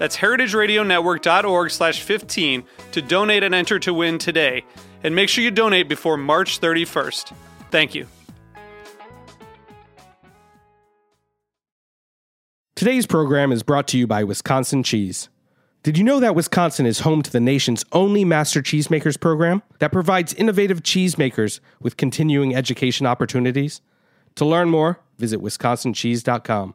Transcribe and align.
That's 0.00 0.16
heritageradionetwork.org 0.16 1.70
slash 1.70 2.00
15 2.00 2.64
to 2.92 3.02
donate 3.02 3.42
and 3.42 3.54
enter 3.54 3.78
to 3.80 3.92
win 3.92 4.16
today. 4.16 4.64
And 5.04 5.14
make 5.14 5.28
sure 5.28 5.44
you 5.44 5.50
donate 5.50 5.90
before 5.90 6.16
March 6.16 6.58
31st. 6.58 7.34
Thank 7.70 7.94
you. 7.94 8.06
Today's 12.74 13.06
program 13.06 13.52
is 13.52 13.62
brought 13.62 13.86
to 13.88 13.98
you 13.98 14.06
by 14.06 14.24
Wisconsin 14.24 14.82
Cheese. 14.82 15.28
Did 15.82 15.98
you 15.98 16.04
know 16.04 16.18
that 16.18 16.34
Wisconsin 16.34 16.86
is 16.86 17.00
home 17.00 17.20
to 17.20 17.30
the 17.30 17.38
nation's 17.38 17.84
only 17.92 18.24
Master 18.24 18.62
Cheesemakers 18.62 19.20
program 19.20 19.62
that 19.80 19.92
provides 19.92 20.32
innovative 20.32 20.82
cheesemakers 20.82 21.60
with 21.78 21.98
continuing 21.98 22.56
education 22.56 23.06
opportunities? 23.06 23.82
To 24.36 24.46
learn 24.46 24.70
more, 24.70 25.00
visit 25.18 25.40
wisconsincheese.com. 25.40 26.74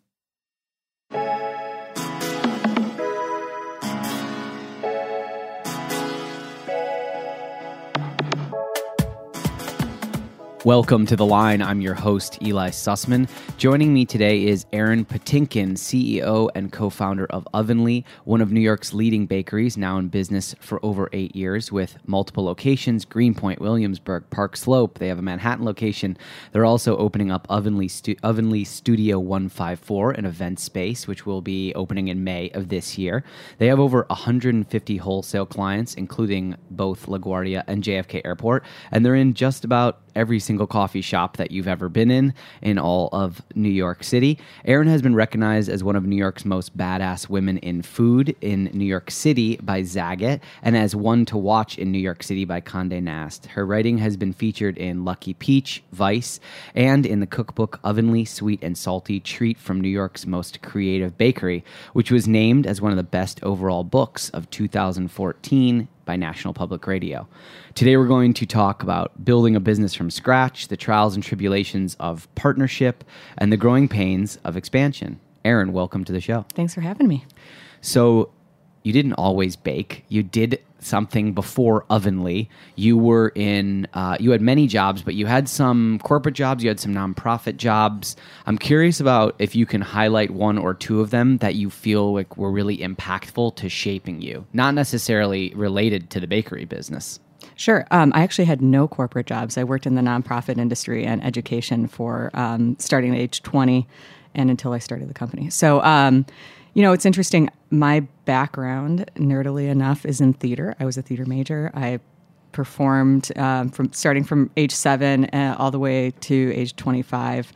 Welcome 10.63 11.07
to 11.07 11.15
The 11.15 11.25
Line. 11.25 11.59
I'm 11.63 11.81
your 11.81 11.95
host, 11.95 12.37
Eli 12.43 12.69
Sussman. 12.69 13.27
Joining 13.57 13.95
me 13.95 14.05
today 14.05 14.45
is 14.45 14.67
Erin 14.71 15.05
Patinkin, 15.05 15.71
CEO 15.71 16.51
and 16.53 16.71
co 16.71 16.91
founder 16.91 17.25
of 17.31 17.47
Ovenly, 17.51 18.05
one 18.25 18.41
of 18.41 18.51
New 18.51 18.59
York's 18.59 18.93
leading 18.93 19.25
bakeries, 19.25 19.75
now 19.75 19.97
in 19.97 20.09
business 20.09 20.53
for 20.59 20.79
over 20.85 21.09
eight 21.13 21.35
years 21.35 21.71
with 21.71 21.97
multiple 22.05 22.43
locations 22.43 23.05
Greenpoint, 23.05 23.59
Williamsburg, 23.59 24.29
Park 24.29 24.55
Slope. 24.55 24.99
They 24.99 25.07
have 25.07 25.17
a 25.17 25.23
Manhattan 25.23 25.65
location. 25.65 26.15
They're 26.51 26.63
also 26.63 26.95
opening 26.95 27.31
up 27.31 27.47
Ovenly, 27.49 27.87
Stu- 27.87 28.17
Ovenly 28.23 28.63
Studio 28.63 29.17
154, 29.17 30.11
an 30.11 30.25
event 30.25 30.59
space, 30.59 31.07
which 31.07 31.25
will 31.25 31.41
be 31.41 31.73
opening 31.73 32.07
in 32.07 32.23
May 32.23 32.51
of 32.51 32.69
this 32.69 32.99
year. 32.99 33.23
They 33.57 33.65
have 33.65 33.79
over 33.79 34.05
150 34.09 34.97
wholesale 34.97 35.47
clients, 35.47 35.95
including 35.95 36.55
both 36.69 37.07
LaGuardia 37.07 37.63
and 37.65 37.83
JFK 37.83 38.21
Airport, 38.23 38.63
and 38.91 39.03
they're 39.03 39.15
in 39.15 39.33
just 39.33 39.65
about 39.65 40.01
every 40.15 40.39
single 40.39 40.67
coffee 40.67 41.01
shop 41.01 41.37
that 41.37 41.51
you've 41.51 41.67
ever 41.67 41.89
been 41.89 42.11
in 42.11 42.33
in 42.61 42.77
all 42.77 43.09
of 43.11 43.41
New 43.55 43.69
York 43.69 44.03
City. 44.03 44.37
Erin 44.65 44.87
has 44.87 45.01
been 45.01 45.15
recognized 45.15 45.69
as 45.69 45.83
one 45.83 45.95
of 45.95 46.05
New 46.05 46.15
York's 46.15 46.45
most 46.45 46.77
badass 46.77 47.29
women 47.29 47.57
in 47.59 47.81
food 47.81 48.35
in 48.41 48.65
New 48.73 48.85
York 48.85 49.11
City 49.11 49.57
by 49.57 49.81
Zagat 49.81 50.39
and 50.61 50.77
as 50.77 50.95
one 50.95 51.25
to 51.25 51.37
watch 51.37 51.77
in 51.77 51.91
New 51.91 51.99
York 51.99 52.23
City 52.23 52.45
by 52.45 52.61
Condé 52.61 53.01
Nast. 53.01 53.47
Her 53.47 53.65
writing 53.65 53.97
has 53.99 54.17
been 54.17 54.33
featured 54.33 54.77
in 54.77 55.05
Lucky 55.05 55.33
Peach, 55.33 55.83
Vice, 55.91 56.39
and 56.75 57.05
in 57.05 57.19
the 57.19 57.27
cookbook 57.27 57.79
Ovenly 57.83 58.25
Sweet 58.25 58.63
and 58.63 58.77
Salty 58.77 59.19
Treat 59.19 59.57
from 59.57 59.81
New 59.81 59.89
York's 59.89 60.25
Most 60.25 60.61
Creative 60.61 61.17
Bakery, 61.17 61.63
which 61.93 62.11
was 62.11 62.27
named 62.27 62.67
as 62.67 62.81
one 62.81 62.91
of 62.91 62.97
the 62.97 63.03
best 63.03 63.43
overall 63.43 63.83
books 63.83 64.29
of 64.29 64.49
2014 64.49 65.87
by 66.11 66.17
National 66.17 66.53
Public 66.53 66.87
Radio. 66.87 67.25
Today, 67.73 67.95
we're 67.95 68.05
going 68.05 68.33
to 68.33 68.45
talk 68.45 68.83
about 68.83 69.23
building 69.23 69.55
a 69.55 69.61
business 69.61 69.93
from 69.93 70.11
scratch, 70.11 70.67
the 70.67 70.75
trials 70.75 71.15
and 71.15 71.23
tribulations 71.23 71.95
of 72.01 72.27
partnership, 72.35 73.05
and 73.37 73.49
the 73.49 73.55
growing 73.55 73.87
pains 73.87 74.37
of 74.43 74.57
expansion. 74.57 75.21
Erin, 75.45 75.71
welcome 75.71 76.03
to 76.03 76.11
the 76.11 76.19
show. 76.19 76.45
Thanks 76.53 76.73
for 76.73 76.81
having 76.81 77.07
me. 77.07 77.23
So, 77.79 78.29
you 78.83 78.93
didn't 78.93 79.13
always 79.13 79.55
bake. 79.55 80.03
You 80.09 80.23
did 80.23 80.59
something 80.79 81.33
before 81.33 81.85
Ovenly. 81.89 82.49
You 82.75 82.97
were 82.97 83.31
in, 83.35 83.87
uh, 83.93 84.17
you 84.19 84.31
had 84.31 84.41
many 84.41 84.67
jobs, 84.67 85.01
but 85.01 85.13
you 85.13 85.27
had 85.27 85.47
some 85.47 85.99
corporate 85.99 86.35
jobs, 86.35 86.63
you 86.63 86.69
had 86.69 86.79
some 86.79 86.93
nonprofit 86.93 87.57
jobs. 87.57 88.15
I'm 88.45 88.57
curious 88.57 88.99
about 88.99 89.35
if 89.39 89.55
you 89.55 89.65
can 89.65 89.81
highlight 89.81 90.31
one 90.31 90.57
or 90.57 90.73
two 90.73 91.01
of 91.01 91.11
them 91.11 91.37
that 91.37 91.55
you 91.55 91.69
feel 91.69 92.13
like 92.13 92.37
were 92.37 92.51
really 92.51 92.79
impactful 92.79 93.55
to 93.57 93.69
shaping 93.69 94.21
you, 94.21 94.45
not 94.53 94.73
necessarily 94.73 95.53
related 95.55 96.09
to 96.11 96.19
the 96.19 96.27
bakery 96.27 96.65
business. 96.65 97.19
Sure. 97.55 97.85
Um, 97.91 98.11
I 98.15 98.23
actually 98.23 98.45
had 98.45 98.61
no 98.61 98.87
corporate 98.87 99.27
jobs. 99.27 99.57
I 99.57 99.63
worked 99.63 99.85
in 99.85 99.95
the 99.95 100.01
nonprofit 100.01 100.57
industry 100.57 101.05
and 101.05 101.23
education 101.23 101.87
for 101.87 102.31
um, 102.33 102.75
starting 102.79 103.13
at 103.13 103.19
age 103.19 103.43
20 103.43 103.87
and 104.33 104.49
until 104.49 104.73
I 104.73 104.79
started 104.79 105.09
the 105.09 105.13
company. 105.13 105.49
So, 105.49 105.81
um, 105.83 106.25
you 106.73 106.81
know, 106.81 106.93
it's 106.93 107.05
interesting. 107.05 107.49
My 107.69 108.01
background, 108.25 109.09
nerdily 109.15 109.69
enough, 109.69 110.05
is 110.05 110.21
in 110.21 110.33
theater. 110.33 110.75
I 110.79 110.85
was 110.85 110.97
a 110.97 111.01
theater 111.01 111.25
major. 111.25 111.71
I 111.73 111.99
performed 112.51 113.31
um, 113.37 113.69
from 113.69 113.91
starting 113.93 114.23
from 114.23 114.51
age 114.57 114.71
seven 114.73 115.25
uh, 115.25 115.55
all 115.57 115.71
the 115.71 115.79
way 115.79 116.11
to 116.21 116.53
age 116.55 116.75
25. 116.75 117.51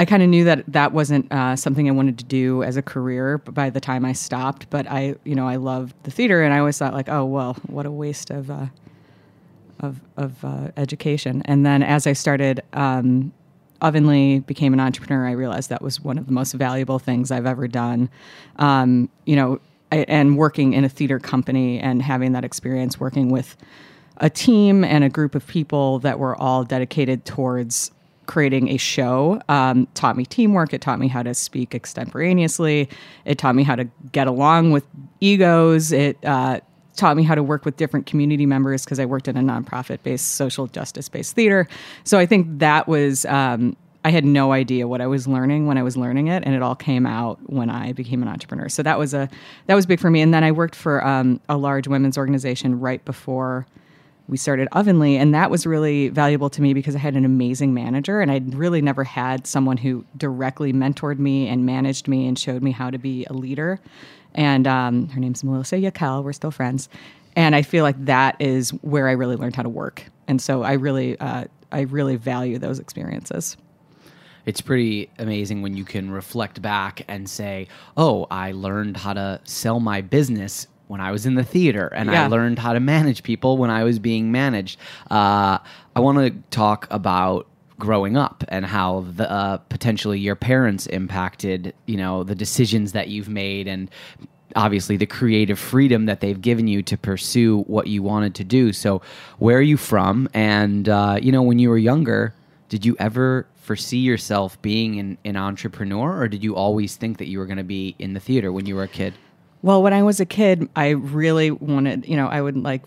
I 0.00 0.04
kind 0.04 0.22
of 0.22 0.28
knew 0.28 0.44
that 0.44 0.64
that 0.68 0.92
wasn't 0.92 1.30
uh, 1.32 1.56
something 1.56 1.88
I 1.88 1.92
wanted 1.92 2.18
to 2.18 2.24
do 2.24 2.62
as 2.62 2.76
a 2.76 2.82
career 2.82 3.38
by 3.38 3.68
the 3.68 3.80
time 3.80 4.04
I 4.04 4.12
stopped. 4.12 4.70
But 4.70 4.88
I, 4.88 5.16
you 5.24 5.34
know, 5.34 5.48
I 5.48 5.56
loved 5.56 5.94
the 6.04 6.10
theater, 6.10 6.42
and 6.42 6.54
I 6.54 6.58
always 6.58 6.78
thought 6.78 6.94
like, 6.94 7.08
oh 7.08 7.24
well, 7.24 7.54
what 7.66 7.84
a 7.84 7.90
waste 7.90 8.30
of 8.30 8.50
uh, 8.50 8.66
of, 9.80 10.00
of 10.16 10.44
uh, 10.44 10.70
education. 10.76 11.42
And 11.44 11.64
then 11.64 11.82
as 11.82 12.06
I 12.06 12.12
started 12.12 12.62
um, 12.72 13.32
Ovenly, 13.80 14.40
became 14.40 14.72
an 14.72 14.80
entrepreneur, 14.80 15.26
I 15.26 15.32
realized 15.32 15.70
that 15.70 15.82
was 15.82 16.00
one 16.00 16.18
of 16.18 16.26
the 16.26 16.32
most 16.32 16.52
valuable 16.52 16.98
things 16.98 17.30
I've 17.30 17.46
ever 17.46 17.68
done. 17.68 18.10
Um, 18.56 19.08
you 19.24 19.36
know, 19.36 19.60
I, 19.92 20.04
and 20.08 20.36
working 20.36 20.72
in 20.72 20.84
a 20.84 20.88
theater 20.88 21.18
company 21.18 21.78
and 21.78 22.02
having 22.02 22.32
that 22.32 22.44
experience 22.44 23.00
working 23.00 23.30
with 23.30 23.56
a 24.18 24.28
team 24.28 24.84
and 24.84 25.04
a 25.04 25.08
group 25.08 25.34
of 25.34 25.46
people 25.46 26.00
that 26.00 26.18
were 26.18 26.36
all 26.36 26.64
dedicated 26.64 27.24
towards 27.24 27.92
creating 28.26 28.68
a 28.68 28.76
show 28.76 29.40
um, 29.48 29.86
taught 29.94 30.16
me 30.16 30.24
teamwork. 30.24 30.74
It 30.74 30.80
taught 30.80 30.98
me 30.98 31.08
how 31.08 31.22
to 31.22 31.34
speak 31.34 31.74
extemporaneously. 31.74 32.88
It 33.24 33.38
taught 33.38 33.54
me 33.54 33.62
how 33.62 33.74
to 33.76 33.84
get 34.12 34.26
along 34.26 34.72
with 34.72 34.84
egos. 35.20 35.92
It 35.92 36.22
uh, 36.24 36.60
taught 36.98 37.16
me 37.16 37.22
how 37.22 37.34
to 37.34 37.42
work 37.42 37.64
with 37.64 37.76
different 37.76 38.06
community 38.06 38.44
members 38.44 38.84
because 38.84 38.98
I 39.00 39.06
worked 39.06 39.28
in 39.28 39.36
a 39.36 39.40
nonprofit 39.40 40.02
based 40.02 40.34
social 40.34 40.66
justice 40.66 41.08
based 41.08 41.34
theater. 41.34 41.66
So 42.04 42.18
I 42.18 42.26
think 42.26 42.58
that 42.58 42.86
was, 42.86 43.24
um, 43.26 43.76
I 44.04 44.10
had 44.10 44.24
no 44.24 44.52
idea 44.52 44.86
what 44.86 45.00
I 45.00 45.06
was 45.06 45.26
learning 45.26 45.66
when 45.66 45.76
I 45.76 45.82
was 45.82 45.96
learning 45.96 46.28
it, 46.28 46.42
and 46.44 46.54
it 46.54 46.62
all 46.62 46.76
came 46.76 47.06
out 47.06 47.38
when 47.46 47.68
I 47.68 47.92
became 47.92 48.22
an 48.22 48.28
entrepreneur. 48.28 48.68
So 48.68 48.82
that 48.82 48.98
was 48.98 49.12
a 49.12 49.28
that 49.66 49.74
was 49.74 49.86
big 49.86 50.00
for 50.00 50.10
me. 50.10 50.20
And 50.20 50.32
then 50.32 50.44
I 50.44 50.52
worked 50.52 50.76
for 50.76 51.04
um, 51.04 51.40
a 51.48 51.56
large 51.56 51.88
women's 51.88 52.16
organization 52.16 52.78
right 52.78 53.04
before 53.04 53.66
we 54.28 54.36
started 54.36 54.68
Ovenly, 54.72 55.16
and 55.16 55.34
that 55.34 55.50
was 55.50 55.66
really 55.66 56.08
valuable 56.08 56.50
to 56.50 56.62
me 56.62 56.74
because 56.74 56.94
I 56.94 56.98
had 56.98 57.16
an 57.16 57.24
amazing 57.24 57.74
manager, 57.74 58.20
and 58.20 58.30
I'd 58.30 58.54
really 58.54 58.82
never 58.82 59.02
had 59.02 59.46
someone 59.46 59.78
who 59.78 60.04
directly 60.16 60.72
mentored 60.72 61.18
me 61.18 61.48
and 61.48 61.64
managed 61.64 62.08
me 62.08 62.28
and 62.28 62.38
showed 62.38 62.62
me 62.62 62.70
how 62.70 62.90
to 62.90 62.98
be 62.98 63.24
a 63.30 63.32
leader 63.32 63.80
and 64.34 64.66
um, 64.66 65.08
her 65.08 65.20
name's 65.20 65.42
Melissa 65.44 65.76
Yakel. 65.76 66.22
We're 66.22 66.32
still 66.32 66.50
friends, 66.50 66.88
and 67.36 67.54
I 67.54 67.62
feel 67.62 67.84
like 67.84 68.04
that 68.06 68.36
is 68.40 68.70
where 68.82 69.08
I 69.08 69.12
really 69.12 69.36
learned 69.36 69.56
how 69.56 69.62
to 69.62 69.68
work. 69.68 70.04
And 70.26 70.40
so 70.42 70.62
I 70.62 70.72
really, 70.74 71.18
uh, 71.20 71.44
I 71.72 71.80
really 71.82 72.16
value 72.16 72.58
those 72.58 72.78
experiences. 72.78 73.56
It's 74.46 74.60
pretty 74.60 75.10
amazing 75.18 75.60
when 75.62 75.76
you 75.76 75.84
can 75.84 76.10
reflect 76.10 76.62
back 76.62 77.02
and 77.08 77.28
say, 77.28 77.68
"Oh, 77.96 78.26
I 78.30 78.52
learned 78.52 78.96
how 78.96 79.12
to 79.12 79.40
sell 79.44 79.78
my 79.80 80.00
business 80.00 80.66
when 80.86 81.02
I 81.02 81.12
was 81.12 81.26
in 81.26 81.34
the 81.34 81.44
theater, 81.44 81.88
and 81.94 82.08
Yeah. 82.10 82.24
I 82.24 82.26
learned 82.28 82.58
how 82.58 82.72
to 82.72 82.80
manage 82.80 83.22
people 83.22 83.58
when 83.58 83.68
I 83.70 83.84
was 83.84 83.98
being 83.98 84.32
managed." 84.32 84.78
Uh, 85.10 85.58
I 85.94 86.00
want 86.00 86.18
to 86.18 86.30
talk 86.50 86.86
about 86.90 87.46
growing 87.78 88.16
up 88.16 88.44
and 88.48 88.66
how 88.66 89.06
the 89.16 89.30
uh, 89.30 89.56
potentially 89.68 90.18
your 90.18 90.36
parents 90.36 90.86
impacted, 90.86 91.74
you 91.86 91.96
know, 91.96 92.24
the 92.24 92.34
decisions 92.34 92.92
that 92.92 93.08
you've 93.08 93.28
made 93.28 93.68
and 93.68 93.90
obviously 94.56 94.96
the 94.96 95.06
creative 95.06 95.58
freedom 95.58 96.06
that 96.06 96.20
they've 96.20 96.40
given 96.40 96.66
you 96.66 96.82
to 96.82 96.96
pursue 96.96 97.62
what 97.62 97.86
you 97.86 98.02
wanted 98.02 98.34
to 98.36 98.44
do. 98.44 98.72
So, 98.72 99.02
where 99.38 99.58
are 99.58 99.62
you 99.62 99.76
from? 99.76 100.28
And 100.34 100.88
uh, 100.88 101.18
you 101.22 101.32
know, 101.32 101.42
when 101.42 101.58
you 101.58 101.68
were 101.70 101.78
younger, 101.78 102.34
did 102.68 102.84
you 102.84 102.96
ever 102.98 103.46
foresee 103.56 103.98
yourself 103.98 104.60
being 104.62 104.98
an, 104.98 105.18
an 105.24 105.36
entrepreneur, 105.36 106.20
or 106.20 106.28
did 106.28 106.42
you 106.42 106.56
always 106.56 106.96
think 106.96 107.18
that 107.18 107.28
you 107.28 107.38
were 107.38 107.46
going 107.46 107.58
to 107.58 107.64
be 107.64 107.94
in 107.98 108.14
the 108.14 108.20
theater 108.20 108.50
when 108.52 108.66
you 108.66 108.74
were 108.74 108.84
a 108.84 108.88
kid? 108.88 109.14
Well, 109.62 109.82
when 109.82 109.92
I 109.92 110.02
was 110.02 110.20
a 110.20 110.26
kid, 110.26 110.68
I 110.76 110.90
really 110.90 111.50
wanted, 111.50 112.06
you 112.06 112.16
know, 112.16 112.28
I 112.28 112.40
would 112.40 112.56
like 112.56 112.82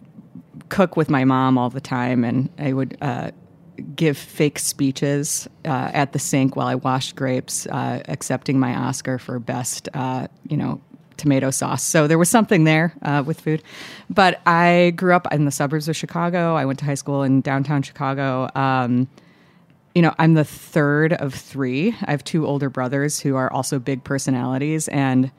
cook 0.69 0.95
with 0.95 1.09
my 1.09 1.25
mom 1.25 1.57
all 1.57 1.69
the 1.69 1.81
time, 1.81 2.23
and 2.23 2.49
I 2.57 2.73
would 2.73 2.97
uh, 3.01 3.31
give 3.81 4.17
fake 4.17 4.59
speeches 4.59 5.47
uh, 5.65 5.91
at 5.93 6.13
the 6.13 6.19
sink 6.19 6.55
while 6.55 6.67
I 6.67 6.75
washed 6.75 7.15
grapes, 7.15 7.67
uh, 7.67 8.01
accepting 8.07 8.59
my 8.59 8.75
Oscar 8.75 9.17
for 9.17 9.39
best, 9.39 9.89
uh, 9.93 10.27
you 10.47 10.57
know, 10.57 10.81
tomato 11.17 11.51
sauce. 11.51 11.83
So 11.83 12.07
there 12.07 12.17
was 12.17 12.29
something 12.29 12.63
there 12.63 12.93
uh, 13.03 13.23
with 13.25 13.39
food. 13.39 13.61
But 14.09 14.41
I 14.47 14.93
grew 14.95 15.13
up 15.13 15.31
in 15.31 15.45
the 15.45 15.51
suburbs 15.51 15.87
of 15.87 15.95
Chicago. 15.95 16.55
I 16.55 16.65
went 16.65 16.79
to 16.79 16.85
high 16.85 16.95
school 16.95 17.23
in 17.23 17.41
downtown 17.41 17.83
Chicago. 17.83 18.49
Um, 18.55 19.07
you 19.93 20.01
know, 20.01 20.15
I'm 20.17 20.33
the 20.33 20.45
third 20.45 21.13
of 21.13 21.33
three. 21.33 21.95
I 22.03 22.11
have 22.11 22.23
two 22.23 22.47
older 22.47 22.69
brothers 22.69 23.19
who 23.19 23.35
are 23.35 23.51
also 23.51 23.77
big 23.77 24.03
personalities, 24.03 24.87
and 24.87 25.31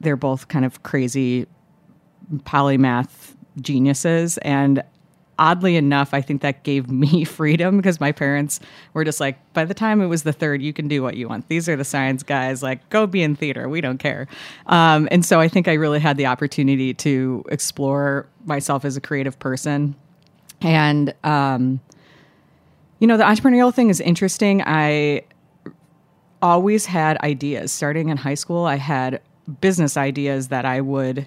they're 0.00 0.16
both 0.16 0.48
kind 0.48 0.64
of 0.64 0.82
crazy 0.82 1.46
polymath 2.40 3.34
geniuses. 3.60 4.38
And 4.38 4.82
oddly 5.38 5.76
enough, 5.76 6.14
I 6.14 6.20
think 6.20 6.42
that 6.42 6.62
gave 6.62 6.90
me 6.90 7.24
freedom 7.38 7.76
because 7.76 8.00
my 8.00 8.12
parents 8.12 8.60
were 8.94 9.04
just 9.04 9.20
like, 9.20 9.38
by 9.52 9.64
the 9.64 9.74
time 9.74 10.00
it 10.00 10.06
was 10.06 10.22
the 10.22 10.32
third, 10.32 10.62
you 10.62 10.72
can 10.72 10.88
do 10.88 11.02
what 11.02 11.16
you 11.16 11.28
want. 11.28 11.48
These 11.48 11.68
are 11.68 11.76
the 11.76 11.84
science 11.84 12.22
guys. 12.22 12.62
Like, 12.62 12.88
go 12.90 13.06
be 13.06 13.22
in 13.22 13.36
theater. 13.36 13.68
We 13.68 13.80
don't 13.80 13.98
care. 13.98 14.26
Um, 14.66 15.08
and 15.10 15.24
so 15.24 15.40
I 15.40 15.48
think 15.48 15.68
I 15.68 15.74
really 15.74 16.00
had 16.00 16.16
the 16.16 16.26
opportunity 16.26 16.94
to 16.94 17.44
explore 17.50 18.26
myself 18.44 18.84
as 18.84 18.96
a 18.96 19.00
creative 19.00 19.38
person. 19.38 19.94
And, 20.62 21.14
um, 21.24 21.80
you 22.98 23.06
know, 23.06 23.16
the 23.16 23.24
entrepreneurial 23.24 23.74
thing 23.74 23.90
is 23.90 24.00
interesting. 24.00 24.62
I 24.64 25.24
always 26.40 26.86
had 26.86 27.18
ideas. 27.18 27.72
Starting 27.72 28.08
in 28.08 28.16
high 28.16 28.34
school, 28.34 28.64
I 28.64 28.76
had 28.76 29.20
business 29.60 29.96
ideas 29.96 30.48
that 30.48 30.64
I 30.64 30.80
would, 30.80 31.26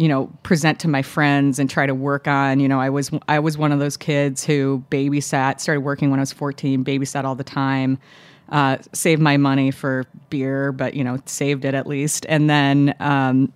you 0.00 0.08
know, 0.08 0.32
present 0.42 0.80
to 0.80 0.88
my 0.88 1.02
friends 1.02 1.58
and 1.58 1.68
try 1.68 1.84
to 1.84 1.94
work 1.94 2.26
on. 2.26 2.58
You 2.58 2.68
know, 2.68 2.80
I 2.80 2.88
was 2.88 3.10
I 3.28 3.38
was 3.38 3.58
one 3.58 3.70
of 3.70 3.80
those 3.80 3.98
kids 3.98 4.42
who 4.42 4.82
babysat. 4.90 5.60
Started 5.60 5.82
working 5.82 6.08
when 6.10 6.18
I 6.18 6.22
was 6.22 6.32
fourteen. 6.32 6.82
Babysat 6.82 7.24
all 7.24 7.34
the 7.34 7.44
time. 7.44 7.98
Uh, 8.48 8.78
saved 8.94 9.20
my 9.20 9.36
money 9.36 9.70
for 9.70 10.06
beer, 10.30 10.72
but 10.72 10.94
you 10.94 11.04
know, 11.04 11.18
saved 11.26 11.66
it 11.66 11.74
at 11.74 11.86
least. 11.86 12.24
And 12.30 12.48
then 12.48 12.94
um, 12.98 13.52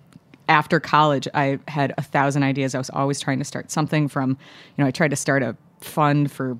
after 0.47 0.79
college, 0.79 1.27
I 1.33 1.57
had 1.67 1.95
a 1.97 2.03
thousand 2.03 2.43
ideas. 2.43 2.75
I 2.75 2.77
was 2.77 2.91
always 2.91 3.19
trying 3.19 3.39
to 3.39 3.45
start 3.45 3.71
something. 3.71 4.07
From 4.07 4.29
you 4.29 4.83
know, 4.83 4.85
I 4.85 4.91
tried 4.91 5.09
to 5.09 5.17
start 5.17 5.41
a 5.41 5.57
fund 5.81 6.31
for 6.31 6.59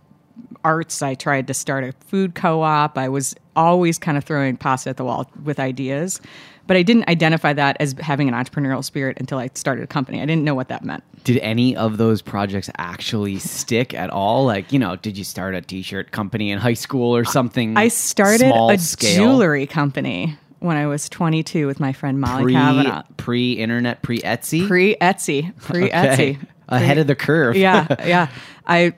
arts. 0.64 1.04
I 1.04 1.14
tried 1.14 1.46
to 1.46 1.54
start 1.54 1.84
a 1.84 1.94
food 2.08 2.34
co-op. 2.34 2.98
I 2.98 3.08
was 3.08 3.36
always 3.56 4.00
kind 4.00 4.18
of 4.18 4.24
throwing 4.24 4.58
pasta 4.58 4.90
at 4.90 4.98
the 4.98 5.06
wall 5.06 5.30
with 5.44 5.60
ideas, 5.60 6.20
but 6.68 6.78
I 6.78 6.84
didn't 6.84 7.08
identify 7.08 7.54
that 7.54 7.78
as 7.80 7.94
having 8.00 8.28
an 8.28 8.34
entrepreneurial 8.34 8.84
spirit 8.84 9.18
until 9.20 9.38
I 9.38 9.50
started 9.54 9.84
a 9.84 9.88
company. 9.88 10.22
I 10.22 10.26
didn't 10.26 10.44
know 10.44 10.56
what 10.56 10.68
that 10.70 10.84
meant. 10.84 11.04
Did 11.24 11.38
any 11.40 11.76
of 11.76 11.98
those 11.98 12.22
projects 12.22 12.70
actually 12.78 13.38
stick 13.40 13.94
at 13.94 14.10
all? 14.10 14.46
Like, 14.46 14.72
you 14.72 14.80
know, 14.80 14.96
did 14.96 15.18
you 15.18 15.24
start 15.24 15.56
a 15.56 15.62
t-shirt 15.62 16.12
company 16.12 16.52
in 16.52 16.60
high 16.60 16.74
school 16.74 17.16
or 17.16 17.26
something? 17.26 17.78
I 17.78 17.88
started 17.90 18.52
a 18.52 18.78
scale? 18.78 19.16
jewelry 19.16 19.68
company 19.68 20.38
when 20.60 20.78
I 20.78 20.88
was 20.88 21.10
22 21.10 21.68
with 21.68 21.80
my 21.80 21.94
friend 21.94 22.20
Molly 22.20 22.44
pre 22.44 22.54
Kavanaugh. 22.54 23.04
pre 23.18 23.54
internet 23.54 24.02
pre 24.02 24.20
Etsy 24.20 24.68
Pre 24.68 24.96
Etsy, 24.96 25.56
pre 25.62 25.84
Okay. 25.86 26.38
Etsy, 26.38 26.48
ahead 26.70 26.98
of 26.98 27.08
the 27.08 27.16
curve. 27.16 27.56
yeah, 27.56 27.86
yeah. 28.06 28.28
I, 28.66 28.94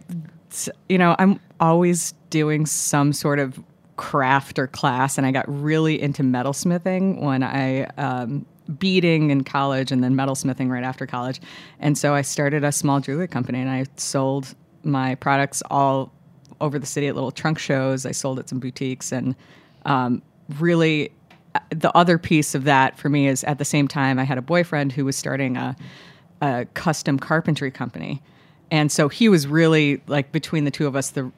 you 0.88 0.98
know, 0.98 1.16
I'm 1.20 1.40
always 1.60 2.14
doing 2.30 2.66
some 2.66 3.12
sort 3.14 3.40
of 3.40 3.60
craft 3.98 4.58
or 4.60 4.68
class, 4.68 5.18
and 5.18 5.28
I 5.28 5.32
got 5.32 5.46
really 5.48 6.02
into 6.02 6.24
metalsmithing 6.24 7.22
when 7.22 7.44
I 7.44 7.86
um, 7.98 8.46
beading 8.80 9.30
in 9.32 9.44
college, 9.44 9.92
and 9.92 10.04
then 10.04 10.16
metalsmithing 10.16 10.70
right 10.70 10.84
after 10.84 11.06
college. 11.06 11.42
And 11.80 11.98
so 11.98 12.14
I 12.14 12.22
started 12.22 12.64
a 12.64 12.72
small 12.72 13.00
jewelry 13.00 13.28
company, 13.28 13.60
and 13.60 13.70
I 13.70 13.86
sold 13.98 14.56
my 14.84 15.16
products 15.16 15.62
all 15.70 16.14
over 16.62 16.80
the 16.80 16.86
city 16.86 17.08
at 17.08 17.16
little 17.16 17.32
trunk 17.32 17.60
shows. 17.60 18.06
I 18.06 18.12
sold 18.12 18.40
at 18.40 18.50
some 18.50 18.60
boutiques, 18.60 19.12
and 19.12 19.36
um, 19.86 20.22
really 20.60 21.12
the 21.70 21.96
other 21.96 22.18
piece 22.18 22.56
of 22.56 22.64
that 22.66 22.98
for 22.98 23.10
me 23.10 23.28
is 23.28 23.44
at 23.44 23.58
the 23.58 23.66
same 23.66 23.88
time 23.88 24.20
I 24.20 24.24
had 24.24 24.38
a 24.38 24.42
boyfriend 24.42 24.92
who 24.92 25.06
was 25.06 25.16
starting 25.16 25.58
a, 25.58 25.76
a 26.42 26.66
custom 26.74 27.20
carpentry 27.20 27.72
company. 27.72 28.22
And 28.70 28.92
so 28.92 29.08
he 29.08 29.30
was 29.30 29.48
really 29.48 30.02
like 30.08 30.32
between 30.32 30.66
the 30.66 30.72
two 30.72 30.88
of 30.88 30.96
us, 30.96 31.12
the 31.12 31.32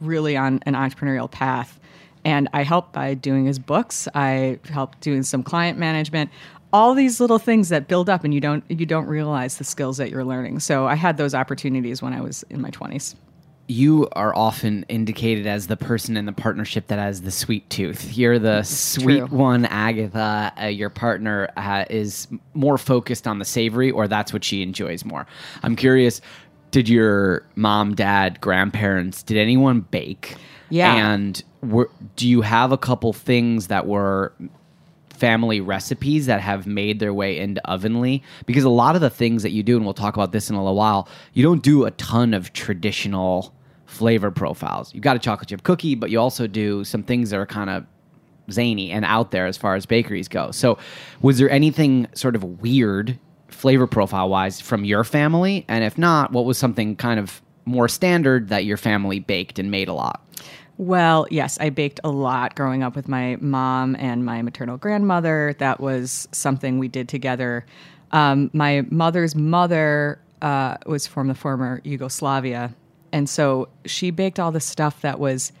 really 0.00 0.36
on 0.36 0.60
an 0.66 0.74
entrepreneurial 0.74 1.30
path. 1.30 1.78
And 2.24 2.48
I 2.52 2.62
helped 2.62 2.92
by 2.92 3.14
doing 3.14 3.46
his 3.46 3.58
books. 3.58 4.06
I 4.14 4.58
helped 4.68 5.00
doing 5.00 5.22
some 5.24 5.42
client 5.42 5.78
management, 5.78 6.30
all 6.72 6.94
these 6.94 7.20
little 7.20 7.38
things 7.38 7.68
that 7.68 7.88
build 7.88 8.08
up 8.08 8.24
and 8.24 8.32
you 8.32 8.40
don't 8.40 8.64
you 8.68 8.86
don't 8.86 9.06
realize 9.06 9.58
the 9.58 9.64
skills 9.64 9.98
that 9.98 10.10
you're 10.10 10.24
learning. 10.24 10.60
So 10.60 10.86
I 10.86 10.94
had 10.94 11.16
those 11.16 11.34
opportunities 11.34 12.00
when 12.00 12.12
I 12.12 12.20
was 12.20 12.44
in 12.48 12.60
my 12.60 12.70
20s. 12.70 13.14
You 13.68 14.08
are 14.12 14.34
often 14.34 14.84
indicated 14.88 15.46
as 15.46 15.66
the 15.66 15.76
person 15.76 16.16
in 16.16 16.26
the 16.26 16.32
partnership 16.32 16.88
that 16.88 16.98
has 16.98 17.22
the 17.22 17.30
sweet 17.30 17.68
tooth. 17.70 18.16
You're 18.16 18.38
the 18.38 18.62
sweet 18.64 19.18
true. 19.18 19.38
one, 19.38 19.66
Agatha. 19.66 20.52
Uh, 20.60 20.66
your 20.66 20.90
partner 20.90 21.48
uh, 21.56 21.84
is 21.88 22.28
more 22.54 22.76
focused 22.76 23.26
on 23.26 23.38
the 23.38 23.44
savory, 23.44 23.90
or 23.90 24.08
that's 24.08 24.32
what 24.32 24.42
she 24.42 24.62
enjoys 24.62 25.04
more. 25.04 25.26
I'm 25.62 25.76
curious. 25.76 26.20
Did 26.72 26.88
your 26.88 27.46
mom, 27.54 27.94
dad, 27.94 28.40
grandparents, 28.40 29.22
did 29.22 29.36
anyone 29.36 29.82
bake? 29.82 30.36
Yeah. 30.70 30.94
And 31.12 31.42
were, 31.62 31.90
do 32.16 32.26
you 32.26 32.40
have 32.40 32.72
a 32.72 32.78
couple 32.78 33.12
things 33.12 33.68
that 33.68 33.86
were 33.86 34.32
family 35.10 35.60
recipes 35.60 36.26
that 36.26 36.40
have 36.40 36.66
made 36.66 36.98
their 36.98 37.14
way 37.14 37.38
into 37.38 37.60
Ovenly? 37.70 38.22
Because 38.46 38.64
a 38.64 38.70
lot 38.70 38.94
of 38.94 39.00
the 39.00 39.10
things 39.10 39.42
that 39.42 39.50
you 39.50 39.62
do, 39.62 39.76
and 39.76 39.84
we'll 39.84 39.94
talk 39.94 40.14
about 40.16 40.32
this 40.32 40.50
in 40.50 40.56
a 40.56 40.58
little 40.58 40.74
while, 40.74 41.08
you 41.34 41.42
don't 41.42 41.62
do 41.62 41.84
a 41.84 41.90
ton 41.92 42.34
of 42.34 42.52
traditional 42.54 43.54
flavor 43.84 44.30
profiles. 44.30 44.92
You've 44.94 45.04
got 45.04 45.14
a 45.14 45.18
chocolate 45.18 45.50
chip 45.50 45.62
cookie, 45.62 45.94
but 45.94 46.10
you 46.10 46.18
also 46.18 46.46
do 46.46 46.84
some 46.84 47.02
things 47.02 47.30
that 47.30 47.38
are 47.38 47.46
kind 47.46 47.68
of 47.68 47.84
zany 48.50 48.90
and 48.90 49.04
out 49.04 49.30
there 49.30 49.46
as 49.46 49.56
far 49.56 49.74
as 49.74 49.84
bakeries 49.86 50.26
go. 50.26 50.50
So, 50.50 50.78
was 51.20 51.38
there 51.38 51.50
anything 51.50 52.08
sort 52.14 52.34
of 52.34 52.42
weird 52.62 53.18
flavor 53.52 53.86
profile 53.86 54.28
wise 54.28 54.60
from 54.60 54.84
your 54.84 55.04
family? 55.04 55.64
And 55.68 55.84
if 55.84 55.98
not, 55.98 56.32
what 56.32 56.44
was 56.44 56.58
something 56.58 56.96
kind 56.96 57.20
of 57.20 57.40
more 57.64 57.88
standard 57.88 58.48
that 58.48 58.64
your 58.64 58.76
family 58.76 59.20
baked 59.20 59.58
and 59.58 59.70
made 59.70 59.88
a 59.88 59.92
lot? 59.92 60.24
Well, 60.78 61.26
yes, 61.30 61.58
I 61.60 61.70
baked 61.70 62.00
a 62.02 62.10
lot 62.10 62.54
growing 62.54 62.82
up 62.82 62.96
with 62.96 63.06
my 63.06 63.36
mom 63.40 63.94
and 63.96 64.24
my 64.24 64.42
maternal 64.42 64.76
grandmother. 64.78 65.54
That 65.58 65.80
was 65.80 66.28
something 66.32 66.78
we 66.78 66.88
did 66.88 67.08
together. 67.08 67.64
Um, 68.10 68.50
my 68.52 68.84
mother's 68.90 69.34
mother 69.34 70.20
uh, 70.40 70.76
was 70.86 71.06
from 71.06 71.28
the 71.28 71.34
former 71.34 71.80
Yugoslavia, 71.84 72.74
and 73.12 73.28
so 73.28 73.68
she 73.84 74.10
baked 74.10 74.40
all 74.40 74.50
the 74.50 74.60
stuff 74.60 75.02
that 75.02 75.20
was 75.20 75.52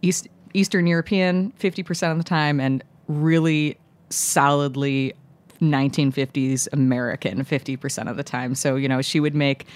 East, 0.00 0.28
Eastern 0.54 0.86
European 0.86 1.52
50% 1.60 2.12
of 2.12 2.18
the 2.18 2.24
time 2.24 2.60
and 2.60 2.82
really 3.08 3.76
solidly 4.10 5.14
1950s 5.62 6.68
American 6.72 7.44
50% 7.44 8.10
of 8.10 8.16
the 8.16 8.24
time. 8.24 8.54
So, 8.54 8.76
you 8.76 8.88
know, 8.88 9.00
she 9.00 9.20
would 9.20 9.34
make 9.34 9.66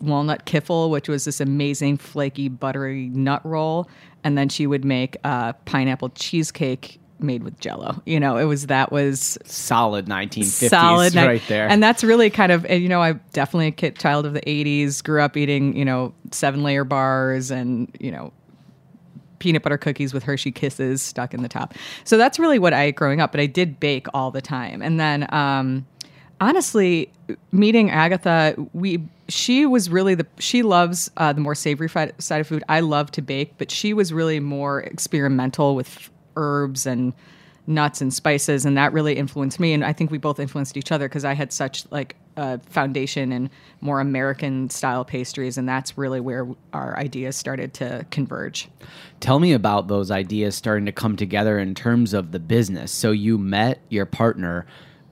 walnut 0.00 0.46
kiffle, 0.46 0.90
which 0.90 1.08
was 1.08 1.24
this 1.24 1.40
amazing 1.40 1.98
flaky 1.98 2.48
buttery 2.48 3.08
nut 3.10 3.44
roll, 3.44 3.88
and 4.24 4.36
then 4.36 4.48
she 4.48 4.66
would 4.66 4.84
make 4.84 5.16
uh, 5.24 5.52
pineapple 5.64 6.10
cheesecake 6.10 6.98
made 7.20 7.42
with 7.42 7.58
jello. 7.60 8.02
You 8.06 8.18
know, 8.20 8.36
it 8.36 8.44
was 8.44 8.66
that 8.66 8.90
was 8.90 9.38
Solid 9.44 10.06
1950s 10.06 10.68
solid 10.68 11.14
right 11.14 11.42
there. 11.48 11.68
And 11.68 11.82
that's 11.82 12.02
really 12.02 12.30
kind 12.30 12.52
of 12.52 12.68
you 12.68 12.88
know, 12.88 13.02
I'm 13.02 13.20
definitely 13.32 13.68
a 13.68 13.72
kid 13.72 13.98
child 13.98 14.26
of 14.26 14.34
the 14.34 14.40
80s, 14.40 15.02
grew 15.02 15.22
up 15.22 15.36
eating, 15.36 15.76
you 15.76 15.84
know, 15.84 16.14
seven 16.32 16.62
layer 16.62 16.84
bars 16.84 17.50
and, 17.50 17.94
you 18.00 18.10
know, 18.10 18.32
peanut 19.44 19.62
butter 19.62 19.76
cookies 19.76 20.14
with 20.14 20.22
Hershey 20.22 20.50
kisses 20.50 21.02
stuck 21.02 21.34
in 21.34 21.42
the 21.42 21.50
top. 21.50 21.74
So 22.04 22.16
that's 22.16 22.38
really 22.38 22.58
what 22.58 22.72
I 22.72 22.84
ate 22.84 22.96
growing 22.96 23.20
up, 23.20 23.30
but 23.30 23.42
I 23.42 23.46
did 23.46 23.78
bake 23.78 24.06
all 24.14 24.30
the 24.30 24.40
time. 24.40 24.80
And 24.80 24.98
then 24.98 25.32
um 25.34 25.86
honestly, 26.40 27.12
meeting 27.52 27.90
Agatha, 27.90 28.54
we 28.72 29.06
she 29.28 29.66
was 29.66 29.90
really 29.90 30.14
the 30.14 30.26
she 30.38 30.62
loves 30.62 31.10
uh, 31.18 31.34
the 31.34 31.42
more 31.42 31.54
savory 31.54 31.90
side 31.90 32.40
of 32.40 32.46
food. 32.46 32.64
I 32.70 32.80
love 32.80 33.10
to 33.12 33.22
bake, 33.22 33.52
but 33.58 33.70
she 33.70 33.92
was 33.92 34.14
really 34.14 34.40
more 34.40 34.80
experimental 34.80 35.76
with 35.76 36.10
herbs 36.36 36.86
and 36.86 37.12
nuts 37.66 38.00
and 38.00 38.12
spices 38.12 38.66
and 38.66 38.76
that 38.76 38.92
really 38.92 39.14
influenced 39.14 39.58
me 39.58 39.72
and 39.72 39.84
i 39.84 39.92
think 39.92 40.10
we 40.10 40.18
both 40.18 40.38
influenced 40.38 40.76
each 40.76 40.92
other 40.92 41.08
because 41.08 41.24
i 41.24 41.32
had 41.32 41.52
such 41.52 41.90
like 41.90 42.16
a 42.36 42.58
foundation 42.68 43.32
in 43.32 43.48
more 43.80 44.00
american 44.00 44.68
style 44.68 45.04
pastries 45.04 45.56
and 45.56 45.68
that's 45.68 45.96
really 45.96 46.20
where 46.20 46.46
our 46.72 46.96
ideas 46.98 47.36
started 47.36 47.72
to 47.72 48.04
converge 48.10 48.68
Tell 49.24 49.38
me 49.38 49.54
about 49.54 49.88
those 49.88 50.10
ideas 50.10 50.54
starting 50.54 50.84
to 50.84 50.92
come 50.92 51.16
together 51.16 51.58
in 51.58 51.74
terms 51.74 52.12
of 52.12 52.32
the 52.32 52.38
business. 52.38 52.92
So 52.92 53.10
you 53.10 53.38
met 53.38 53.80
your 53.88 54.04
partner 54.04 54.66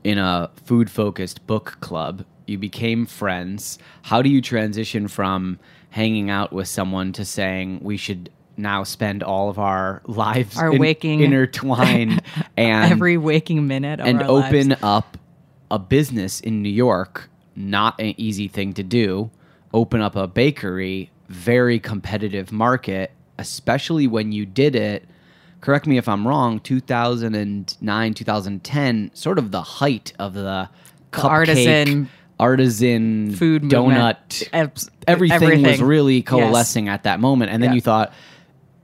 in 0.05 0.19
a 0.19 0.51
food 0.65 0.91
focused 0.91 1.47
book 1.47 1.79
club. 1.81 2.25
You 2.47 2.59
became 2.59 3.07
friends. 3.07 3.79
How 4.03 4.21
do 4.21 4.29
you 4.29 4.43
transition 4.43 5.09
from 5.09 5.59
hanging 5.89 6.29
out 6.29 6.53
with 6.53 6.69
someone 6.69 7.15
to 7.15 7.25
saying 7.25 7.81
we 7.83 7.97
should 7.97 8.29
now 8.57 8.85
spend 8.85 9.23
all 9.23 9.49
of 9.49 9.59
our 9.59 10.03
lives 10.07 10.59
Our 10.59 10.77
waking- 10.77 11.21
intertwined 11.21 12.23
and 12.57 12.93
every 12.93 13.17
waking 13.17 13.67
minute 13.67 14.01
of 14.01 14.07
and 14.07 14.23
open 14.23 14.69
lives. 14.71 14.83
up 14.83 15.17
a 15.71 15.79
business 15.79 16.41
in 16.41 16.63
New 16.63 16.69
York, 16.69 17.29
not 17.57 17.99
an 18.01 18.15
easy 18.19 18.49
thing 18.49 18.73
to 18.75 18.83
do. 18.83 19.31
Open 19.73 20.01
up 20.03 20.17
a 20.17 20.27
bakery, 20.27 21.11
very 21.29 21.79
competitive 21.79 22.53
market, 22.53 23.11
especially 23.39 24.07
when 24.07 24.33
you 24.33 24.45
did 24.45 24.75
it. 24.77 25.09
Correct 25.63 25.87
me 25.87 25.97
if 25.97 26.09
I'm 26.09 26.29
wrong. 26.29 26.61
2009, 26.61 28.15
2010, 28.15 29.11
sort 29.15 29.39
of 29.39 29.51
the 29.51 29.63
height 29.63 30.13
of 30.19 30.35
the, 30.35 30.69
cupcake, 31.13 31.25
artisan 31.25 32.09
artisan 32.41 33.35
food 33.37 33.63
donut. 33.65 33.87
movement. 33.87 34.43
Abs- 34.53 34.91
Everything, 35.07 35.41
was 35.41 35.43
everything. 35.63 35.87
really 35.87 36.17
Yes. 36.17 36.25
coalescing 36.27 36.89
at 36.89 37.05
that 37.05 37.21
moment, 37.21 37.51
and 37.53 37.63
then 37.63 37.71
Yeah. 37.71 37.75
you 37.77 37.81
thought, 37.81 38.13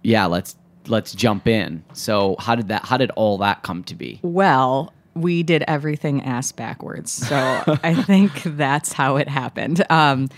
"Yeah, 0.03 0.27
let's 0.27 0.57
let's 0.87 1.13
jump 1.13 1.47
in." 1.47 1.85
So 1.93 2.37
how 2.39 2.55
did 2.55 2.69
that? 2.69 2.85
How 2.85 2.97
did 2.97 3.11
all 3.13 3.39
that 3.39 3.63
come 3.63 3.85
to 3.85 3.95
be? 3.95 4.21
Well, 4.23 4.93
we 5.15 5.43
did 5.43 5.65
everything 5.67 6.23
ass 6.23 6.53
backwards. 6.53 7.11
So 7.13 7.37
I 7.83 7.95
think 7.95 8.43
that's 8.45 8.93
how 8.93 9.17
it 9.17 9.29
happened. 9.29 9.85
Um, 9.91 10.29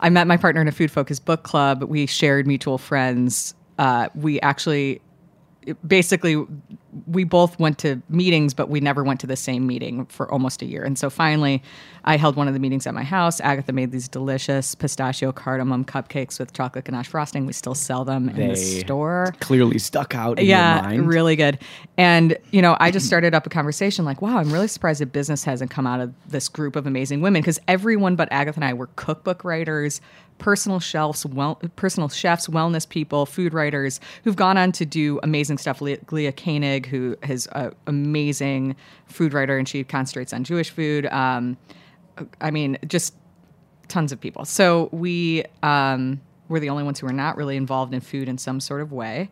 I 0.00 0.08
met 0.08 0.26
my 0.26 0.36
partner 0.36 0.60
in 0.60 0.68
a 0.68 0.72
food 0.72 0.90
focused 0.90 1.24
book 1.24 1.42
club. 1.42 1.82
We 1.84 2.06
shared 2.06 2.46
mutual 2.46 2.78
friends. 2.78 3.54
Uh, 3.78 4.08
we 4.14 4.40
actually, 4.40 5.00
basically, 5.86 6.44
we 7.06 7.24
both 7.24 7.58
went 7.58 7.78
to 7.78 8.02
meetings, 8.08 8.54
but 8.54 8.68
we 8.68 8.80
never 8.80 9.04
went 9.04 9.20
to 9.20 9.26
the 9.26 9.36
same 9.36 9.66
meeting 9.66 10.06
for 10.06 10.30
almost 10.32 10.62
a 10.62 10.64
year. 10.64 10.82
And 10.82 10.98
so 10.98 11.10
finally, 11.10 11.62
I 12.04 12.16
held 12.16 12.36
one 12.36 12.48
of 12.48 12.54
the 12.54 12.60
meetings 12.60 12.86
at 12.86 12.94
my 12.94 13.04
house. 13.04 13.40
Agatha 13.40 13.72
made 13.72 13.92
these 13.92 14.08
delicious 14.08 14.74
pistachio 14.74 15.32
cardamom 15.32 15.84
cupcakes 15.84 16.38
with 16.38 16.52
chocolate 16.52 16.86
ganache 16.86 17.08
frosting. 17.08 17.46
We 17.46 17.52
still 17.52 17.74
sell 17.74 18.04
them 18.04 18.28
in 18.30 18.48
the 18.48 18.56
store 18.56 19.34
Clearly 19.40 19.78
stuck 19.78 20.14
out. 20.14 20.38
In 20.38 20.46
yeah, 20.46 20.76
your 20.76 20.82
mind. 20.82 21.08
really 21.08 21.36
good. 21.36 21.58
And 21.96 22.36
you 22.50 22.62
know, 22.62 22.76
I 22.80 22.90
just 22.90 23.06
started 23.06 23.34
up 23.34 23.46
a 23.46 23.50
conversation 23.50 24.04
like, 24.04 24.22
wow, 24.22 24.38
I'm 24.38 24.52
really 24.52 24.68
surprised 24.68 25.00
that 25.00 25.12
business 25.12 25.44
hasn't 25.44 25.70
come 25.70 25.86
out 25.86 26.00
of 26.00 26.12
this 26.28 26.48
group 26.48 26.76
of 26.76 26.86
amazing 26.86 27.20
women 27.20 27.42
because 27.42 27.60
everyone 27.68 28.16
but 28.16 28.28
Agatha 28.32 28.56
and 28.58 28.64
I 28.64 28.72
were 28.72 28.88
cookbook 28.96 29.44
writers, 29.44 30.00
personal 30.40 30.80
chefs, 30.80 31.24
well, 31.24 31.60
personal 31.76 32.08
chefs, 32.08 32.48
wellness 32.48 32.88
people, 32.88 33.26
food 33.26 33.54
writers 33.54 34.00
who've 34.24 34.34
gone 34.34 34.56
on 34.56 34.72
to 34.72 34.84
do 34.84 35.20
amazing 35.22 35.58
stuff. 35.58 35.80
Le- 35.80 35.98
Leah 36.10 36.32
Koenig, 36.32 36.86
who 36.86 37.16
is 37.28 37.46
an 37.52 37.72
amazing 37.86 38.74
food 39.06 39.32
writer 39.32 39.56
and 39.56 39.68
she 39.68 39.84
concentrates 39.84 40.32
on 40.32 40.42
Jewish 40.42 40.70
food. 40.70 41.06
Um, 41.06 41.56
I 42.40 42.50
mean, 42.50 42.78
just 42.86 43.14
tons 43.86 44.10
of 44.10 44.20
people. 44.20 44.44
So 44.44 44.88
we 44.92 45.44
um, 45.62 46.20
were 46.48 46.58
the 46.58 46.70
only 46.70 46.82
ones 46.82 46.98
who 46.98 47.06
were 47.06 47.12
not 47.12 47.36
really 47.36 47.56
involved 47.56 47.94
in 47.94 48.00
food 48.00 48.28
in 48.28 48.38
some 48.38 48.58
sort 48.58 48.80
of 48.80 48.92
way. 48.92 49.30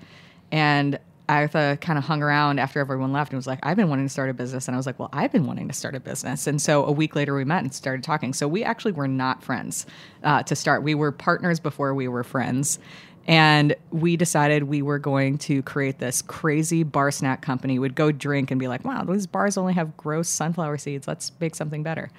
And 0.53 0.99
Agatha 1.29 1.79
kind 1.81 1.99
of 1.99 2.05
hung 2.05 2.23
around 2.23 2.59
after 2.59 2.81
everyone 2.81 3.13
left 3.13 3.33
and 3.33 3.37
was 3.39 3.47
like, 3.47 3.59
I've 3.63 3.77
been 3.77 3.89
wanting 3.89 4.07
to 4.07 4.13
start 4.13 4.31
a 4.31 4.35
business. 4.35 4.67
And 4.67 4.75
I 4.75 4.79
was 4.79 4.87
like, 4.87 4.99
well, 4.99 5.11
I've 5.13 5.31
been 5.31 5.47
wanting 5.47 5.69
to 5.69 5.75
start 5.75 5.95
a 5.95 6.01
business. 6.01 6.47
And 6.47 6.61
so 6.61 6.85
a 6.85 6.93
week 6.93 7.15
later, 7.15 7.35
we 7.35 7.45
met 7.45 7.63
and 7.63 7.75
started 7.75 8.03
talking. 8.03 8.33
So 8.33 8.49
we 8.49 8.65
actually 8.65 8.93
were 8.93 9.09
not 9.09 9.43
friends 9.43 9.87
uh, 10.25 10.43
to 10.45 10.57
start. 10.57 10.83
We 10.83 10.95
were 10.95 11.13
partners 11.13 11.61
before 11.61 11.95
we 11.95 12.09
were 12.09 12.25
friends. 12.25 12.79
And 13.27 13.77
we 13.91 14.17
decided 14.17 14.65
we 14.65 14.81
were 14.81 14.99
going 14.99 15.37
to 15.39 15.63
create 15.63 15.99
this 15.99 16.23
crazy 16.23 16.83
bar 16.83 17.11
snack 17.11 17.43
company. 17.43 17.79
We'd 17.79 17.95
go 17.95 18.11
drink 18.11 18.51
and 18.51 18.59
be 18.59 18.69
like, 18.69 18.87
wow, 18.87 19.05
these 19.05 19.27
bars 19.27 19.59
only 19.59 19.75
have 19.75 19.99
gross 19.99 20.31
sunflower 20.31 20.79
seeds. 20.79 21.07
Let's 21.07 21.31
make 21.39 21.55
something 21.55 21.83
better. 21.83 22.11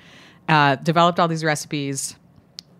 Uh, 0.48 0.76
developed 0.76 1.20
all 1.20 1.28
these 1.28 1.44
recipes, 1.44 2.16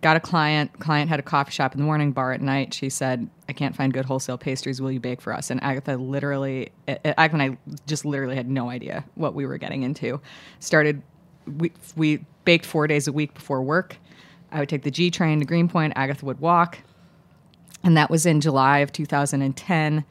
got 0.02 0.16
a 0.16 0.20
client. 0.20 0.80
Client 0.80 1.10
had 1.10 1.20
a 1.20 1.24
coffee 1.24 1.52
shop 1.52 1.74
in 1.74 1.80
the 1.80 1.86
morning, 1.86 2.12
bar 2.12 2.32
at 2.32 2.42
night. 2.42 2.74
She 2.74 2.90
said, 2.90 3.30
"I 3.48 3.54
can't 3.54 3.76
find 3.76 3.94
good 3.94 4.06
wholesale 4.06 4.38
pastries. 4.38 4.82
Will 4.82 4.92
you 4.92 5.00
bake 5.00 5.22
for 5.22 5.34
us?" 5.34 5.50
And 5.50 5.62
Agatha 5.64 5.98
literally, 5.98 6.72
Agatha 6.88 7.34
and 7.34 7.42
I 7.42 7.58
just 7.88 8.06
literally 8.06 8.36
had 8.36 8.50
no 8.50 8.70
idea 8.70 9.04
what 9.16 9.34
we 9.34 9.46
were 9.46 9.58
getting 9.58 9.84
into. 9.84 10.22
Started, 10.60 11.02
we 11.58 11.72
we 11.96 12.26
baked 12.46 12.66
four 12.66 12.88
days 12.88 13.08
a 13.08 13.12
week 13.12 13.34
before 13.34 13.62
work. 13.62 13.98
I 14.52 14.60
would 14.60 14.70
take 14.70 14.84
the 14.84 14.92
G 14.92 15.12
train 15.12 15.40
to 15.40 15.46
Greenpoint. 15.46 15.94
Agatha 15.96 16.26
would 16.26 16.40
walk, 16.40 16.80
and 17.84 17.96
that 17.98 18.10
was 18.10 18.26
in 18.26 18.42
July 18.42 18.80
of 18.80 18.92
2010. 18.92 20.06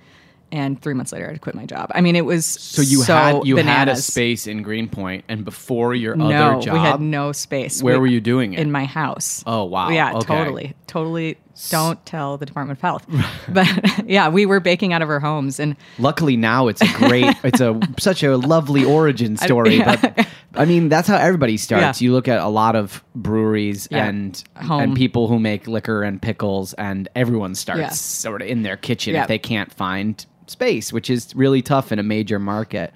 And 0.51 0.81
three 0.81 0.95
months 0.95 1.13
later, 1.13 1.27
I 1.27 1.29
had 1.29 1.35
to 1.35 1.41
quit 1.41 1.55
my 1.55 1.67
job. 1.67 1.91
I 1.95 2.01
mean, 2.01 2.17
it 2.17 2.25
was 2.25 2.47
So 2.47 2.81
you 2.81 3.03
had 3.03 3.47
you 3.47 3.57
had 3.57 3.89
a 3.89 3.97
space 3.97 4.47
in 4.47 4.63
Greenpoint, 4.63 5.25
and 5.29 5.45
before 5.45 5.95
your 5.95 6.17
No, 6.17 6.27
other 6.31 6.63
job, 6.63 6.73
we 6.75 6.81
had 6.81 7.01
no 7.01 7.33
space. 7.33 7.83
Where 7.83 7.95
We- 7.95 8.01
were 8.01 8.07
you 8.07 8.21
doing 8.21 8.55
it? 8.55 8.61
In 8.61 8.73
my 8.73 8.85
house. 8.87 9.43
Oh, 9.47 9.65
wow. 9.65 9.91
Yeah, 9.91 10.15
Okay. 10.17 10.27
totally, 10.27 10.75
totally. 10.87 11.37
Don't 11.71 12.05
tell 12.07 12.37
the 12.37 12.47
Department 12.47 12.79
of 12.79 12.83
Health. 12.83 13.07
but 13.49 13.67
yeah, 14.09 14.29
we 14.29 14.47
were 14.47 14.61
baking 14.61 14.93
out 14.93 15.03
of 15.03 15.11
our 15.11 15.21
homes, 15.21 15.59
and 15.61 15.77
Luckily 15.99 16.37
now 16.37 16.69
it's 16.69 16.81
a 16.83 16.93
great, 16.99 17.27
it's 17.45 17.61
a 17.61 17.79
such 17.99 18.23
a 18.23 18.37
lovely 18.37 18.85
origin 18.85 19.37
story. 19.37 19.77
yeah. 19.77 19.97
But 19.97 20.29
I 20.55 20.65
mean, 20.65 20.89
that's 20.89 21.09
how 21.09 21.17
everybody 21.17 21.57
starts. 21.57 22.01
Yeah. 22.01 22.07
You 22.07 22.13
look 22.13 22.29
at 22.29 22.41
a 22.41 22.49
lot 22.49 22.77
of 22.77 23.05
breweries 23.15 23.89
Yeah. 23.91 24.07
and 24.07 24.43
Home. 24.57 24.81
and 24.83 24.97
people 24.97 25.29
who 25.29 25.39
make 25.39 25.67
liquor 25.67 26.03
and 26.03 26.21
pickles, 26.21 26.73
and 26.75 27.09
everyone 27.15 27.55
starts 27.55 28.01
sort 28.01 28.43
of 28.43 28.49
in 28.49 28.63
their 28.63 28.77
kitchen 28.77 29.15
if 29.15 29.29
they 29.29 29.39
can't 29.39 29.73
find 29.73 30.25
space, 30.47 30.93
which 30.93 31.11
is 31.11 31.35
really 31.37 31.63
tough 31.63 31.93
in 31.93 31.99
a 31.99 32.03
major 32.03 32.39
market. 32.39 32.93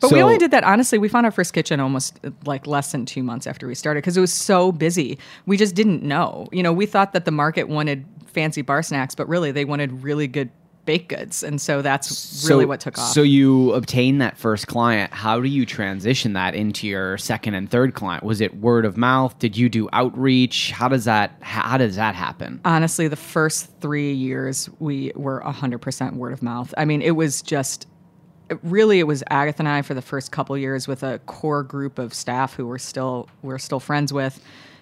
But 0.00 0.12
we 0.12 0.22
only 0.22 0.38
did 0.38 0.50
that 0.52 0.64
honestly. 0.64 0.98
We 0.98 1.08
found 1.08 1.26
our 1.26 1.32
first 1.32 1.52
kitchen 1.52 1.80
almost 1.80 2.18
like 2.44 2.66
less 2.66 2.92
than 2.92 3.06
two 3.06 3.22
months 3.22 3.46
after 3.46 3.66
we 3.66 3.74
started 3.74 3.98
because 3.98 4.16
it 4.16 4.20
was 4.20 4.32
so 4.32 4.72
busy. 4.72 5.18
We 5.46 5.56
just 5.56 5.74
didn't 5.74 6.02
know. 6.02 6.48
You 6.52 6.62
know, 6.62 6.72
we 6.72 6.86
thought 6.86 7.12
that 7.12 7.24
the 7.24 7.30
market 7.30 7.68
wanted 7.68 8.06
fancy 8.26 8.62
bar 8.62 8.82
snacks, 8.82 9.14
but 9.14 9.28
really 9.28 9.50
they 9.52 9.64
wanted 9.64 10.02
really 10.02 10.26
good 10.28 10.50
baked 10.84 11.08
goods, 11.10 11.42
and 11.42 11.60
so 11.60 11.82
that's 11.82 12.46
really 12.48 12.64
what 12.64 12.80
took 12.80 12.96
off. 12.96 13.12
So 13.12 13.20
you 13.20 13.72
obtain 13.74 14.18
that 14.18 14.38
first 14.38 14.68
client. 14.68 15.12
How 15.12 15.38
do 15.38 15.46
you 15.46 15.66
transition 15.66 16.32
that 16.32 16.54
into 16.54 16.86
your 16.86 17.18
second 17.18 17.52
and 17.52 17.70
third 17.70 17.92
client? 17.92 18.24
Was 18.24 18.40
it 18.40 18.56
word 18.56 18.86
of 18.86 18.96
mouth? 18.96 19.38
Did 19.38 19.54
you 19.54 19.68
do 19.68 19.90
outreach? 19.92 20.70
How 20.70 20.88
does 20.88 21.04
that 21.04 21.36
how 21.40 21.76
does 21.76 21.96
that 21.96 22.14
happen? 22.14 22.60
honestly, 22.64 23.06
the 23.06 23.16
first 23.16 23.68
three 23.80 24.12
years 24.14 24.70
we 24.78 25.12
were 25.14 25.42
100% 25.44 26.14
word 26.14 26.32
of 26.32 26.42
mouth. 26.42 26.72
I 26.78 26.86
mean, 26.86 27.02
it 27.02 27.16
was 27.16 27.42
just 27.42 27.86
really 28.62 28.98
it 28.98 29.06
was 29.06 29.22
Agatha 29.30 29.60
and 29.60 29.68
I 29.68 29.82
for 29.82 29.94
the 29.94 30.02
first 30.02 30.32
couple 30.32 30.56
years 30.56 30.88
with 30.88 31.02
a 31.02 31.18
core 31.20 31.62
group 31.62 31.98
of 31.98 32.14
staff 32.14 32.54
who 32.54 32.66
we're 32.66 32.78
still 32.78 33.28
we're 33.42 33.58
still 33.58 33.80
friends 33.80 34.12
with. 34.12 34.40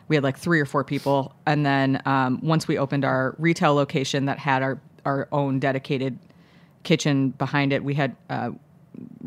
We 0.09 0.17
had 0.17 0.23
like 0.23 0.39
three 0.39 0.61
or 0.61 0.67
four 0.67 0.85
people, 0.85 1.35
and 1.47 1.67
then 1.67 2.01
um, 2.07 2.41
once 2.43 2.69
we 2.69 2.79
opened 2.79 3.05
our 3.05 3.35
retail 3.39 3.75
location 3.75 4.27
that 4.27 4.39
had 4.39 4.63
our 4.63 4.81
our 5.05 5.29
own 5.33 5.59
dedicated 5.59 6.19
kitchen 6.85 7.31
behind 7.31 7.73
it, 7.73 7.83
we 7.83 7.95
had 7.95 8.15
uh, 8.31 8.51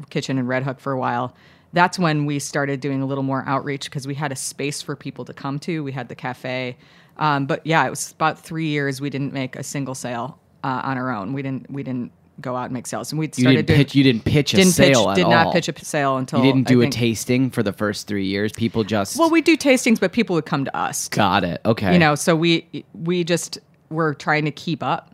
kitchen 0.09 0.37
in 0.37 0.47
Red 0.47 0.63
Hook 0.63 0.79
for 0.79 0.93
a 0.93 0.99
while. 0.99 1.35
That's 1.73 1.99
when 1.99 2.25
we 2.25 2.39
started 2.39 2.79
doing 2.79 3.01
a 3.01 3.05
little 3.05 3.23
more 3.23 3.43
outreach 3.45 3.85
because 3.85 4.07
we 4.07 4.15
had 4.15 4.31
a 4.31 4.35
space 4.35 4.81
for 4.81 4.95
people 4.95 5.25
to 5.25 5.33
come 5.33 5.59
to. 5.59 5.83
We 5.83 5.91
had 5.91 6.07
the 6.07 6.15
cafe, 6.15 6.77
um, 7.17 7.45
but 7.45 7.65
yeah, 7.65 7.85
it 7.85 7.89
was 7.89 8.11
about 8.13 8.39
three 8.39 8.67
years 8.67 9.01
we 9.01 9.09
didn't 9.09 9.33
make 9.33 9.55
a 9.55 9.63
single 9.63 9.95
sale 9.95 10.39
uh, 10.63 10.81
on 10.83 10.97
our 10.97 11.11
own. 11.11 11.33
We 11.33 11.41
didn't 11.41 11.69
we 11.69 11.83
didn't 11.83 12.11
go 12.41 12.55
out 12.55 12.65
and 12.65 12.73
make 12.73 12.87
sales, 12.87 13.11
and 13.11 13.19
we 13.19 13.25
You 13.27 13.31
started 13.33 13.55
didn't 13.65 13.67
doing 13.67 13.77
pitch. 13.79 13.95
You 13.95 14.03
didn't 14.03 14.25
pitch 14.25 14.53
a 14.53 14.57
didn't 14.57 14.71
sale 14.73 15.07
pitch, 15.07 15.15
did 15.15 15.25
all. 15.25 15.31
not 15.31 15.53
pitch 15.53 15.67
a 15.69 15.85
sale 15.85 16.17
until 16.17 16.39
You 16.39 16.51
didn't 16.53 16.67
do 16.67 16.79
a 16.79 16.83
think- 16.83 16.93
tasting 16.93 17.49
for 17.49 17.63
the 17.63 17.73
first 17.73 18.07
three 18.07 18.25
years. 18.25 18.51
People 18.51 18.83
just 18.83 19.17
Well, 19.17 19.29
we 19.29 19.41
do 19.41 19.57
tastings, 19.57 19.99
but 19.99 20.11
people 20.11 20.35
would 20.35 20.45
come 20.45 20.65
to 20.65 20.75
us. 20.75 21.09
got 21.09 21.43
it. 21.43 21.61
Okay, 21.65 21.93
You 21.93 21.99
know, 21.99 22.15
so 22.15 22.35
we 22.35 22.83
we 22.93 23.23
just 23.23 23.59
were 23.89 24.13
trying 24.13 24.45
to 24.45 24.51
keep 24.51 24.83
up 24.83 25.13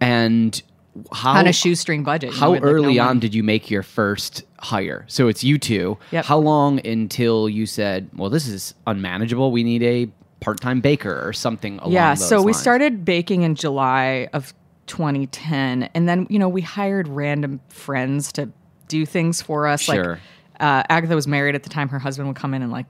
and 0.00 0.62
how 1.12 1.32
on 1.32 1.46
a 1.46 1.52
shoestring 1.52 2.04
budget. 2.04 2.30
you 2.30 2.36
know, 2.36 2.40
How 2.40 2.50
like, 2.52 2.62
no 2.62 2.68
early 2.68 2.98
on 2.98 3.06
money. 3.08 3.20
did 3.20 3.34
you 3.34 3.42
make 3.42 3.70
your 3.70 3.82
first 3.82 4.44
hire? 4.60 5.04
So 5.08 5.28
it's 5.28 5.44
you 5.44 5.58
two. 5.58 5.98
Yep. 6.12 6.24
How 6.24 6.38
long 6.38 6.84
until 6.86 7.48
you 7.48 7.66
said, 7.66 8.08
"Well, 8.14 8.30
this 8.30 8.46
is 8.48 8.74
unmanageable. 8.86 9.50
We 9.52 9.62
need 9.62 9.82
a 9.82 10.08
part-time 10.40 10.80
baker 10.80 11.22
or 11.26 11.32
something 11.32 11.78
along 11.78 11.92
yeah 11.92 12.14
so 12.14 12.38
we 12.40 12.52
lines." 12.52 12.60
started 12.60 13.04
baking 13.06 13.42
in 13.42 13.54
july 13.54 14.28
of 14.34 14.52
2010 14.86 15.84
and 15.94 16.08
then 16.08 16.26
you 16.30 16.38
know 16.38 16.48
we 16.48 16.60
hired 16.60 17.08
random 17.08 17.60
friends 17.68 18.32
to 18.32 18.48
do 18.88 19.04
things 19.06 19.42
for 19.42 19.66
us 19.66 19.82
Sure. 19.82 20.12
like 20.12 20.20
uh, 20.60 20.82
agatha 20.88 21.14
was 21.14 21.26
married 21.26 21.54
at 21.54 21.62
the 21.62 21.68
time 21.68 21.88
her 21.88 21.98
husband 21.98 22.28
would 22.28 22.36
come 22.36 22.54
in 22.54 22.62
and 22.62 22.70
like 22.72 22.86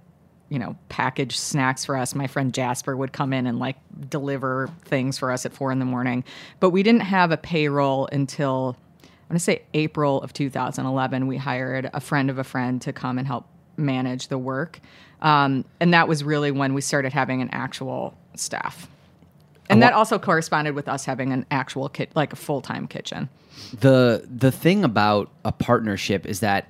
you 0.49 0.59
know 0.59 0.77
package 0.89 1.37
snacks 1.39 1.85
for 1.85 1.97
us 1.97 2.15
my 2.15 2.27
friend 2.27 2.53
jasper 2.55 2.97
would 2.97 3.13
come 3.13 3.33
in 3.33 3.47
and 3.47 3.59
like 3.59 3.77
deliver 4.09 4.71
things 4.85 5.19
for 5.19 5.33
us 5.33 5.45
at 5.47 5.53
four 5.53 5.73
in 5.73 5.79
the 5.79 5.85
morning 5.85 6.23
but 6.61 6.71
we 6.71 6.83
didn't 6.83 7.01
have 7.03 7.33
a 7.33 7.37
payroll 7.37 8.09
until 8.13 8.77
I'm 9.03 9.31
going 9.31 9.39
to 9.39 9.45
say 9.45 9.63
April 9.75 10.23
of 10.23 10.33
2011, 10.33 11.27
we 11.27 11.37
hired 11.37 11.91
a 11.93 11.99
friend 11.99 12.31
of 12.31 12.39
a 12.39 12.45
friend 12.45 12.81
to 12.83 12.93
come 12.93 13.19
and 13.19 13.27
help 13.27 13.45
manage 13.77 14.29
the 14.29 14.39
work. 14.39 14.79
Um, 15.21 15.65
and 15.81 15.93
that 15.95 16.07
was 16.07 16.23
really 16.23 16.53
when 16.53 16.75
we 16.75 16.81
started 16.81 17.13
having 17.13 17.43
an 17.43 17.49
actual 17.51 18.17
staff. 18.37 18.89
And 19.69 19.83
that 19.83 19.93
also 19.93 20.19
corresponded 20.19 20.75
with 20.75 20.89
us 20.89 21.05
having 21.05 21.33
an 21.33 21.47
actual 21.51 21.89
kit, 21.89 22.11
like 22.15 22.33
a 22.33 22.37
full 22.37 22.61
time 22.61 22.87
kitchen. 22.87 23.29
the 23.81 24.27
the 24.29 24.53
thing 24.53 24.85
about 24.85 25.31
a 25.45 25.53
partnership 25.53 26.27
is 26.27 26.41
that 26.41 26.69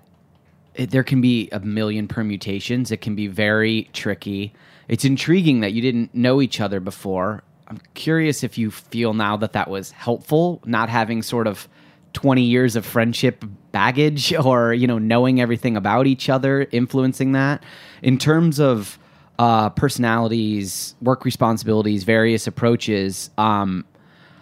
it, 0.75 0.91
there 0.91 1.03
can 1.03 1.21
be 1.21 1.49
a 1.53 1.61
million 1.61 2.09
permutations. 2.09 2.91
It 2.91 3.01
can 3.01 3.15
be 3.15 3.27
very 3.27 3.89
tricky. 3.93 4.53
It's 4.89 5.05
intriguing 5.05 5.61
that 5.61 5.73
you 5.73 5.83
didn't 5.83 6.15
know 6.15 6.41
each 6.41 6.61
other 6.61 6.81
before. 6.81 7.43
I'm 7.69 7.81
curious 7.95 8.45
if 8.45 8.57
you 8.57 8.71
feel 8.71 9.13
now 9.15 9.37
that 9.39 9.53
that 9.55 9.69
was 9.69 9.91
helpful, 9.91 10.63
not 10.65 10.89
having 10.89 11.23
sort 11.23 11.47
of 11.47 11.69
20 12.13 12.43
years 12.43 12.77
of 12.77 12.87
friendship 12.87 13.45
baggage 13.73 14.33
or 14.45 14.73
you 14.73 14.87
know 14.87 14.99
knowing 14.99 15.41
everything 15.41 15.77
about 15.77 16.07
each 16.07 16.29
other 16.29 16.67
influencing 16.73 17.33
that 17.33 17.63
in 18.03 18.17
terms 18.17 18.59
of 18.59 18.99
uh, 19.39 19.71
personalities 19.71 20.95
work 21.03 21.25
responsibilities 21.25 22.05
various 22.05 22.47
approaches 22.47 23.31
um, 23.39 23.85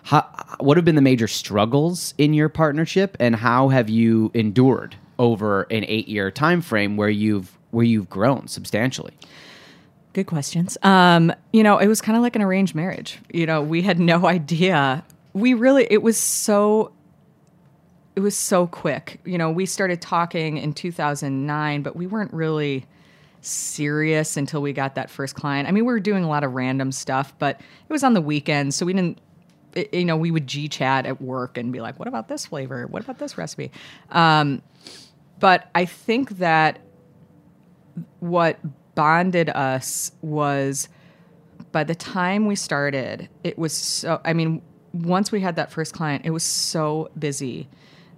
how, 0.03 0.23
what 0.61 0.77
have 0.77 0.85
been 0.85 0.95
the 0.95 1.03
major 1.03 1.29
struggles 1.29 2.15
in 2.19 2.35
your 2.35 2.49
partnership 2.49 3.17
and 3.19 3.37
how 3.37 3.69
have 3.69 3.89
you 3.89 4.31
endured 4.35 4.97
over 5.19 5.63
an 5.65 5.85
eight 5.89 6.09
year 6.09 6.31
time 6.31 6.61
frame 6.61 6.97
where 6.97 7.09
you've 7.09 7.59
where 7.71 7.85
you've 7.85 8.09
grown 8.09 8.47
substantially 8.47 9.15
Good 10.15 10.29
questions. 10.29 10.79
Um, 10.85 11.33
you 11.53 11.65
know, 11.65 11.79
it 11.79 11.89
was 11.89 12.01
kind 12.01 12.17
of 12.17 12.23
like 12.23 12.37
an 12.37 12.43
arranged 12.43 12.77
marriage. 12.77 13.19
You 13.33 13.47
know, 13.47 13.61
we 13.61 13.83
had 13.83 13.99
no 13.99 14.27
idea. 14.29 15.05
We 15.33 15.55
really, 15.55 15.89
it 15.91 16.03
was 16.03 16.17
so, 16.17 16.93
it 18.15 18.21
was 18.21 18.37
so 18.37 18.69
quick. 18.69 19.21
You 19.25 19.39
know, 19.39 19.51
we 19.51 19.67
started 19.67 20.01
talking 20.01 20.57
in 20.57 20.73
2009, 20.73 21.83
but 21.83 21.97
we 21.97 22.07
weren't 22.07 22.33
really 22.33 22.87
serious 23.47 24.37
until 24.37 24.63
we 24.63 24.73
got 24.73 24.95
that 24.95 25.11
first 25.11 25.35
client. 25.35 25.69
I 25.69 25.73
mean, 25.73 25.85
we 25.85 25.93
were 25.93 26.01
doing 26.01 26.25
a 26.25 26.29
lot 26.29 26.45
of 26.45 26.53
random 26.53 26.93
stuff, 26.93 27.35
but 27.39 27.61
it 27.61 27.93
was 27.93 28.05
on 28.05 28.15
the 28.15 28.21
weekends, 28.21 28.77
so 28.77 28.87
we 28.87 28.93
didn't. 28.93 29.21
it- 29.75 29.93
You 29.93 30.05
know, 30.05 30.17
we 30.17 30.31
would 30.31 30.47
G 30.47 30.69
chat 30.69 31.07
at 31.07 31.21
work 31.21 31.59
and 31.59 31.73
be 31.73 31.81
like, 31.81 31.99
"What 31.99 32.09
about 32.09 32.29
this 32.29 32.47
flavor? 32.47 32.87
What 32.87 33.03
about 33.03 33.19
this 33.19 33.37
recipe?" 33.37 33.71
Um, 34.11 34.63
but 35.41 35.69
I 35.75 35.85
think 35.85 36.39
that 36.39 36.79
what 38.21 38.59
bonded 38.95 39.51
us 39.51 40.13
was 40.23 40.89
by 41.73 41.85
the 41.85 41.95
time 41.95 42.47
we 42.47 42.55
started, 42.55 43.29
it 43.43 43.59
was 43.59 43.73
so. 43.73 44.21
I 44.25 44.33
mean, 44.33 44.63
once 44.93 45.33
we 45.33 45.41
had 45.41 45.57
that 45.57 45.73
first 45.73 45.93
client, 45.93 46.25
it 46.25 46.31
was 46.31 46.45
so 46.45 47.11
busy 47.19 47.69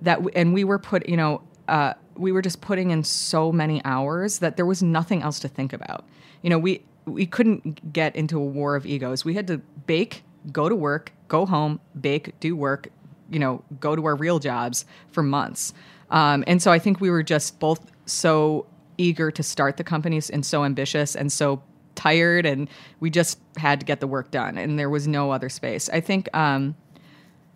that, 0.03 0.23
we, 0.23 0.31
and 0.33 0.53
we 0.53 0.63
were 0.63 0.79
put, 0.79 1.09
you 1.09 1.17
know, 1.17 1.41
uh, 1.69 1.95
we 2.19 2.33
were 2.33 2.43
just 2.43 2.61
putting 2.61 2.91
in 2.91 3.05
so 3.05 3.53
many 3.53 3.83
hours 3.85 4.39
that 4.41 4.57
there 4.57 4.67
was 4.67 4.83
nothing 4.83 5.23
else 5.23 5.39
to 5.41 5.49
think 5.49 5.73
about. 5.73 6.05
You 6.43 6.51
know, 6.51 6.59
we 6.59 6.83
we 7.05 7.27
couldn't 7.27 7.93
get 7.93 8.17
into 8.17 8.39
a 8.39 8.45
war 8.45 8.75
of 8.75 8.85
egos. 8.85 9.25
We 9.25 9.35
had 9.35 9.47
to 9.47 9.59
bake, 9.87 10.25
go 10.53 10.69
to 10.69 10.75
work, 10.75 11.13
go 11.29 11.47
home, 11.47 11.81
bake, 12.01 12.39
do 12.41 12.57
work, 12.57 12.89
you 13.31 13.39
know, 13.39 13.63
go 13.79 13.95
to 13.95 14.05
our 14.07 14.17
real 14.17 14.39
jobs 14.39 14.85
for 15.13 15.23
months. 15.23 15.73
Um, 16.11 16.43
and 16.47 16.61
so 16.61 16.73
I 16.73 16.79
think 16.79 17.01
we 17.01 17.11
were 17.11 17.23
just 17.23 17.59
both 17.61 17.91
so 18.07 18.67
eager 18.99 19.31
to 19.31 19.43
start 19.43 19.77
the 19.77 19.85
companies 19.85 20.31
and 20.31 20.45
so 20.45 20.65
ambitious 20.65 21.15
and 21.15 21.31
so 21.33 21.63
tired 21.95 22.45
and 22.45 22.69
we 23.01 23.09
just 23.09 23.39
had 23.57 23.81
to 23.81 23.87
get 23.87 24.01
the 24.01 24.07
work 24.07 24.31
done 24.31 24.59
and 24.59 24.79
there 24.79 24.91
was 24.91 25.09
no 25.09 25.31
other 25.31 25.49
space. 25.49 25.89
I 25.89 26.01
think 26.01 26.29
um, 26.37 26.77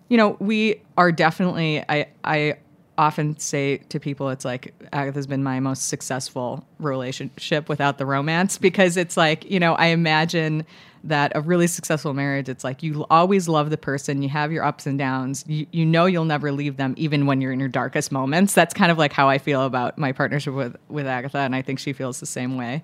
you 0.08 0.16
know, 0.16 0.36
we 0.40 0.82
are 0.96 1.12
definitely 1.12 1.84
I 1.88 2.08
I 2.24 2.56
often 3.00 3.38
say 3.38 3.78
to 3.88 3.98
people 3.98 4.28
it's 4.28 4.44
like 4.44 4.74
Agatha's 4.92 5.26
been 5.26 5.42
my 5.42 5.58
most 5.58 5.88
successful 5.88 6.66
relationship 6.78 7.66
without 7.66 7.96
the 7.96 8.04
romance 8.04 8.58
because 8.58 8.98
it's 8.98 9.16
like, 9.16 9.50
you 9.50 9.58
know, 9.58 9.74
I 9.74 9.86
imagine 9.86 10.66
that 11.02 11.32
a 11.34 11.40
really 11.40 11.66
successful 11.66 12.12
marriage 12.12 12.50
it's 12.50 12.62
like 12.62 12.82
you 12.82 13.06
always 13.08 13.48
love 13.48 13.70
the 13.70 13.78
person, 13.78 14.20
you 14.20 14.28
have 14.28 14.52
your 14.52 14.62
ups 14.62 14.86
and 14.86 14.98
downs. 14.98 15.44
You 15.48 15.66
you 15.72 15.86
know 15.86 16.04
you'll 16.04 16.26
never 16.26 16.52
leave 16.52 16.76
them 16.76 16.92
even 16.98 17.24
when 17.24 17.40
you're 17.40 17.52
in 17.52 17.58
your 17.58 17.70
darkest 17.70 18.12
moments. 18.12 18.52
That's 18.52 18.74
kind 18.74 18.92
of 18.92 18.98
like 18.98 19.14
how 19.14 19.30
I 19.30 19.38
feel 19.38 19.64
about 19.64 19.96
my 19.96 20.12
partnership 20.12 20.52
with 20.52 20.76
with 20.90 21.06
Agatha 21.06 21.38
and 21.38 21.56
I 21.56 21.62
think 21.62 21.78
she 21.78 21.94
feels 21.94 22.20
the 22.20 22.26
same 22.26 22.58
way. 22.58 22.82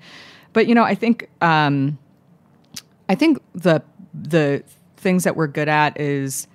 But 0.55 0.67
you 0.67 0.75
know, 0.75 0.85
I 0.85 0.95
think 0.95 1.29
um 1.43 1.99
I 3.11 3.17
think 3.17 3.43
the 3.55 3.83
the 4.15 4.65
things 4.97 5.25
that 5.25 5.37
we're 5.37 5.47
good 5.47 5.69
at 5.69 6.01
is 6.01 6.49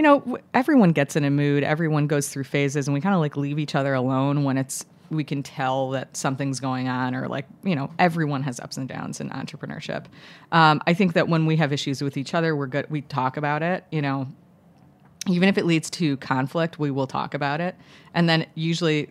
you 0.00 0.02
know, 0.02 0.38
everyone 0.54 0.92
gets 0.92 1.14
in 1.14 1.24
a 1.24 1.30
mood, 1.30 1.62
everyone 1.62 2.06
goes 2.06 2.30
through 2.30 2.44
phases, 2.44 2.88
and 2.88 2.94
we 2.94 3.02
kind 3.02 3.14
of 3.14 3.20
like 3.20 3.36
leave 3.36 3.58
each 3.58 3.74
other 3.74 3.92
alone 3.92 4.44
when 4.44 4.56
it's 4.56 4.86
we 5.10 5.24
can 5.24 5.42
tell 5.42 5.90
that 5.90 6.16
something's 6.16 6.58
going 6.58 6.88
on, 6.88 7.14
or 7.14 7.28
like 7.28 7.44
you 7.64 7.76
know, 7.76 7.90
everyone 7.98 8.42
has 8.44 8.58
ups 8.60 8.78
and 8.78 8.88
downs 8.88 9.20
in 9.20 9.28
entrepreneurship. 9.28 10.06
Um, 10.52 10.80
I 10.86 10.94
think 10.94 11.12
that 11.12 11.28
when 11.28 11.44
we 11.44 11.56
have 11.56 11.70
issues 11.70 12.00
with 12.00 12.16
each 12.16 12.32
other, 12.32 12.56
we're 12.56 12.66
good. 12.66 12.86
We 12.88 13.02
talk 13.02 13.36
about 13.36 13.62
it. 13.62 13.84
You 13.92 14.00
know, 14.00 14.26
even 15.28 15.50
if 15.50 15.58
it 15.58 15.66
leads 15.66 15.90
to 15.90 16.16
conflict, 16.16 16.78
we 16.78 16.90
will 16.90 17.06
talk 17.06 17.34
about 17.34 17.60
it, 17.60 17.76
and 18.14 18.26
then 18.26 18.46
usually, 18.54 19.10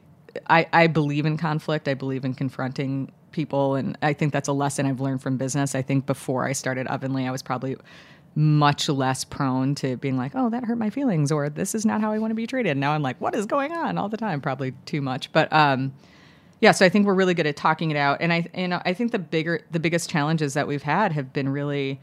I, 0.50 0.66
I 0.74 0.88
believe 0.88 1.28
in 1.28 1.38
conflict. 1.38 1.88
I 1.88 1.94
believe 1.94 2.26
in 2.26 2.34
confronting 2.34 3.12
people, 3.32 3.76
and 3.76 3.96
I 4.02 4.14
think 4.14 4.34
that's 4.34 4.48
a 4.48 4.54
lesson 4.54 4.88
I've 4.88 5.02
learned 5.02 5.22
from 5.22 5.38
business. 5.38 5.76
I 5.76 5.84
think 5.84 6.08
before 6.08 6.48
I 6.48 6.54
started 6.54 6.88
Ovenly, 6.88 7.28
I 7.28 7.32
was 7.32 7.44
probably 7.44 7.78
much 8.40 8.88
less 8.88 9.26
prone 9.26 9.76
to 9.76 9.98
being 9.98 10.16
like, 10.16 10.32
oh, 10.34 10.50
that 10.50 10.64
hurt 10.64 10.78
my 10.78 10.90
feelings, 10.90 11.30
or 11.30 11.50
this 11.50 11.76
is 11.76 11.86
not 11.86 12.00
how 12.00 12.10
I 12.10 12.20
want 12.20 12.32
to 12.32 12.36
be 12.36 12.48
treated. 12.48 12.78
Now 12.78 12.94
I'm 12.94 13.02
like, 13.02 13.20
what 13.20 13.36
is 13.36 13.46
going 13.46 13.74
on 13.74 13.98
all 13.98 14.08
the 14.08 14.16
time? 14.16 14.40
Probably 14.40 14.72
too 14.86 15.02
much, 15.02 15.30
but 15.34 15.52
um, 15.52 15.94
yeah. 16.62 16.72
So 16.72 16.86
I 16.86 16.90
think 16.90 17.06
we're 17.06 17.16
really 17.16 17.34
good 17.34 17.48
at 17.48 17.58
talking 17.58 17.92
it 17.92 17.98
out, 17.98 18.22
and 18.22 18.32
I, 18.32 18.48
you 18.56 18.70
know, 18.70 18.82
I 18.86 18.94
think 18.94 19.12
the 19.12 19.20
bigger, 19.20 19.60
the 19.72 19.80
biggest 19.80 20.10
challenges 20.10 20.54
that 20.54 20.68
we've 20.68 20.84
had 20.84 21.12
have 21.12 21.34
been 21.34 21.50
really 21.50 22.00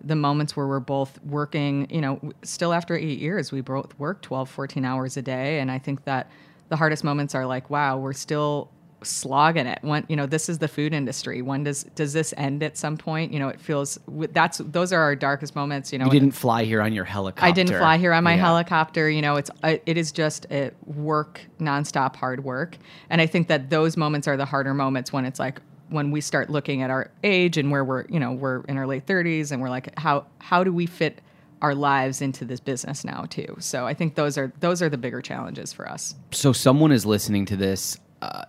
the 0.00 0.16
moments 0.16 0.56
where 0.56 0.66
we're 0.66 0.80
both 0.80 1.22
working. 1.22 1.86
You 1.90 2.00
know, 2.00 2.32
still 2.42 2.72
after 2.72 2.96
eight 2.96 3.18
years, 3.18 3.52
we 3.52 3.60
both 3.60 3.98
work 3.98 4.22
12, 4.22 4.48
14 4.48 4.86
hours 4.86 5.18
a 5.18 5.22
day, 5.22 5.58
and 5.60 5.70
I 5.70 5.78
think 5.78 6.04
that 6.04 6.30
the 6.70 6.76
hardest 6.76 7.04
moments 7.04 7.34
are 7.34 7.44
like, 7.44 7.68
wow, 7.68 7.98
we're 7.98 8.14
still 8.14 8.70
slogging 9.04 9.66
it 9.66 9.78
when 9.82 10.04
you 10.08 10.16
know 10.16 10.26
this 10.26 10.48
is 10.48 10.58
the 10.58 10.68
food 10.68 10.92
industry 10.92 11.42
when 11.42 11.64
does 11.64 11.84
does 11.94 12.12
this 12.12 12.32
end 12.36 12.62
at 12.62 12.76
some 12.76 12.96
point 12.96 13.32
you 13.32 13.38
know 13.38 13.48
it 13.48 13.60
feels 13.60 13.98
that's 14.32 14.58
those 14.58 14.92
are 14.92 15.00
our 15.00 15.14
darkest 15.16 15.54
moments 15.54 15.92
you 15.92 15.98
know 15.98 16.06
you 16.06 16.10
didn't 16.10 16.32
fly 16.32 16.64
here 16.64 16.80
on 16.82 16.92
your 16.92 17.04
helicopter 17.04 17.44
I 17.44 17.50
didn't 17.52 17.76
fly 17.76 17.98
here 17.98 18.12
on 18.12 18.24
my 18.24 18.34
Yeah. 18.34 18.40
helicopter. 18.40 19.08
You 19.10 19.22
know, 19.22 19.36
it's 19.36 19.50
uh, 19.62 19.76
it 19.86 19.96
is 19.96 20.12
just 20.12 20.46
a 20.50 20.70
work 20.86 21.40
nonstop 21.60 22.16
hard 22.16 22.44
work, 22.44 22.78
and 23.10 23.20
I 23.20 23.26
think 23.26 23.48
that 23.48 23.70
those 23.70 23.96
moments 23.96 24.26
are 24.28 24.36
the 24.36 24.44
harder 24.44 24.74
moments 24.74 25.12
when 25.12 25.24
it's 25.24 25.38
like 25.38 25.60
when 25.90 26.10
we 26.10 26.20
start 26.20 26.48
looking 26.50 26.82
at 26.82 26.90
our 26.90 27.10
age 27.22 27.56
and 27.58 27.70
where 27.70 27.84
we're 27.84 28.06
you 28.08 28.18
know 28.18 28.32
we're 28.32 28.62
in 28.62 28.76
our 28.78 28.86
late 28.86 29.06
thirties 29.06 29.52
and 29.52 29.60
we're 29.62 29.68
like 29.70 29.96
how 29.98 30.26
how 30.38 30.64
do 30.64 30.72
we 30.72 30.86
fit 30.86 31.20
our 31.62 31.74
lives 31.74 32.20
into 32.20 32.44
this 32.44 32.60
business 32.60 33.04
now 33.04 33.24
too. 33.30 33.56
So 33.58 33.86
I 33.86 33.94
think 33.94 34.14
those 34.16 34.36
are 34.36 34.52
those 34.60 34.82
are 34.82 34.88
the 34.88 34.98
bigger 34.98 35.22
challenges 35.22 35.72
for 35.72 35.88
us. 35.88 36.14
so 36.30 36.52
someone 36.52 36.92
is 36.92 37.06
listening 37.06 37.46
to 37.46 37.56
this 37.56 37.98
uh, 38.22 38.44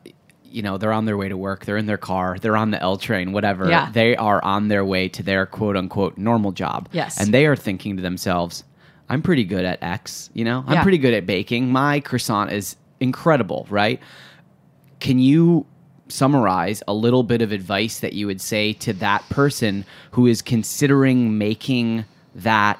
you 0.56 0.62
know 0.62 0.78
they're 0.78 0.94
on 0.94 1.06
their 1.06 1.18
way 1.18 1.28
to 1.28 1.36
work 1.38 1.65
they're 1.65 1.78
in 1.78 1.86
their 1.86 1.98
car 1.98 2.38
they're 2.39 2.56
on 2.58 2.72
the 2.72 2.82
l 2.82 2.98
train 2.98 3.34
whatever 3.34 3.70
Yeah. 3.70 3.91
they 3.91 4.15
are 4.15 4.41
on 4.44 4.70
their 4.70 4.86
way 4.86 5.10
to 5.10 5.22
their 5.22 5.46
quote 5.46 5.76
unquote 5.76 6.18
normal 6.18 6.52
job 6.54 6.88
Yes. 6.94 7.20
and 7.20 7.34
they 7.34 7.46
are 7.46 7.56
thinking 7.58 7.98
to 7.98 8.02
themselves 8.02 8.63
i'm 9.10 9.22
pretty 9.22 9.44
good 9.44 9.65
at 9.65 9.78
x 9.84 10.30
you 10.34 10.46
know 10.46 10.63
i'm 10.65 10.74
Yeah. 10.76 10.84
pretty 10.84 10.98
good 10.98 11.13
at 11.13 11.26
baking 11.26 11.72
my 11.72 12.00
croissant 12.00 12.52
is 12.54 12.78
incredible 13.02 13.68
right 13.70 14.00
can 15.00 15.20
you 15.20 15.65
summarize 16.08 16.82
a 16.88 16.94
little 16.94 17.24
bit 17.24 17.41
of 17.41 17.52
advice 17.52 18.00
that 18.00 18.13
you 18.13 18.28
would 18.28 18.39
say 18.39 18.72
to 18.74 18.94
that 18.94 19.28
person 19.30 19.84
who 20.12 20.26
is 20.28 20.41
considering 20.41 21.38
making 21.38 22.06
that 22.36 22.80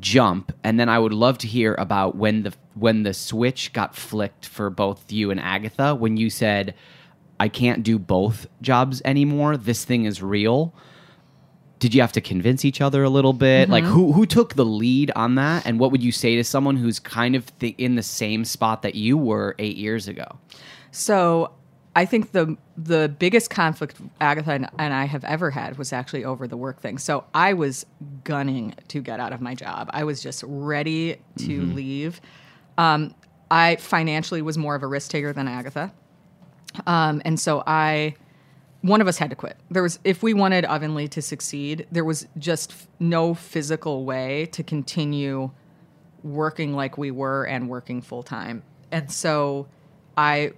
jump 0.00 0.52
and 0.62 0.78
then 0.78 0.88
i 0.88 0.98
would 0.98 1.12
love 1.12 1.36
to 1.38 1.46
hear 1.46 1.74
about 1.74 2.14
when 2.16 2.42
the 2.44 2.52
when 2.74 3.02
the 3.02 3.14
switch 3.14 3.72
got 3.72 3.94
flicked 3.94 4.46
for 4.46 4.70
both 4.70 5.10
you 5.12 5.30
and 5.30 5.40
agatha 5.40 5.94
when 5.94 6.16
you 6.16 6.30
said 6.30 6.74
i 7.42 7.48
can't 7.48 7.82
do 7.82 7.98
both 7.98 8.46
jobs 8.60 9.02
anymore. 9.04 9.56
This 9.56 9.84
thing 9.84 10.04
is 10.04 10.22
real. 10.22 10.72
Did 11.80 11.92
you 11.92 12.00
have 12.00 12.12
to 12.12 12.20
convince 12.20 12.64
each 12.64 12.80
other 12.80 13.02
a 13.02 13.10
little 13.10 13.32
bit? 13.32 13.68
Like 13.68 13.82
mm-hmm. 13.82 13.92
who 13.92 14.12
who 14.12 14.26
took 14.26 14.54
the 14.54 14.64
lead 14.64 15.10
on 15.16 15.34
that? 15.34 15.66
And 15.66 15.80
what 15.80 15.90
would 15.90 16.02
you 16.02 16.12
say 16.12 16.36
to 16.36 16.44
someone 16.44 16.76
who's 16.76 17.00
kind 17.00 17.34
of 17.34 17.58
th- 17.58 17.74
in 17.78 17.96
the 17.96 18.02
same 18.02 18.44
spot 18.44 18.82
that 18.82 18.94
you 18.94 19.18
were 19.18 19.56
8 19.58 19.76
years 19.76 20.06
ago? 20.06 20.38
So 20.92 21.50
I 21.96 22.04
think 22.04 22.30
the 22.30 22.56
the 22.76 23.12
biggest 23.18 23.50
conflict 23.50 23.96
Agatha 24.20 24.52
and, 24.52 24.68
and 24.78 24.94
I 24.94 25.06
have 25.06 25.24
ever 25.24 25.50
had 25.50 25.76
was 25.78 25.92
actually 25.92 26.24
over 26.24 26.46
the 26.46 26.56
work 26.56 26.80
thing. 26.80 26.98
So 26.98 27.24
I 27.34 27.54
was 27.54 27.84
gunning 28.22 28.74
to 28.86 29.00
get 29.00 29.18
out 29.18 29.32
of 29.32 29.40
my 29.40 29.56
job. 29.56 29.90
I 29.92 30.04
was 30.04 30.22
just 30.22 30.44
ready 30.46 31.16
to 31.38 31.60
mm-hmm. 31.60 31.74
leave. 31.74 32.20
Um, 32.78 33.14
I 33.50 33.76
financially 33.76 34.42
was 34.42 34.56
more 34.56 34.74
of 34.74 34.82
a 34.82 34.86
risk 34.86 35.10
taker 35.10 35.32
than 35.32 35.48
Agatha, 35.48 35.92
um, 36.86 37.20
and 37.24 37.38
so 37.38 37.62
I 37.66 38.14
one 38.82 39.00
of 39.00 39.06
us 39.06 39.16
had 39.16 39.30
to 39.30 39.36
quit. 39.36 39.56
There 39.70 39.82
was 39.82 39.98
if 40.04 40.22
we 40.22 40.34
wanted 40.34 40.64
Ovenly 40.64 41.08
to 41.08 41.22
succeed, 41.22 41.86
there 41.92 42.04
was 42.04 42.26
just 42.38 42.72
f- 42.72 42.88
no 42.98 43.34
physical 43.34 44.04
way 44.04 44.46
to 44.52 44.62
continue 44.62 45.50
working 46.22 46.74
like 46.74 46.98
we 46.98 47.10
were 47.10 47.44
and 47.44 47.68
working 47.68 48.02
full 48.02 48.22
time. 48.22 48.62
And 48.90 49.10
so 49.10 49.68
I 50.16 50.52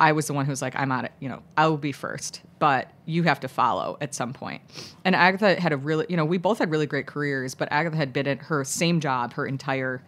I 0.00 0.12
was 0.12 0.26
the 0.26 0.32
one 0.32 0.44
who 0.44 0.50
was 0.50 0.60
like, 0.60 0.74
I'm 0.76 0.90
out. 0.90 1.08
You 1.20 1.28
know, 1.28 1.42
I 1.56 1.68
will 1.68 1.78
be 1.78 1.92
first, 1.92 2.42
but 2.58 2.90
you 3.06 3.22
have 3.22 3.40
to 3.40 3.48
follow 3.48 3.96
at 4.00 4.14
some 4.14 4.32
point. 4.32 4.60
And 5.04 5.14
Agatha 5.14 5.60
had 5.60 5.72
a 5.72 5.76
really, 5.76 6.06
you 6.08 6.16
know, 6.16 6.24
we 6.24 6.38
both 6.38 6.58
had 6.58 6.70
really 6.70 6.86
great 6.86 7.06
careers, 7.06 7.54
but 7.54 7.68
Agatha 7.70 7.96
had 7.96 8.12
been 8.12 8.26
at 8.26 8.38
her 8.38 8.64
same 8.64 9.00
job 9.00 9.34
her 9.34 9.46
entire. 9.46 10.02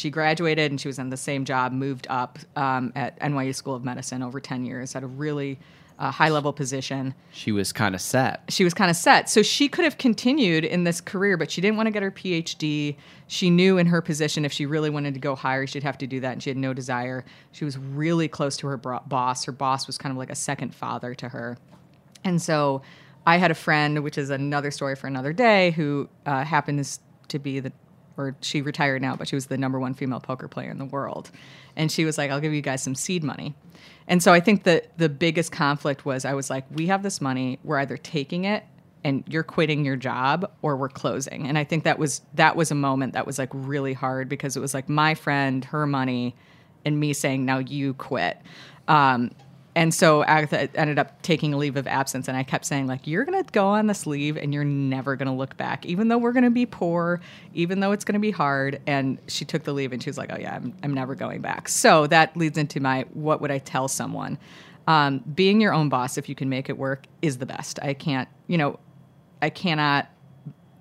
She 0.00 0.10
graduated 0.10 0.72
and 0.72 0.80
she 0.80 0.88
was 0.88 0.98
in 0.98 1.10
the 1.10 1.16
same 1.16 1.44
job, 1.44 1.72
moved 1.72 2.06
up 2.08 2.38
um, 2.56 2.92
at 2.96 3.20
NYU 3.20 3.54
School 3.54 3.74
of 3.74 3.84
Medicine 3.84 4.22
over 4.22 4.40
ten 4.40 4.64
years, 4.64 4.94
had 4.94 5.02
a 5.02 5.06
really 5.06 5.58
uh, 5.98 6.10
high 6.10 6.30
level 6.30 6.52
position. 6.52 7.14
She 7.32 7.52
was 7.52 7.72
kind 7.72 7.94
of 7.94 8.00
set. 8.00 8.42
She 8.48 8.64
was 8.64 8.72
kind 8.72 8.90
of 8.90 8.96
set. 8.96 9.28
So 9.28 9.42
she 9.42 9.68
could 9.68 9.84
have 9.84 9.98
continued 9.98 10.64
in 10.64 10.84
this 10.84 11.02
career, 11.02 11.36
but 11.36 11.50
she 11.50 11.60
didn't 11.60 11.76
want 11.76 11.88
to 11.88 11.90
get 11.90 12.02
her 12.02 12.10
PhD. 12.10 12.96
She 13.26 13.50
knew 13.50 13.76
in 13.76 13.86
her 13.86 14.00
position, 14.00 14.46
if 14.46 14.52
she 14.52 14.64
really 14.64 14.88
wanted 14.88 15.12
to 15.12 15.20
go 15.20 15.36
higher, 15.36 15.66
she'd 15.66 15.82
have 15.82 15.98
to 15.98 16.06
do 16.06 16.18
that, 16.20 16.32
and 16.32 16.42
she 16.42 16.48
had 16.48 16.56
no 16.56 16.72
desire. 16.72 17.26
She 17.52 17.66
was 17.66 17.76
really 17.76 18.28
close 18.28 18.56
to 18.58 18.66
her 18.68 18.78
bro- 18.78 19.02
boss. 19.06 19.44
Her 19.44 19.52
boss 19.52 19.86
was 19.86 19.98
kind 19.98 20.10
of 20.10 20.16
like 20.16 20.30
a 20.30 20.34
second 20.34 20.74
father 20.74 21.14
to 21.16 21.28
her. 21.28 21.58
And 22.24 22.40
so 22.40 22.80
I 23.26 23.36
had 23.36 23.50
a 23.50 23.54
friend, 23.54 24.02
which 24.02 24.16
is 24.16 24.30
another 24.30 24.70
story 24.70 24.96
for 24.96 25.06
another 25.06 25.34
day, 25.34 25.72
who 25.72 26.08
uh, 26.24 26.44
happens 26.44 27.00
to 27.28 27.38
be 27.38 27.60
the 27.60 27.72
or 28.16 28.36
she 28.40 28.62
retired 28.62 29.02
now, 29.02 29.16
but 29.16 29.28
she 29.28 29.34
was 29.34 29.46
the 29.46 29.58
number 29.58 29.78
one 29.78 29.94
female 29.94 30.20
poker 30.20 30.48
player 30.48 30.70
in 30.70 30.78
the 30.78 30.84
world. 30.84 31.30
And 31.76 31.90
she 31.90 32.04
was 32.04 32.18
like, 32.18 32.30
I'll 32.30 32.40
give 32.40 32.52
you 32.52 32.62
guys 32.62 32.82
some 32.82 32.94
seed 32.94 33.24
money. 33.24 33.54
And 34.08 34.22
so 34.22 34.32
I 34.32 34.40
think 34.40 34.64
that 34.64 34.96
the 34.98 35.08
biggest 35.08 35.52
conflict 35.52 36.04
was 36.04 36.24
I 36.24 36.34
was 36.34 36.50
like, 36.50 36.64
we 36.72 36.86
have 36.88 37.02
this 37.02 37.20
money, 37.20 37.58
we're 37.62 37.78
either 37.78 37.96
taking 37.96 38.44
it 38.44 38.64
and 39.04 39.24
you're 39.28 39.42
quitting 39.42 39.84
your 39.84 39.96
job 39.96 40.50
or 40.62 40.76
we're 40.76 40.88
closing. 40.88 41.46
And 41.46 41.56
I 41.56 41.64
think 41.64 41.84
that 41.84 41.98
was 41.98 42.20
that 42.34 42.56
was 42.56 42.70
a 42.70 42.74
moment 42.74 43.14
that 43.14 43.26
was 43.26 43.38
like 43.38 43.50
really 43.52 43.92
hard 43.92 44.28
because 44.28 44.56
it 44.56 44.60
was 44.60 44.74
like 44.74 44.88
my 44.88 45.14
friend, 45.14 45.64
her 45.66 45.86
money, 45.86 46.34
and 46.84 46.98
me 46.98 47.12
saying, 47.12 47.44
now 47.44 47.58
you 47.58 47.94
quit. 47.94 48.38
Um, 48.88 49.30
and 49.74 49.94
so 49.94 50.24
Agatha 50.24 50.68
ended 50.74 50.98
up 50.98 51.22
taking 51.22 51.54
a 51.54 51.56
leave 51.56 51.76
of 51.76 51.86
absence, 51.86 52.26
and 52.26 52.36
I 52.36 52.42
kept 52.42 52.64
saying 52.64 52.86
like, 52.86 53.06
"You're 53.06 53.24
gonna 53.24 53.44
go 53.44 53.66
on 53.66 53.86
this 53.86 54.06
leave, 54.06 54.36
and 54.36 54.52
you're 54.52 54.64
never 54.64 55.16
gonna 55.16 55.34
look 55.34 55.56
back, 55.56 55.86
even 55.86 56.08
though 56.08 56.18
we're 56.18 56.32
gonna 56.32 56.50
be 56.50 56.66
poor, 56.66 57.20
even 57.54 57.80
though 57.80 57.92
it's 57.92 58.04
gonna 58.04 58.18
be 58.18 58.32
hard." 58.32 58.80
And 58.86 59.18
she 59.28 59.44
took 59.44 59.62
the 59.64 59.72
leave, 59.72 59.92
and 59.92 60.02
she 60.02 60.10
was 60.10 60.18
like, 60.18 60.30
"Oh 60.32 60.38
yeah, 60.38 60.56
I'm, 60.56 60.74
I'm 60.82 60.94
never 60.94 61.14
going 61.14 61.40
back." 61.40 61.68
So 61.68 62.06
that 62.08 62.36
leads 62.36 62.58
into 62.58 62.80
my 62.80 63.06
what 63.12 63.40
would 63.40 63.50
I 63.50 63.58
tell 63.58 63.86
someone? 63.88 64.38
Um, 64.86 65.18
being 65.34 65.60
your 65.60 65.72
own 65.72 65.88
boss, 65.88 66.18
if 66.18 66.28
you 66.28 66.34
can 66.34 66.48
make 66.48 66.68
it 66.68 66.76
work, 66.76 67.06
is 67.22 67.38
the 67.38 67.46
best. 67.46 67.78
I 67.80 67.94
can't, 67.94 68.28
you 68.48 68.58
know, 68.58 68.80
I 69.40 69.50
cannot 69.50 70.08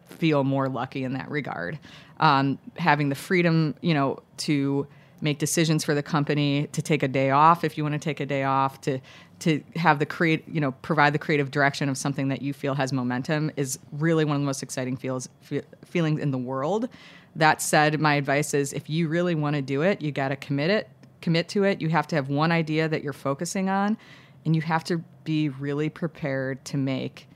feel 0.06 0.43
more 0.43 0.67
lucky 0.67 1.04
in 1.04 1.13
that 1.13 1.30
regard. 1.30 1.78
Um, 2.19 2.58
having 2.78 3.10
the 3.10 3.15
freedom, 3.15 3.75
you 3.82 3.93
know, 3.93 4.19
to 4.38 4.88
make 5.21 5.39
decisions 5.39 5.84
for 5.84 5.93
the 5.93 6.03
company, 6.03 6.67
to 6.71 6.82
take 6.82 7.03
a 7.03 7.08
day 7.08 7.29
off 7.29 7.63
if 7.63 7.77
you 7.77 7.84
want 7.84 7.93
to 7.93 7.99
take 7.99 8.19
a 8.19 8.25
day 8.25 8.43
off, 8.43 8.82
to 8.82 8.99
to 9.39 9.63
have 9.77 9.99
the 9.99 10.05
create, 10.05 10.45
you 10.49 10.60
know, 10.60 10.73
provide 10.82 11.13
the 11.13 11.19
creative 11.19 11.49
direction 11.49 11.88
of 11.88 11.97
something 11.97 12.27
that 12.27 12.41
you 12.41 12.51
feel 12.51 12.73
has 12.75 12.91
momentum 12.91 13.49
is 13.55 13.79
really 13.93 14.25
one 14.25 14.36
of 14.36 14.41
the 14.41 14.45
most 14.45 14.62
exciting 14.62 14.97
feels 14.97 15.29
fe- 15.39 15.62
feelings 15.86 16.19
in 16.19 16.32
the 16.32 16.38
world. 16.38 16.89
That 17.38 17.62
said, 17.62 18.01
my 18.01 18.15
advice 18.15 18.53
is 18.53 18.73
if 18.73 18.89
you 18.89 19.08
really 19.08 19.36
want 19.36 19.55
to 19.55 19.62
do 19.62 19.82
it, 19.82 20.01
you 20.01 20.12
got 20.12 20.29
to 20.29 20.36
commit 20.36 20.69
it, 20.69 20.89
commit 21.21 21.47
to 21.49 21.63
it. 21.63 21.79
You 21.79 21.88
have 21.88 22.05
to 22.08 22.17
have 22.17 22.27
one 22.27 22.51
idea 22.51 22.89
that 22.89 23.01
you're 23.01 23.13
focusing 23.13 23.69
on, 23.69 23.97
and 24.45 24.55
you 24.55 24.62
have 24.62 24.84
to 24.86 25.01
be 25.23 25.47
really 25.47 25.88
prepared 25.88 26.65
to 26.65 26.75
make 26.75 27.29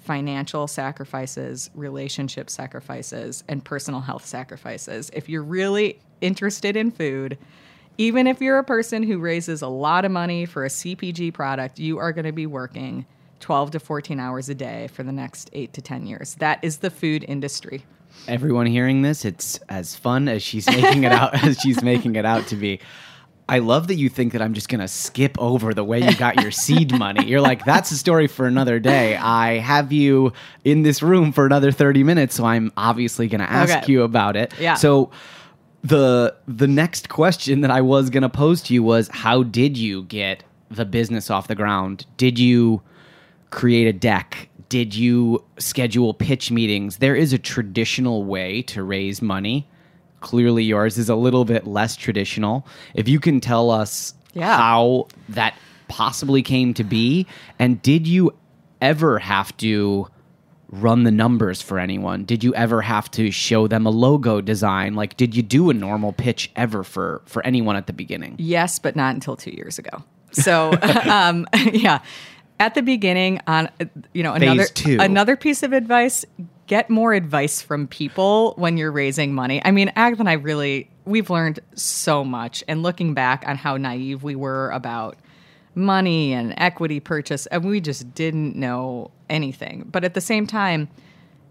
financial 0.00 0.66
sacrifices, 0.66 1.70
relationship 1.74 2.50
sacrifices, 2.50 3.44
and 3.48 3.64
personal 3.64 4.00
health 4.00 4.24
sacrifices. 4.24 5.10
If 5.12 5.28
you're 5.28 5.42
really 5.42 6.00
interested 6.20 6.76
in 6.76 6.90
food, 6.90 7.38
even 7.98 8.26
if 8.26 8.40
you're 8.40 8.58
a 8.58 8.64
person 8.64 9.02
who 9.02 9.18
raises 9.18 9.62
a 9.62 9.68
lot 9.68 10.04
of 10.04 10.10
money 10.10 10.46
for 10.46 10.64
a 10.64 10.68
CPG 10.68 11.34
product, 11.34 11.78
you 11.78 11.98
are 11.98 12.12
going 12.12 12.24
to 12.24 12.32
be 12.32 12.46
working 12.46 13.04
12 13.40 13.72
to 13.72 13.80
14 13.80 14.18
hours 14.18 14.48
a 14.48 14.54
day 14.54 14.88
for 14.88 15.02
the 15.02 15.12
next 15.12 15.50
8 15.52 15.72
to 15.74 15.82
10 15.82 16.06
years. 16.06 16.34
That 16.36 16.62
is 16.62 16.78
the 16.78 16.90
food 16.90 17.24
industry. 17.28 17.84
Everyone 18.26 18.66
hearing 18.66 19.02
this, 19.02 19.24
it's 19.24 19.58
as 19.68 19.96
fun 19.96 20.28
as 20.28 20.42
she's 20.42 20.66
making 20.66 21.04
it 21.04 21.12
out 21.12 21.34
as 21.44 21.58
she's 21.58 21.82
making 21.82 22.16
it 22.16 22.24
out 22.24 22.46
to 22.48 22.56
be. 22.56 22.80
I 23.50 23.58
love 23.58 23.88
that 23.88 23.96
you 23.96 24.08
think 24.08 24.32
that 24.32 24.40
I'm 24.40 24.54
just 24.54 24.68
going 24.68 24.80
to 24.80 24.88
skip 24.88 25.36
over 25.38 25.74
the 25.74 25.82
way 25.84 26.00
you 26.00 26.16
got 26.16 26.40
your 26.40 26.50
seed 26.52 26.96
money. 26.98 27.26
You're 27.26 27.40
like, 27.40 27.64
that's 27.64 27.90
a 27.90 27.96
story 27.96 28.26
for 28.28 28.46
another 28.46 28.78
day. 28.78 29.16
I 29.16 29.58
have 29.58 29.92
you 29.92 30.32
in 30.64 30.82
this 30.82 31.02
room 31.02 31.32
for 31.32 31.44
another 31.46 31.72
30 31.72 32.04
minutes, 32.04 32.36
so 32.36 32.44
I'm 32.44 32.72
obviously 32.76 33.26
going 33.28 33.40
to 33.40 33.50
ask 33.50 33.76
Okay. 33.82 33.92
you 33.92 34.02
about 34.04 34.36
it. 34.36 34.54
Yeah. 34.58 34.74
So 34.74 35.10
the 35.82 36.34
the 36.46 36.68
next 36.68 37.08
question 37.08 37.62
that 37.62 37.70
I 37.70 37.80
was 37.80 38.10
going 38.10 38.22
to 38.22 38.28
pose 38.28 38.62
to 38.62 38.74
you 38.74 38.82
was 38.82 39.08
how 39.08 39.42
did 39.42 39.76
you 39.76 40.02
get 40.04 40.44
the 40.70 40.84
business 40.84 41.30
off 41.30 41.48
the 41.48 41.54
ground? 41.54 42.06
Did 42.16 42.38
you 42.38 42.82
create 43.50 43.86
a 43.88 43.92
deck? 43.92 44.48
Did 44.68 44.94
you 44.94 45.42
schedule 45.58 46.14
pitch 46.14 46.50
meetings? 46.52 46.98
There 46.98 47.16
is 47.16 47.32
a 47.32 47.38
traditional 47.38 48.22
way 48.24 48.62
to 48.62 48.84
raise 48.84 49.20
money. 49.20 49.66
Clearly, 50.20 50.64
yours 50.64 50.98
is 50.98 51.08
a 51.08 51.14
little 51.16 51.44
bit 51.44 51.66
less 51.66 51.96
traditional. 51.96 52.66
If 52.94 53.08
you 53.08 53.20
can 53.20 53.40
tell 53.40 53.70
us 53.70 54.14
Yeah. 54.34 54.56
how 54.56 55.08
that 55.30 55.54
possibly 55.88 56.42
came 56.42 56.72
to 56.74 56.84
be, 56.84 57.26
and 57.58 57.80
did 57.82 58.06
you 58.06 58.32
ever 58.80 59.18
have 59.18 59.56
to 59.58 60.06
run 60.70 61.02
the 61.02 61.10
numbers 61.10 61.60
for 61.60 61.78
anyone? 61.80 62.24
Did 62.24 62.44
you 62.44 62.54
ever 62.54 62.80
have 62.80 63.10
to 63.12 63.30
show 63.32 63.66
them 63.66 63.86
a 63.86 63.90
logo 63.90 64.40
design? 64.40 64.94
Like, 64.94 65.16
did 65.16 65.34
you 65.34 65.42
do 65.42 65.68
a 65.70 65.74
normal 65.74 66.12
pitch 66.12 66.50
ever 66.54 66.84
for 66.84 67.22
for 67.26 67.44
anyone 67.44 67.76
at 67.76 67.86
the 67.88 67.92
beginning? 67.92 68.36
Yes, 68.38 68.78
but 68.78 68.94
not 68.94 69.14
until 69.14 69.36
two 69.36 69.50
years 69.50 69.78
ago. 69.78 70.02
So, 70.32 70.72
um, 71.10 71.46
yeah, 71.72 71.98
at 72.60 72.74
the 72.74 72.82
beginning, 72.82 73.40
on 73.48 73.68
you 74.12 74.22
know 74.22 74.32
another 74.32 74.66
another 74.86 75.36
piece 75.36 75.62
of 75.64 75.72
advice: 75.72 76.24
get 76.70 76.88
more 76.88 77.12
advice 77.12 77.60
from 77.60 77.88
people 77.88 78.54
when 78.56 78.76
you're 78.76 78.92
raising 78.92 79.34
money. 79.34 79.60
I 79.64 79.72
mean, 79.72 79.90
Agatha 79.96 80.20
and 80.20 80.28
I 80.28 80.34
really 80.34 80.88
we've 81.04 81.28
learned 81.28 81.58
so 81.74 82.22
much, 82.22 82.62
and 82.68 82.84
looking 82.84 83.12
back 83.12 83.42
on 83.44 83.56
how 83.56 83.76
naive 83.76 84.22
we 84.22 84.36
were 84.36 84.70
about 84.70 85.16
money 85.74 86.32
and 86.32 86.54
equity 86.58 87.00
purchase, 87.00 87.46
and 87.46 87.64
we 87.64 87.80
just 87.80 88.14
didn't 88.14 88.54
know 88.54 89.10
anything. 89.28 89.88
But 89.90 90.04
at 90.04 90.14
the 90.14 90.20
same 90.20 90.46
time, 90.46 90.88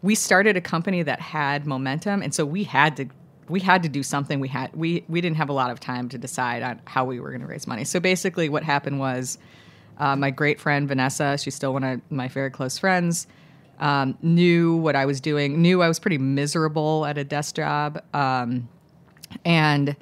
we 0.01 0.15
started 0.15 0.55
a 0.55 0.61
company 0.61 1.03
that 1.03 1.19
had 1.19 1.67
momentum, 1.67 2.21
and 2.21 2.33
so 2.33 2.45
we 2.45 2.63
had 2.63 2.95
to 2.95 3.07
we 3.49 3.59
had 3.59 3.83
to 3.83 3.89
do 3.89 4.03
something. 4.03 4.39
We 4.39 4.47
had 4.47 4.73
we 4.73 5.03
we 5.09 5.19
didn't 5.19 5.35
have 5.35 5.49
a 5.49 5.53
lot 5.53 5.69
of 5.69 5.81
time 5.81 6.07
to 6.09 6.17
decide 6.17 6.63
on 6.63 6.79
how 6.85 7.03
we 7.03 7.19
were 7.19 7.31
going 7.31 7.41
to 7.41 7.47
raise 7.47 7.67
money. 7.67 7.83
So 7.83 7.99
basically, 7.99 8.47
what 8.47 8.63
happened 8.63 9.01
was 9.01 9.37
uh, 9.97 10.15
my 10.15 10.31
great 10.31 10.61
friend 10.61 10.87
Vanessa, 10.87 11.37
she's 11.37 11.55
still 11.55 11.73
one 11.73 11.83
of 11.83 11.99
my 12.09 12.29
very 12.29 12.51
close 12.51 12.77
friends, 12.77 13.27
um, 13.79 14.17
knew 14.21 14.75
what 14.75 14.95
I 14.95 15.05
was 15.05 15.21
doing, 15.21 15.61
knew 15.61 15.81
I 15.81 15.87
was 15.87 15.99
pretty 15.99 16.17
miserable 16.17 17.05
at 17.05 17.17
a 17.17 17.23
desk 17.23 17.55
job, 17.55 18.01
um, 18.13 18.67
and 19.45 19.95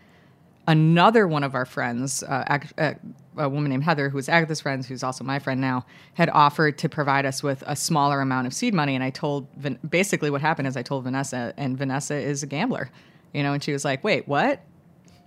another 0.67 1.27
one 1.27 1.43
of 1.43 1.55
our 1.55 1.65
friends, 1.65 2.23
uh, 2.23 2.59
uh, 2.77 2.93
a 3.37 3.49
woman 3.49 3.69
named 3.69 3.83
Heather, 3.83 4.09
who 4.09 4.15
was 4.15 4.29
Agatha's 4.29 4.59
friend, 4.59 4.83
who's 4.85 5.03
also 5.03 5.23
my 5.23 5.39
friend 5.39 5.61
now, 5.61 5.85
had 6.15 6.29
offered 6.29 6.77
to 6.79 6.89
provide 6.89 7.25
us 7.25 7.41
with 7.43 7.63
a 7.67 7.75
smaller 7.75 8.19
amount 8.19 8.47
of 8.47 8.53
seed 8.53 8.73
money. 8.73 8.95
And 8.95 9.03
I 9.03 9.09
told, 9.09 9.47
basically, 9.89 10.29
what 10.29 10.41
happened 10.41 10.67
is 10.67 10.75
I 10.75 10.81
told 10.81 11.03
Vanessa, 11.03 11.53
and 11.57 11.77
Vanessa 11.77 12.15
is 12.15 12.43
a 12.43 12.47
gambler, 12.47 12.89
you 13.33 13.43
know, 13.43 13.53
and 13.53 13.63
she 13.63 13.71
was 13.71 13.85
like, 13.85 14.03
"Wait, 14.03 14.27
what?" 14.27 14.61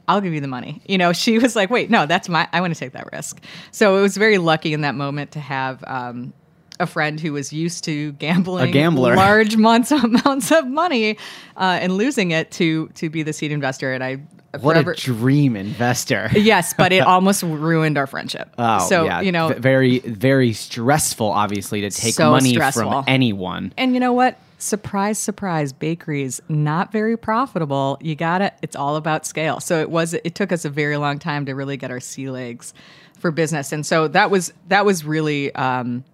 I'll 0.08 0.20
give 0.20 0.34
you 0.34 0.40
the 0.40 0.48
money. 0.48 0.82
You 0.86 0.98
know, 0.98 1.12
she 1.12 1.38
was 1.38 1.54
like, 1.54 1.70
wait, 1.70 1.88
no, 1.88 2.04
that's 2.04 2.28
my, 2.28 2.48
I 2.52 2.60
want 2.60 2.74
to 2.74 2.80
take 2.80 2.94
that 2.94 3.12
risk. 3.12 3.44
So 3.70 3.96
it 3.96 4.00
was 4.00 4.16
very 4.16 4.38
lucky 4.38 4.72
in 4.72 4.80
that 4.80 4.96
moment 4.96 5.30
to 5.32 5.40
have 5.40 5.84
um, 5.86 6.32
a 6.80 6.86
friend 6.86 7.20
who 7.20 7.32
was 7.32 7.52
used 7.52 7.84
to 7.84 8.12
gambling 8.12 8.68
A 8.68 8.72
gambler. 8.72 9.14
large 9.28 9.56
months 9.56 9.92
amounts 9.92 10.50
of 10.50 10.66
money 10.66 11.16
uh, 11.56 11.78
and 11.80 11.92
losing 11.96 12.32
it 12.32 12.50
to 12.52 12.88
to 12.94 13.08
be 13.10 13.22
the 13.22 13.32
seed 13.32 13.52
investor. 13.52 13.92
And 13.92 14.02
I 14.02 14.16
What 14.58 14.74
forever, 14.74 14.92
a 14.92 14.96
dream 14.96 15.54
investor. 15.56 16.28
yes, 16.34 16.74
but 16.76 16.92
it 16.92 17.00
almost 17.06 17.42
ruined 17.44 17.96
our 17.98 18.06
friendship. 18.08 18.52
Oh, 18.58 18.80
so 18.88 19.04
yeah. 19.04 19.20
you 19.20 19.30
know, 19.30 19.48
V- 19.48 19.54
very, 19.60 19.98
very 20.00 20.52
stressful, 20.52 21.26
obviously, 21.30 21.82
to 21.82 21.90
take 21.90 22.14
So 22.14 22.30
money 22.30 22.54
stressful. 22.54 22.90
from 22.90 23.04
anyone. 23.06 23.72
And 23.76 23.94
you 23.94 24.00
know 24.00 24.12
what? 24.12 24.38
Surprise, 24.58 25.18
surprise, 25.18 25.72
bakeries 25.72 26.40
not 26.48 26.92
very 26.92 27.16
profitable. 27.16 27.96
You 28.02 28.14
gotta. 28.14 28.52
It's 28.60 28.76
all 28.76 28.96
about 28.96 29.24
scale. 29.24 29.60
So 29.60 29.80
it 29.80 29.88
was. 29.90 30.14
It 30.14 30.34
took 30.34 30.52
us 30.52 30.64
a 30.66 30.68
very 30.70 30.96
long 30.98 31.18
time 31.18 31.46
to 31.46 31.54
really 31.54 31.76
get 31.78 31.90
our 31.90 32.00
sea 32.00 32.28
legs 32.28 32.74
for 33.18 33.30
business, 33.30 33.72
and 33.72 33.86
so 33.86 34.08
that 34.08 34.30
was 34.30 34.52
that 34.68 34.84
was 34.84 35.02
really 35.04 35.54
um, 35.54 36.04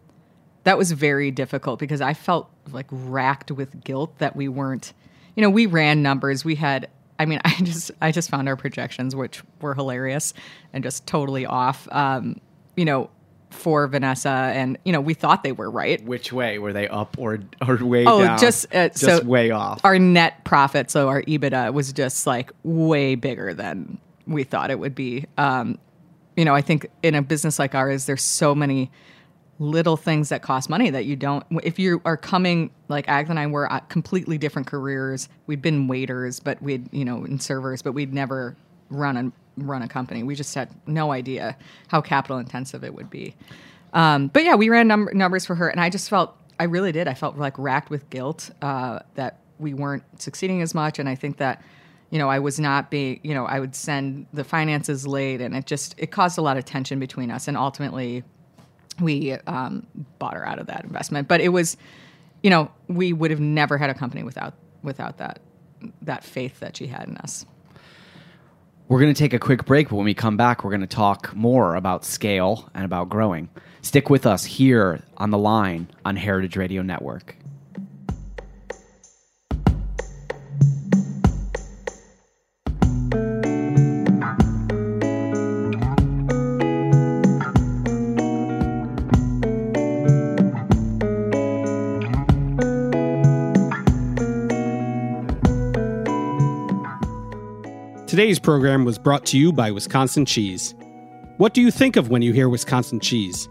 that 0.66 0.76
was 0.76 0.90
very 0.90 1.30
difficult 1.30 1.78
because 1.78 2.00
I 2.00 2.12
felt 2.12 2.50
like 2.72 2.86
racked 2.90 3.52
with 3.52 3.84
guilt 3.84 4.18
that 4.18 4.34
we 4.34 4.48
weren't. 4.48 4.92
You 5.36 5.42
know, 5.42 5.50
we 5.50 5.66
ran 5.66 6.02
numbers. 6.02 6.44
We 6.44 6.56
had. 6.56 6.88
I 7.20 7.24
mean, 7.24 7.40
I 7.44 7.54
just 7.62 7.92
I 8.02 8.10
just 8.10 8.28
found 8.28 8.48
our 8.48 8.56
projections, 8.56 9.14
which 9.14 9.42
were 9.60 9.74
hilarious 9.74 10.34
and 10.72 10.82
just 10.82 11.06
totally 11.06 11.46
off. 11.46 11.86
Um, 11.92 12.40
you 12.76 12.84
know, 12.84 13.10
for 13.50 13.86
Vanessa, 13.86 14.28
and 14.28 14.76
you 14.84 14.92
know 14.92 15.00
we 15.00 15.14
thought 15.14 15.44
they 15.44 15.52
were 15.52 15.70
right. 15.70 16.04
Which 16.04 16.32
way 16.32 16.58
were 16.58 16.72
they 16.72 16.88
up 16.88 17.16
or 17.16 17.38
or 17.66 17.76
way 17.76 18.04
Oh, 18.04 18.24
down? 18.24 18.36
just 18.36 18.66
uh, 18.74 18.88
just 18.88 19.00
so 19.00 19.22
way 19.22 19.52
off. 19.52 19.80
Our 19.84 20.00
net 20.00 20.42
profit, 20.44 20.90
so 20.90 21.08
our 21.08 21.22
EBITDA, 21.22 21.72
was 21.74 21.92
just 21.92 22.26
like 22.26 22.50
way 22.64 23.14
bigger 23.14 23.54
than 23.54 23.98
we 24.26 24.42
thought 24.42 24.72
it 24.72 24.80
would 24.80 24.96
be. 24.96 25.26
Um, 25.38 25.78
you 26.36 26.44
know, 26.44 26.56
I 26.56 26.60
think 26.60 26.88
in 27.04 27.14
a 27.14 27.22
business 27.22 27.60
like 27.60 27.76
ours, 27.76 28.06
there's 28.06 28.24
so 28.24 28.52
many 28.52 28.90
little 29.58 29.96
things 29.96 30.28
that 30.28 30.42
cost 30.42 30.68
money 30.68 30.90
that 30.90 31.04
you 31.06 31.16
don't. 31.16 31.44
If 31.62 31.78
you 31.78 32.02
are 32.04 32.16
coming 32.16 32.70
like 32.88 33.08
Agatha 33.08 33.32
and 33.32 33.38
I 33.38 33.46
were 33.46 33.68
completely 33.88 34.38
different 34.38 34.68
careers. 34.68 35.28
We'd 35.46 35.62
been 35.62 35.88
waiters, 35.88 36.40
but 36.40 36.60
we'd 36.62 36.92
you 36.92 37.04
know 37.04 37.24
and 37.24 37.42
servers, 37.42 37.82
but 37.82 37.92
we'd 37.92 38.12
never 38.12 38.56
run 38.90 39.16
a 39.16 39.32
run 39.62 39.82
a 39.82 39.88
company. 39.88 40.22
We 40.22 40.34
just 40.34 40.54
had 40.54 40.70
no 40.86 41.12
idea 41.12 41.56
how 41.88 42.00
capital 42.00 42.38
intensive 42.38 42.84
it 42.84 42.94
would 42.94 43.10
be. 43.10 43.34
Um, 43.92 44.28
but 44.28 44.44
yeah, 44.44 44.54
we 44.54 44.68
ran 44.68 44.88
num- 44.88 45.08
numbers 45.14 45.46
for 45.46 45.54
her, 45.54 45.68
and 45.68 45.80
I 45.80 45.88
just 45.88 46.10
felt 46.10 46.36
I 46.60 46.64
really 46.64 46.92
did. 46.92 47.08
I 47.08 47.14
felt 47.14 47.36
like 47.36 47.58
racked 47.58 47.90
with 47.90 48.08
guilt 48.10 48.50
uh, 48.62 49.00
that 49.14 49.40
we 49.58 49.74
weren't 49.74 50.04
succeeding 50.20 50.60
as 50.62 50.74
much, 50.74 50.98
and 50.98 51.08
I 51.08 51.14
think 51.14 51.38
that 51.38 51.62
you 52.10 52.18
know 52.18 52.28
I 52.28 52.38
was 52.38 52.60
not 52.60 52.90
being 52.90 53.20
you 53.22 53.34
know 53.34 53.46
I 53.46 53.58
would 53.58 53.74
send 53.74 54.26
the 54.32 54.44
finances 54.44 55.06
late, 55.06 55.40
and 55.40 55.56
it 55.56 55.66
just 55.66 55.94
it 55.98 56.10
caused 56.10 56.36
a 56.36 56.42
lot 56.42 56.56
of 56.58 56.64
tension 56.64 56.98
between 56.98 57.30
us, 57.30 57.48
and 57.48 57.56
ultimately 57.56 58.22
we 59.00 59.32
um, 59.32 59.86
bought 60.18 60.34
her 60.34 60.46
out 60.46 60.58
of 60.58 60.66
that 60.66 60.84
investment. 60.84 61.28
But 61.28 61.40
it 61.40 61.50
was 61.50 61.76
you 62.42 62.50
know 62.50 62.70
we 62.88 63.12
would 63.12 63.30
have 63.30 63.40
never 63.40 63.78
had 63.78 63.90
a 63.90 63.94
company 63.94 64.22
without 64.22 64.54
without 64.82 65.18
that 65.18 65.40
that 66.02 66.24
faith 66.24 66.60
that 66.60 66.76
she 66.76 66.86
had 66.86 67.08
in 67.08 67.16
us. 67.18 67.44
We're 68.88 69.00
going 69.00 69.12
to 69.12 69.18
take 69.18 69.32
a 69.32 69.38
quick 69.40 69.64
break, 69.64 69.88
but 69.88 69.96
when 69.96 70.04
we 70.04 70.14
come 70.14 70.36
back, 70.36 70.62
we're 70.62 70.70
going 70.70 70.80
to 70.80 70.86
talk 70.86 71.34
more 71.34 71.74
about 71.74 72.04
scale 72.04 72.70
and 72.72 72.84
about 72.84 73.08
growing. 73.08 73.48
Stick 73.82 74.08
with 74.10 74.26
us 74.26 74.44
here 74.44 75.02
on 75.16 75.30
the 75.30 75.38
line 75.38 75.88
on 76.04 76.14
Heritage 76.14 76.56
Radio 76.56 76.82
Network. 76.82 77.36
Today's 98.26 98.40
program 98.40 98.84
was 98.84 98.98
brought 98.98 99.24
to 99.26 99.38
you 99.38 99.52
by 99.52 99.70
Wisconsin 99.70 100.24
Cheese. 100.24 100.74
What 101.36 101.54
do 101.54 101.62
you 101.62 101.70
think 101.70 101.94
of 101.94 102.08
when 102.08 102.22
you 102.22 102.32
hear 102.32 102.48
Wisconsin 102.48 102.98
cheese? 102.98 103.48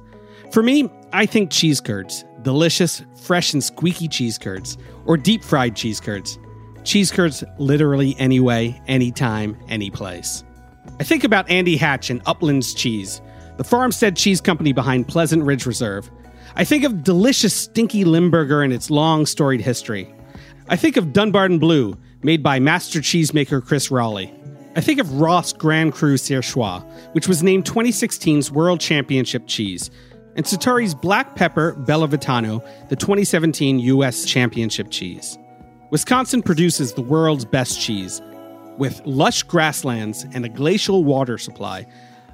For 0.51 0.61
me, 0.61 0.89
I 1.13 1.25
think 1.25 1.49
cheese 1.49 1.79
curds. 1.79 2.25
Delicious, 2.41 3.01
fresh, 3.21 3.53
and 3.53 3.63
squeaky 3.63 4.09
cheese 4.09 4.37
curds. 4.37 4.77
Or 5.05 5.15
deep 5.15 5.45
fried 5.45 5.77
cheese 5.77 6.01
curds. 6.01 6.37
Cheese 6.83 7.09
curds 7.09 7.41
literally 7.57 8.17
any 8.19 8.41
way, 8.41 8.81
anytime, 8.85 9.57
any 9.69 9.89
place. 9.89 10.43
I 10.99 11.05
think 11.05 11.23
about 11.23 11.49
Andy 11.49 11.77
Hatch 11.77 12.09
and 12.09 12.21
Uplands 12.25 12.73
Cheese, 12.73 13.21
the 13.55 13.63
farmstead 13.63 14.17
cheese 14.17 14.41
company 14.41 14.73
behind 14.73 15.07
Pleasant 15.07 15.43
Ridge 15.43 15.65
Reserve. 15.65 16.11
I 16.57 16.65
think 16.65 16.83
of 16.83 17.01
delicious 17.01 17.53
stinky 17.53 18.03
Limburger 18.03 18.61
and 18.61 18.73
its 18.73 18.89
long 18.89 19.25
storied 19.25 19.61
history. 19.61 20.13
I 20.67 20.75
think 20.75 20.97
of 20.97 21.13
Dunbarton 21.13 21.59
Blue, 21.59 21.97
made 22.23 22.43
by 22.43 22.59
master 22.59 22.99
cheesemaker 22.99 23.65
Chris 23.65 23.87
Roelli. 23.87 24.33
I 24.77 24.81
think 24.81 24.99
of 24.99 25.21
Roth 25.21 25.57
Grand 25.57 25.93
Cru 25.93 26.15
Surchoix, 26.15 26.83
which 27.13 27.29
was 27.29 27.41
named 27.41 27.63
2016's 27.63 28.51
World 28.51 28.81
Championship 28.81 29.43
cheese, 29.47 29.89
and 30.35 30.45
Sartori's 30.45 30.93
Black 30.93 31.37
Pepper 31.37 31.75
Bella 31.75 32.09
Vitano, 32.09 32.61
the 32.89 32.97
2017 32.97 33.79
U.S. 33.79 34.25
Championship 34.25 34.91
cheese. 34.91 35.37
Wisconsin 35.91 36.41
produces 36.41 36.91
the 36.91 37.01
world's 37.01 37.45
best 37.45 37.79
cheese, 37.79 38.21
with 38.77 39.01
lush 39.05 39.43
grasslands 39.43 40.25
and 40.33 40.43
a 40.43 40.49
glacial 40.49 41.05
water 41.05 41.37
supply 41.37 41.87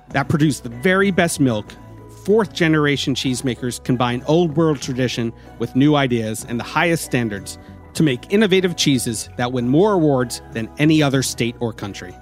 that 0.09 0.27
produce 0.27 0.61
the 0.61 0.69
very 0.69 1.11
best 1.11 1.39
milk. 1.39 1.71
Fourth 2.25 2.53
generation 2.53 3.13
cheesemakers 3.13 3.83
combine 3.83 4.23
old 4.25 4.57
world 4.57 4.81
tradition 4.81 5.31
with 5.59 5.75
new 5.75 5.93
ideas 5.93 6.43
and 6.49 6.59
the 6.59 6.63
highest 6.63 7.03
standards 7.03 7.59
to 7.93 8.01
make 8.01 8.33
innovative 8.33 8.77
cheeses 8.77 9.29
that 9.37 9.51
win 9.51 9.67
more 9.67 9.93
awards 9.93 10.41
than 10.53 10.67
any 10.79 11.03
other 11.03 11.21
state 11.21 11.55
or 11.59 11.71
country. 11.71 12.15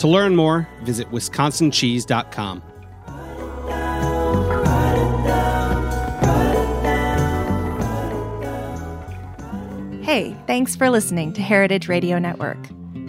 To 0.00 0.08
learn 0.08 0.34
more, 0.34 0.66
visit 0.82 1.10
wisconsincheese.com. 1.10 2.62
Hey, 10.02 10.34
thanks 10.46 10.74
for 10.74 10.88
listening 10.88 11.34
to 11.34 11.42
Heritage 11.42 11.86
Radio 11.86 12.18
Network. 12.18 12.56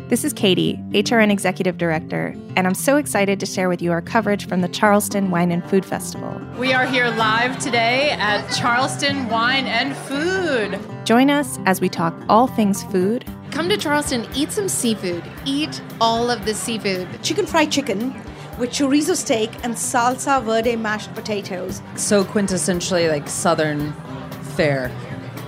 This 0.10 0.26
is 0.26 0.34
Katie, 0.34 0.76
HRN 0.90 1.32
Executive 1.32 1.78
Director, 1.78 2.36
and 2.58 2.68
I'm 2.68 2.74
so 2.74 2.98
excited 2.98 3.40
to 3.40 3.46
share 3.46 3.70
with 3.70 3.82
you 3.82 3.94
our 3.94 4.02
coverage 4.02 4.46
from 4.46 4.60
the 4.60 4.68
Charleston 4.68 5.32
Wine 5.32 5.52
and 5.52 5.64
Food 5.70 5.86
Festival. 5.86 6.42
We 6.60 6.74
are 6.74 6.86
here 6.86 7.08
live 7.08 7.58
today 7.60 8.12
at 8.12 8.46
Charleston 8.50 9.30
Wine 9.30 9.68
and 9.68 9.96
Food. 9.96 10.78
Join 11.06 11.30
us 11.30 11.58
as 11.66 11.80
we 11.80 11.88
talk 11.88 12.14
all 12.28 12.48
things 12.48 12.84
food, 12.84 13.24
Come 13.52 13.68
to 13.70 13.78
Charleston, 13.78 14.26
eat 14.34 14.52
some 14.52 14.70
seafood. 14.70 15.24
Eat 15.46 15.82
all 16.00 16.32
of 16.32 16.46
the 16.46 16.54
seafood. 16.54 17.08
chicken 17.22 17.46
fried 17.46 17.72
chicken 17.72 18.14
with 18.58 18.70
chorizo 18.72 19.16
steak 19.16 19.52
and 19.64 19.74
salsa 19.76 20.42
verde 20.44 20.76
mashed 20.76 21.14
potatoes. 21.14 21.82
so 21.96 22.24
quintessentially 22.24 23.10
like 23.10 23.28
southern 23.28 23.92
fare 24.56 24.92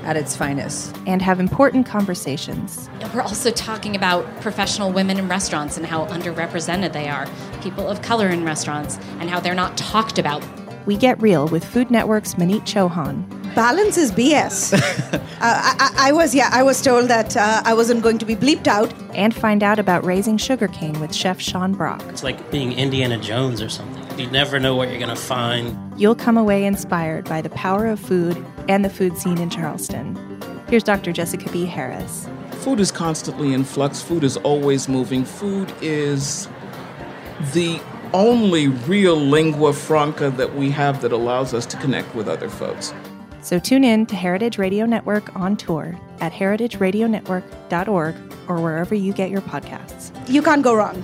at 0.03 0.17
its 0.17 0.35
finest. 0.35 0.95
and 1.07 1.21
have 1.21 1.39
important 1.39 1.85
conversations. 1.85 2.89
We're 3.13 3.21
also 3.21 3.51
talking 3.51 3.95
about 3.95 4.25
professional 4.41 4.91
women 4.91 5.17
in 5.17 5.29
restaurants 5.29 5.77
and 5.77 5.85
how 5.85 6.05
underrepresented 6.07 6.91
they 6.91 7.07
are, 7.07 7.25
people 7.61 7.87
of 7.87 8.01
color 8.01 8.27
in 8.29 8.43
restaurants, 8.43 8.97
and 9.19 9.29
how 9.29 9.39
they're 9.39 9.55
not 9.55 9.77
talked 9.77 10.19
about. 10.19 10.43
We 10.85 10.97
get 10.97 11.21
real 11.21 11.47
with 11.47 11.63
Food 11.63 11.89
Network's 11.89 12.33
Maneet 12.33 12.63
Chauhan. 12.63 13.42
Balance 13.55 13.97
is 13.97 14.11
BS. 14.11 14.73
uh, 15.13 15.19
I, 15.41 15.75
I, 15.79 16.09
I 16.09 16.11
was, 16.11 16.33
yeah, 16.33 16.49
I 16.51 16.63
was 16.63 16.81
told 16.81 17.07
that 17.09 17.37
uh, 17.37 17.61
I 17.63 17.75
wasn't 17.75 18.01
going 18.01 18.17
to 18.17 18.25
be 18.25 18.35
bleeped 18.35 18.65
out. 18.67 18.91
And 19.13 19.33
find 19.33 19.61
out 19.61 19.77
about 19.77 20.03
raising 20.03 20.37
sugarcane 20.37 20.99
with 20.99 21.13
Chef 21.13 21.39
Sean 21.39 21.73
Brock. 21.73 22.01
It's 22.07 22.23
like 22.23 22.49
being 22.49 22.73
Indiana 22.73 23.19
Jones 23.19 23.61
or 23.61 23.69
something. 23.69 24.19
You 24.19 24.29
never 24.31 24.59
know 24.59 24.75
what 24.75 24.89
you're 24.89 24.97
going 24.97 25.15
to 25.15 25.15
find. 25.15 25.77
You'll 25.99 26.15
come 26.15 26.35
away 26.35 26.65
inspired 26.65 27.25
by 27.25 27.41
the 27.41 27.51
power 27.51 27.85
of 27.85 27.99
food 27.99 28.43
and 28.67 28.83
the 28.83 28.89
food 28.89 29.19
scene 29.19 29.37
in 29.37 29.51
Charleston. 29.51 30.17
Here's 30.67 30.83
Dr. 30.83 31.11
Jessica 31.11 31.47
B. 31.51 31.65
Harris. 31.65 32.27
Food 32.63 32.79
is 32.79 32.91
constantly 32.91 33.53
in 33.53 33.63
flux. 33.63 34.01
Food 34.01 34.23
is 34.23 34.37
always 34.37 34.89
moving. 34.89 35.25
Food 35.25 35.71
is 35.79 36.47
the 37.53 37.79
only 38.13 38.67
real 38.67 39.15
lingua 39.15 39.73
franca 39.73 40.31
that 40.31 40.55
we 40.55 40.71
have 40.71 41.01
that 41.01 41.11
allows 41.11 41.53
us 41.53 41.67
to 41.67 41.77
connect 41.77 42.15
with 42.15 42.27
other 42.27 42.49
folks. 42.49 42.93
So 43.43 43.59
tune 43.59 43.83
in 43.83 44.05
to 44.05 44.15
Heritage 44.15 44.57
Radio 44.57 44.85
Network 44.85 45.35
on 45.35 45.57
tour 45.57 45.99
at 46.21 46.31
heritageradionetwork.org 46.31 48.15
or 48.47 48.61
wherever 48.61 48.95
you 48.95 49.11
get 49.11 49.29
your 49.29 49.41
podcasts. 49.41 50.29
You 50.29 50.41
can't 50.41 50.63
go 50.63 50.73
wrong. 50.73 51.03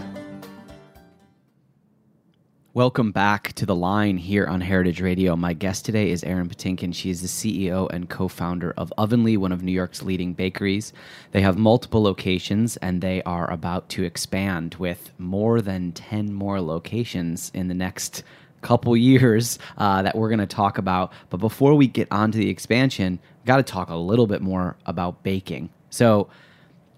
Welcome 2.74 3.12
back 3.12 3.52
to 3.54 3.66
the 3.66 3.76
line 3.76 4.16
here 4.16 4.46
on 4.46 4.62
Heritage 4.62 5.02
Radio. 5.02 5.36
My 5.36 5.52
guest 5.52 5.84
today 5.84 6.12
is 6.12 6.24
Erin 6.24 6.48
Patinkin. 6.48 6.96
She 6.96 7.10
is 7.10 7.22
the 7.22 7.28
CEO 7.28 7.90
and 7.92 8.10
co 8.10 8.30
founder 8.30 8.74
of 8.78 8.94
Ovenly, 8.98 9.36
one 9.36 9.52
of 9.52 9.62
New 9.62 9.74
York's 9.74 10.02
leading 10.02 10.34
bakeries. 10.34 10.94
They 11.32 11.42
have 11.42 11.58
multiple 11.58 12.02
locations 12.02 12.78
and 12.78 13.02
they 13.02 13.22
are 13.24 13.52
about 13.52 13.90
to 13.90 14.06
expand 14.06 14.76
with 14.76 15.12
more 15.18 15.60
than 15.60 15.92
10 15.92 16.32
more 16.32 16.62
locations 16.62 17.52
in 17.54 17.68
the 17.68 17.74
next 17.74 18.24
couple 18.62 18.96
years 18.98 19.60
uh, 19.78 20.02
that 20.02 20.16
we're 20.16 20.30
going 20.30 20.40
to 20.40 20.48
talk 20.48 20.78
about. 20.78 21.12
But 21.30 21.38
before 21.38 21.76
we 21.76 21.88
get 21.88 22.08
on 22.12 22.32
to 22.32 22.38
the 22.38 22.50
expansion, 22.50 23.20
got 23.46 23.58
to 23.58 23.64
talk 23.64 23.90
a 23.90 23.96
little 23.96 24.28
bit 24.28 24.42
more 24.42 24.76
about 24.86 25.24
baking. 25.24 25.70
So, 25.90 26.30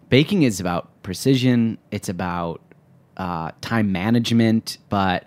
baking 0.10 0.44
is 0.44 0.60
about 0.60 0.90
precision, 1.04 1.78
it's 1.92 2.10
about 2.10 2.62
uh, 3.18 3.52
time 3.62 3.92
management, 3.92 4.78
but 4.90 5.26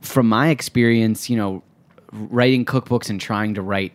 from 0.00 0.28
my 0.28 0.48
experience, 0.48 1.28
you 1.28 1.36
know, 1.36 1.62
writing 2.12 2.64
cookbooks 2.64 3.10
and 3.10 3.20
trying 3.20 3.54
to 3.54 3.62
write 3.62 3.92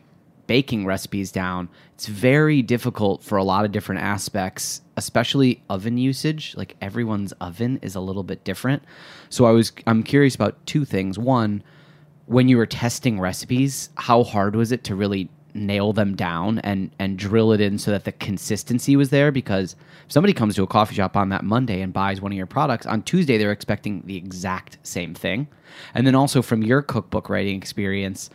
baking 0.48 0.86
recipes 0.86 1.32
down, 1.32 1.70
it's 1.94 2.08
very 2.08 2.62
difficult 2.62 3.24
for 3.24 3.38
a 3.38 3.44
lot 3.44 3.66
of 3.66 3.72
different 3.72 4.02
aspects, 4.02 4.82
especially 4.98 5.64
oven 5.70 5.98
usage. 5.98 6.54
Like 6.58 6.76
everyone's 6.82 7.32
oven 7.34 7.80
is 7.82 7.96
a 7.96 8.00
little 8.00 8.24
bit 8.24 8.44
different. 8.44 8.84
So 9.30 9.46
I 9.46 9.52
was 9.52 9.72
I'm 9.88 10.04
curious 10.04 10.36
about 10.36 10.64
two 10.66 10.86
things. 10.86 11.18
One, 11.18 11.64
when 12.26 12.50
you 12.50 12.58
were 12.58 12.66
testing 12.66 13.20
recipes, 13.20 13.90
how 13.96 14.24
hard 14.24 14.56
was 14.56 14.72
it 14.72 14.84
to 14.86 14.96
really 14.96 15.30
nail 15.56 15.94
them 15.94 16.16
down 16.16 16.60
and 16.60 16.92
and 17.00 17.18
drill 17.18 17.54
it 17.54 17.62
in 17.62 17.78
so 17.78 17.90
that 17.90 18.04
the 18.04 18.12
consistency 18.12 18.98
was 18.98 19.10
there 19.10 19.32
because 19.32 19.76
if 20.06 20.12
somebody 20.12 20.34
comes 20.34 20.54
to 20.54 20.64
a 20.64 20.68
coffee 20.68 20.96
shop 20.96 21.16
on 21.16 21.30
that 21.30 21.46
Monday 21.46 21.80
and 21.80 21.94
buys 21.94 22.20
one 22.20 22.34
of 22.34 22.38
your 22.38 22.46
products 22.46 22.86
on 22.86 23.02
Tuesday 23.02 23.38
they're 23.38 23.54
expecting 23.54 24.04
the 24.06 24.18
exact 24.18 24.78
same 24.84 25.16
thing. 25.16 25.48
And 25.94 26.06
then 26.06 26.14
also 26.14 26.42
from 26.42 26.62
your 26.62 26.82
cookbook 26.82 27.30
writing 27.30 27.56
experience 27.56 28.30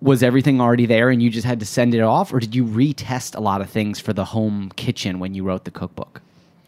was 0.00 0.22
everything 0.22 0.60
already 0.60 0.86
there 0.86 1.10
and 1.10 1.22
you 1.22 1.30
just 1.30 1.46
had 1.46 1.60
to 1.60 1.66
send 1.66 1.94
it 1.94 2.00
off 2.00 2.32
or 2.32 2.40
did 2.40 2.54
you 2.54 2.64
retest 2.64 3.36
a 3.36 3.40
lot 3.40 3.60
of 3.60 3.70
things 3.70 4.00
for 4.00 4.12
the 4.12 4.24
home 4.24 4.70
kitchen 4.76 5.18
when 5.18 5.34
you 5.34 5.44
wrote 5.44 5.64
the 5.64 5.70
cookbook? 5.70 6.20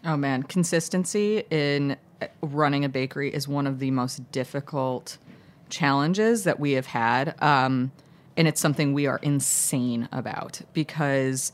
Oh 0.04 0.16
man, 0.16 0.44
consistency 0.44 1.44
in 1.50 1.96
uh, 2.22 2.26
running 2.40 2.84
a 2.84 2.88
bakery 2.88 3.32
is 3.32 3.46
one 3.46 3.66
of 3.66 3.78
the 3.78 3.90
most 3.90 4.30
difficult 4.32 5.18
challenges 5.68 6.44
that 6.44 6.58
we 6.58 6.72
have 6.72 6.86
had. 6.86 7.34
Um, 7.42 7.92
and 8.36 8.48
it's 8.48 8.60
something 8.60 8.94
we 8.94 9.06
are 9.06 9.18
insane 9.18 10.08
about 10.12 10.60
because 10.72 11.52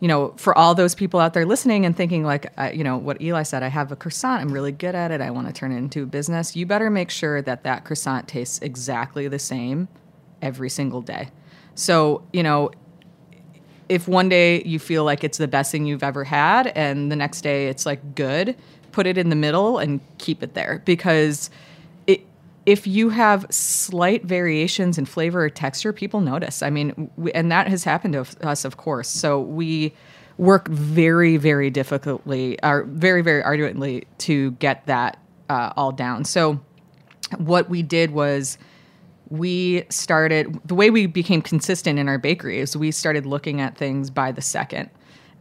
you 0.00 0.08
know 0.08 0.32
for 0.36 0.56
all 0.56 0.74
those 0.74 0.94
people 0.94 1.20
out 1.20 1.34
there 1.34 1.44
listening 1.46 1.84
and 1.84 1.96
thinking 1.96 2.24
like 2.24 2.52
uh, 2.58 2.70
you 2.72 2.84
know 2.84 2.96
what 2.96 3.20
eli 3.20 3.42
said 3.42 3.62
i 3.62 3.68
have 3.68 3.90
a 3.92 3.96
croissant 3.96 4.42
i'm 4.42 4.52
really 4.52 4.72
good 4.72 4.94
at 4.94 5.10
it 5.10 5.20
i 5.20 5.30
want 5.30 5.46
to 5.46 5.52
turn 5.52 5.72
it 5.72 5.76
into 5.76 6.02
a 6.02 6.06
business 6.06 6.54
you 6.54 6.66
better 6.66 6.90
make 6.90 7.10
sure 7.10 7.40
that 7.42 7.64
that 7.64 7.84
croissant 7.84 8.28
tastes 8.28 8.58
exactly 8.60 9.26
the 9.28 9.38
same 9.38 9.88
every 10.46 10.70
single 10.70 11.00
day 11.00 11.28
so 11.74 12.22
you 12.32 12.42
know 12.42 12.70
if 13.88 14.08
one 14.08 14.28
day 14.28 14.62
you 14.64 14.78
feel 14.78 15.04
like 15.04 15.22
it's 15.22 15.38
the 15.38 15.48
best 15.48 15.70
thing 15.70 15.86
you've 15.86 16.02
ever 16.02 16.24
had 16.24 16.68
and 16.68 17.10
the 17.10 17.16
next 17.16 17.42
day 17.42 17.68
it's 17.68 17.84
like 17.84 18.14
good 18.14 18.56
put 18.92 19.06
it 19.06 19.18
in 19.18 19.28
the 19.28 19.36
middle 19.36 19.78
and 19.78 20.00
keep 20.18 20.42
it 20.42 20.54
there 20.54 20.82
because 20.84 21.50
if 22.66 22.84
you 22.84 23.10
have 23.10 23.46
slight 23.48 24.24
variations 24.24 24.98
in 24.98 25.06
flavor 25.06 25.44
or 25.44 25.50
texture, 25.50 25.92
people 25.92 26.20
notice. 26.20 26.62
I 26.62 26.70
mean, 26.70 27.10
we, 27.16 27.32
and 27.32 27.50
that 27.52 27.68
has 27.68 27.84
happened 27.84 28.14
to 28.14 28.26
us, 28.46 28.64
of 28.64 28.76
course. 28.76 29.08
So 29.08 29.40
we 29.40 29.94
work 30.36 30.66
very, 30.68 31.36
very 31.36 31.70
difficultly, 31.70 32.58
or 32.64 32.82
very, 32.84 33.22
very 33.22 33.42
arduously 33.42 34.04
to 34.18 34.50
get 34.52 34.84
that 34.86 35.16
uh, 35.48 35.72
all 35.76 35.92
down. 35.92 36.24
So 36.24 36.60
what 37.38 37.70
we 37.70 37.82
did 37.82 38.10
was 38.10 38.58
we 39.28 39.84
started 39.88 40.60
the 40.64 40.74
way 40.74 40.90
we 40.90 41.06
became 41.06 41.42
consistent 41.42 41.98
in 41.98 42.08
our 42.08 42.18
bakery 42.18 42.58
is 42.58 42.76
we 42.76 42.90
started 42.90 43.26
looking 43.26 43.60
at 43.60 43.76
things 43.76 44.10
by 44.10 44.30
the 44.30 44.42
second 44.42 44.88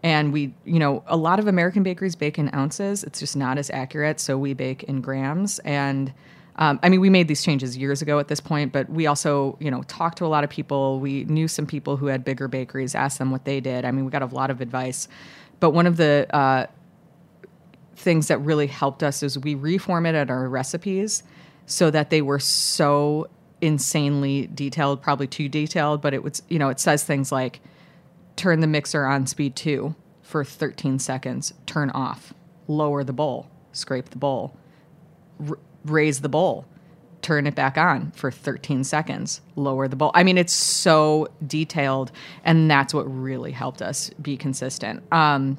and 0.01 0.33
we 0.33 0.53
you 0.65 0.79
know 0.79 1.03
a 1.07 1.15
lot 1.15 1.39
of 1.39 1.47
american 1.47 1.83
bakeries 1.83 2.15
bake 2.15 2.39
in 2.39 2.53
ounces 2.55 3.03
it's 3.03 3.19
just 3.19 3.35
not 3.35 3.57
as 3.57 3.69
accurate 3.69 4.19
so 4.19 4.37
we 4.37 4.53
bake 4.53 4.83
in 4.83 5.01
grams 5.01 5.59
and 5.59 6.13
um, 6.57 6.79
I 6.83 6.89
mean, 6.89 7.01
we 7.01 7.09
made 7.09 7.27
these 7.27 7.43
changes 7.43 7.75
years 7.77 8.01
ago 8.01 8.17
at 8.17 8.29
this 8.29 8.39
point, 8.39 8.71
but 8.71 8.89
we 8.89 9.07
also, 9.07 9.57
you 9.59 9.69
know, 9.69 9.83
talked 9.83 10.19
to 10.19 10.25
a 10.25 10.27
lot 10.27 10.43
of 10.45 10.49
people. 10.49 10.99
We 10.99 11.25
knew 11.25 11.47
some 11.47 11.65
people 11.65 11.97
who 11.97 12.05
had 12.05 12.23
bigger 12.23 12.47
bakeries, 12.47 12.95
asked 12.95 13.19
them 13.19 13.29
what 13.29 13.43
they 13.43 13.59
did. 13.59 13.83
I 13.83 13.91
mean, 13.91 14.05
we 14.05 14.11
got 14.11 14.21
a 14.21 14.27
lot 14.27 14.49
of 14.49 14.61
advice. 14.61 15.09
But 15.59 15.71
one 15.71 15.85
of 15.85 15.97
the 15.97 16.27
uh, 16.33 16.67
things 17.97 18.27
that 18.27 18.37
really 18.37 18.67
helped 18.67 19.03
us 19.03 19.21
is 19.21 19.37
we 19.37 19.55
reformatted 19.55 20.29
our 20.29 20.47
recipes 20.47 21.23
so 21.65 21.91
that 21.91 22.09
they 22.09 22.21
were 22.21 22.39
so 22.39 23.27
insanely 23.61 24.47
detailed, 24.53 25.01
probably 25.01 25.27
too 25.27 25.49
detailed, 25.49 26.01
but 26.01 26.13
it 26.13 26.23
was, 26.23 26.43
you 26.49 26.59
know, 26.59 26.69
it 26.69 26.79
says 26.79 27.03
things 27.03 27.31
like 27.31 27.61
turn 28.35 28.59
the 28.59 28.67
mixer 28.67 29.05
on 29.05 29.27
speed 29.27 29.55
two 29.55 29.95
for 30.21 30.43
13 30.43 30.99
seconds, 30.99 31.53
turn 31.65 31.89
off, 31.91 32.33
lower 32.67 33.03
the 33.03 33.13
bowl, 33.13 33.47
scrape 33.71 34.09
the 34.09 34.17
bowl. 34.17 34.57
R- 35.47 35.59
raise 35.85 36.21
the 36.21 36.29
bowl, 36.29 36.65
turn 37.21 37.47
it 37.47 37.55
back 37.55 37.77
on 37.77 38.11
for 38.11 38.31
13 38.31 38.83
seconds, 38.83 39.41
lower 39.55 39.87
the 39.87 39.95
bowl. 39.95 40.11
I 40.13 40.23
mean, 40.23 40.37
it's 40.37 40.53
so 40.53 41.27
detailed, 41.45 42.11
and 42.43 42.69
that's 42.69 42.93
what 42.93 43.03
really 43.03 43.51
helped 43.51 43.81
us 43.81 44.09
be 44.21 44.37
consistent. 44.37 45.03
Um, 45.11 45.57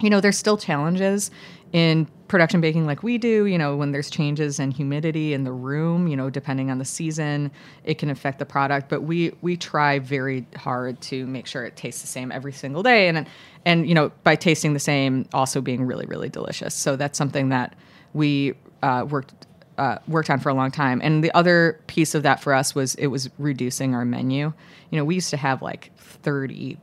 you 0.00 0.10
know, 0.10 0.20
there's 0.20 0.38
still 0.38 0.56
challenges 0.56 1.30
in 1.72 2.08
production 2.28 2.60
baking 2.60 2.86
like 2.86 3.02
we 3.02 3.18
do, 3.18 3.46
you 3.46 3.58
know, 3.58 3.76
when 3.76 3.92
there's 3.92 4.10
changes 4.10 4.60
in 4.60 4.70
humidity 4.70 5.32
in 5.32 5.44
the 5.44 5.52
room, 5.52 6.06
you 6.06 6.16
know, 6.16 6.30
depending 6.30 6.70
on 6.70 6.78
the 6.78 6.84
season, 6.84 7.50
it 7.84 7.98
can 7.98 8.10
affect 8.10 8.38
the 8.38 8.46
product, 8.46 8.88
but 8.88 9.02
we 9.02 9.32
we 9.40 9.56
try 9.56 9.98
very 9.98 10.46
hard 10.56 11.00
to 11.00 11.26
make 11.26 11.46
sure 11.46 11.64
it 11.64 11.76
tastes 11.76 12.02
the 12.02 12.06
same 12.06 12.30
every 12.30 12.52
single 12.52 12.82
day 12.82 13.08
and 13.08 13.26
and 13.64 13.88
you 13.88 13.94
know, 13.94 14.12
by 14.22 14.36
tasting 14.36 14.74
the 14.74 14.80
same 14.80 15.26
also 15.32 15.60
being 15.60 15.84
really 15.84 16.06
really 16.06 16.28
delicious. 16.28 16.74
So 16.74 16.96
that's 16.96 17.18
something 17.18 17.48
that 17.48 17.74
we 18.12 18.54
uh, 18.82 19.06
worked 19.08 19.46
uh, 19.78 19.98
worked 20.08 20.28
on 20.28 20.40
for 20.40 20.48
a 20.48 20.54
long 20.54 20.70
time. 20.70 21.00
And 21.02 21.22
the 21.22 21.32
other 21.34 21.80
piece 21.86 22.14
of 22.14 22.24
that 22.24 22.42
for 22.42 22.52
us 22.52 22.74
was 22.74 22.94
it 22.96 23.06
was 23.06 23.30
reducing 23.38 23.94
our 23.94 24.04
menu. 24.04 24.52
You 24.90 24.98
know, 24.98 25.04
we 25.04 25.14
used 25.14 25.30
to 25.30 25.36
have 25.36 25.62
like 25.62 25.92
30 25.96 26.78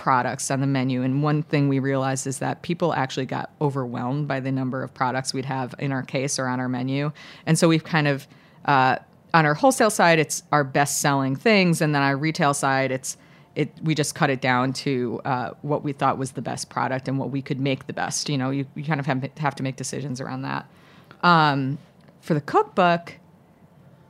products 0.00 0.50
on 0.50 0.60
the 0.60 0.66
menu. 0.66 1.02
And 1.02 1.22
one 1.22 1.42
thing 1.42 1.68
we 1.68 1.78
realized 1.78 2.26
is 2.26 2.38
that 2.38 2.62
people 2.62 2.94
actually 2.94 3.26
got 3.26 3.50
overwhelmed 3.60 4.26
by 4.26 4.40
the 4.40 4.50
number 4.50 4.82
of 4.82 4.94
products 4.94 5.34
we'd 5.34 5.44
have 5.44 5.74
in 5.78 5.92
our 5.92 6.02
case 6.02 6.38
or 6.38 6.46
on 6.46 6.58
our 6.58 6.70
menu. 6.70 7.12
And 7.44 7.58
so 7.58 7.68
we've 7.68 7.84
kind 7.84 8.08
of, 8.08 8.26
uh, 8.64 8.96
on 9.34 9.44
our 9.44 9.52
wholesale 9.52 9.90
side, 9.90 10.18
it's 10.18 10.42
our 10.52 10.64
best 10.64 11.02
selling 11.02 11.36
things. 11.36 11.82
And 11.82 11.94
then 11.94 12.00
our 12.00 12.16
retail 12.16 12.54
side, 12.54 12.90
it's, 12.90 13.18
it, 13.54 13.70
we 13.82 13.94
just 13.94 14.14
cut 14.14 14.30
it 14.30 14.40
down 14.40 14.72
to 14.72 15.20
uh, 15.26 15.50
what 15.60 15.84
we 15.84 15.92
thought 15.92 16.16
was 16.16 16.32
the 16.32 16.40
best 16.40 16.70
product 16.70 17.06
and 17.06 17.18
what 17.18 17.28
we 17.28 17.42
could 17.42 17.60
make 17.60 17.86
the 17.86 17.92
best. 17.92 18.30
You 18.30 18.38
know, 18.38 18.48
you, 18.48 18.64
you 18.74 18.84
kind 18.84 19.00
of 19.00 19.06
have, 19.06 19.28
have 19.36 19.54
to 19.56 19.62
make 19.62 19.76
decisions 19.76 20.18
around 20.18 20.42
that. 20.42 20.66
Um, 21.22 21.76
for 22.22 22.32
the 22.32 22.40
cookbook, 22.40 23.18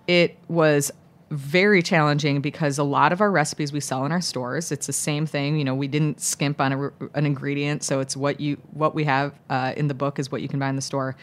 it 0.07 0.39
was 0.47 0.93
very 1.31 1.81
challenging 1.81 2.41
because 2.41 2.77
a 2.77 2.83
lot 2.83 3.13
of 3.13 3.21
our 3.21 3.31
recipes 3.31 3.73
we 3.73 3.79
sell 3.81 4.05
in 4.05 4.11
our 4.11 4.21
stores. 4.21 4.73
It's 4.73 4.87
the 4.87 4.93
same 4.93 5.27
thing. 5.27 5.57
You 5.57 5.65
know, 5.65 5.75
we 5.75 5.87
didn't 5.87 6.21
skimp 6.21 6.61
on 6.61 6.73
a, 6.73 6.93
an 7.15 7.25
ingredient, 7.25 7.85
so 7.85 8.01
it's 8.01 8.17
what 8.17 8.41
you 8.41 8.57
what 8.73 8.95
we 8.95 9.05
have 9.05 9.39
uh, 9.49 9.73
in 9.77 9.87
the 9.87 9.95
book 9.95 10.19
is 10.19 10.33
what 10.33 10.43
you 10.43 10.49
can 10.49 10.59
buy 10.59 10.69
in 10.69 10.77
the 10.77 10.83
store. 10.83 11.17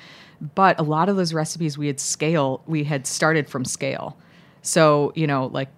But 0.55 0.79
a 0.79 0.83
lot 0.83 1.09
of 1.09 1.17
those 1.17 1.33
recipes 1.33 1.77
we 1.77 1.87
had 1.87 1.99
scale 1.99 2.63
we 2.67 2.85
had 2.85 3.05
started 3.05 3.49
from 3.49 3.65
scale. 3.65 4.17
So 4.61 5.11
you 5.15 5.27
know, 5.27 5.47
like 5.47 5.69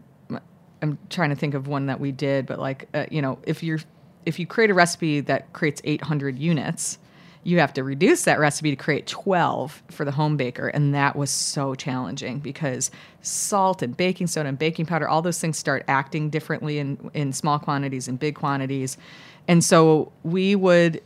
I'm 0.81 0.97
trying 1.09 1.29
to 1.29 1.35
think 1.35 1.55
of 1.55 1.67
one 1.67 1.87
that 1.87 1.99
we 1.99 2.11
did, 2.11 2.45
but 2.45 2.59
like 2.59 2.87
uh, 2.93 3.05
you 3.09 3.23
know, 3.23 3.39
if 3.43 3.63
you're 3.63 3.79
if 4.27 4.37
you 4.37 4.45
create 4.45 4.69
a 4.69 4.75
recipe 4.75 5.21
that 5.21 5.51
creates 5.53 5.81
800 5.83 6.37
units, 6.37 6.99
you 7.43 7.59
have 7.59 7.73
to 7.73 7.83
reduce 7.83 8.23
that 8.23 8.39
recipe 8.39 8.69
to 8.69 8.75
create 8.75 9.07
12 9.07 9.83
for 9.89 10.03
the 10.03 10.11
home 10.11 10.35
baker. 10.35 10.67
And 10.67 10.93
that 10.93 11.15
was 11.15 11.29
so 11.31 11.73
challenging 11.73 12.39
because 12.39 12.91
salt 13.21 13.81
and 13.81 13.95
baking 13.95 14.27
soda 14.27 14.49
and 14.49 14.59
baking 14.59 14.85
powder, 14.85 15.07
all 15.07 15.21
those 15.21 15.39
things 15.39 15.57
start 15.57 15.85
acting 15.87 16.29
differently 16.29 16.79
in, 16.79 17.09
in 17.13 17.31
small 17.31 17.57
quantities 17.57 18.07
and 18.07 18.19
big 18.19 18.35
quantities. 18.35 18.97
And 19.47 19.63
so 19.63 20.11
we 20.23 20.55
would 20.55 21.01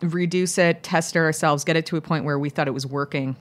reduce 0.00 0.58
it, 0.58 0.82
test 0.82 1.16
it 1.16 1.18
ourselves, 1.18 1.64
get 1.64 1.76
it 1.76 1.86
to 1.86 1.96
a 1.96 2.00
point 2.00 2.24
where 2.24 2.38
we 2.38 2.50
thought 2.50 2.66
it 2.66 2.74
was 2.74 2.86
working. 2.86 3.36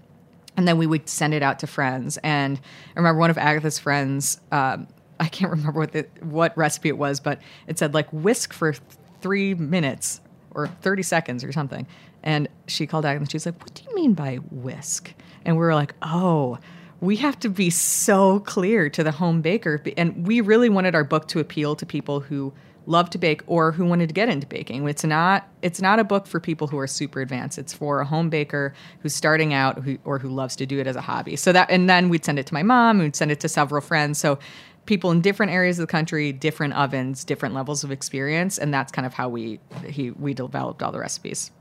And 0.55 0.67
then 0.67 0.77
we 0.77 0.85
would 0.85 1.09
send 1.09 1.33
it 1.33 1.41
out 1.41 1.59
to 1.59 1.67
friends. 1.67 2.17
And 2.23 2.59
I 2.95 2.99
remember 2.99 3.19
one 3.19 3.29
of 3.29 3.37
Agatha's 3.37 3.79
friends, 3.79 4.39
um, 4.51 4.87
I 5.19 5.27
can't 5.27 5.49
remember 5.49 5.79
what 5.79 5.93
the, 5.93 6.07
what 6.21 6.55
recipe 6.57 6.89
it 6.89 6.97
was, 6.97 7.19
but 7.19 7.41
it 7.67 7.79
said 7.79 7.93
like 7.93 8.11
whisk 8.11 8.51
for 8.51 8.73
three 9.21 9.53
minutes 9.53 10.19
or 10.51 10.67
30 10.67 11.03
seconds 11.03 11.43
or 11.43 11.51
something. 11.51 11.87
And 12.23 12.47
she 12.67 12.87
called 12.87 13.05
out 13.05 13.17
and 13.17 13.29
she's 13.29 13.45
like, 13.45 13.59
What 13.59 13.73
do 13.73 13.83
you 13.83 13.95
mean 13.95 14.13
by 14.13 14.37
whisk? 14.51 15.13
And 15.45 15.55
we 15.55 15.61
were 15.61 15.75
like, 15.75 15.93
Oh, 16.01 16.57
we 17.01 17.17
have 17.17 17.37
to 17.41 17.49
be 17.49 17.69
so 17.69 18.39
clear 18.39 18.89
to 18.89 19.03
the 19.03 19.11
home 19.11 19.41
baker. 19.41 19.81
And 19.97 20.25
we 20.25 20.39
really 20.41 20.69
wanted 20.69 20.95
our 20.95 21.03
book 21.03 21.27
to 21.29 21.39
appeal 21.39 21.75
to 21.75 21.85
people 21.85 22.21
who 22.21 22.53
love 22.85 23.09
to 23.09 23.17
bake 23.17 23.41
or 23.47 23.71
who 23.71 23.85
wanted 23.85 24.07
to 24.07 24.13
get 24.13 24.29
into 24.29 24.47
baking. 24.47 24.87
It's 24.87 25.03
not 25.03 25.47
it's 25.61 25.81
not 25.81 25.99
a 25.99 26.03
book 26.03 26.27
for 26.27 26.39
people 26.39 26.67
who 26.67 26.77
are 26.77 26.87
super 26.87 27.21
advanced. 27.21 27.57
It's 27.57 27.73
for 27.73 27.99
a 27.99 28.05
home 28.05 28.29
baker 28.29 28.73
who's 28.99 29.13
starting 29.13 29.53
out 29.53 29.79
who, 29.83 29.97
or 30.03 30.19
who 30.19 30.29
loves 30.29 30.55
to 30.57 30.65
do 30.65 30.79
it 30.79 30.87
as 30.87 30.95
a 30.95 31.01
hobby. 31.01 31.35
So 31.35 31.51
that 31.53 31.69
and 31.69 31.89
then 31.89 32.09
we'd 32.09 32.25
send 32.25 32.39
it 32.39 32.47
to 32.47 32.53
my 32.53 32.63
mom, 32.63 32.99
we'd 32.99 33.15
send 33.15 33.31
it 33.31 33.39
to 33.41 33.49
several 33.49 33.81
friends. 33.81 34.17
So 34.17 34.39
people 34.85 35.11
in 35.11 35.21
different 35.21 35.51
areas 35.51 35.79
of 35.79 35.83
the 35.83 35.91
country, 35.91 36.31
different 36.31 36.73
ovens, 36.73 37.23
different 37.23 37.55
levels 37.55 37.83
of 37.83 37.91
experience, 37.91 38.57
and 38.57 38.73
that's 38.73 38.91
kind 38.91 39.05
of 39.05 39.13
how 39.13 39.29
we 39.29 39.59
he 39.87 40.11
we 40.11 40.33
developed 40.33 40.83
all 40.83 40.91
the 40.91 40.99
recipes. 40.99 41.51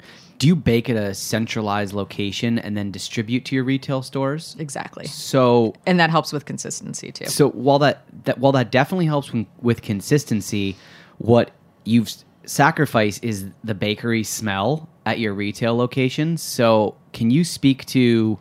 Do 0.42 0.48
you 0.48 0.56
bake 0.56 0.90
at 0.90 0.96
a 0.96 1.14
centralized 1.14 1.92
location 1.92 2.58
and 2.58 2.76
then 2.76 2.90
distribute 2.90 3.44
to 3.44 3.54
your 3.54 3.62
retail 3.62 4.02
stores? 4.02 4.56
Exactly. 4.58 5.06
So 5.06 5.72
and 5.86 6.00
that 6.00 6.10
helps 6.10 6.32
with 6.32 6.46
consistency 6.46 7.12
too. 7.12 7.26
So 7.26 7.50
while 7.50 7.78
that 7.78 8.02
that 8.24 8.38
while 8.40 8.50
that 8.50 8.72
definitely 8.72 9.06
helps 9.06 9.30
with 9.60 9.82
consistency, 9.82 10.74
what 11.18 11.52
you've 11.84 12.12
sacrificed 12.44 13.22
is 13.22 13.50
the 13.62 13.76
bakery 13.76 14.24
smell 14.24 14.88
at 15.06 15.20
your 15.20 15.32
retail 15.32 15.76
locations. 15.76 16.42
So 16.42 16.96
can 17.12 17.30
you 17.30 17.44
speak 17.44 17.86
to 17.86 18.36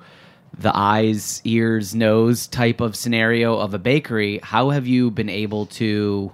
the 0.58 0.76
eyes, 0.76 1.40
ears, 1.44 1.94
nose 1.94 2.48
type 2.48 2.82
of 2.82 2.96
scenario 2.96 3.60
of 3.60 3.76
a 3.76 3.80
bakery? 3.80 4.40
How 4.42 4.72
have 4.72 4.88
you 4.88 5.12
been 5.12 5.30
able 5.30 5.68
to 5.68 6.34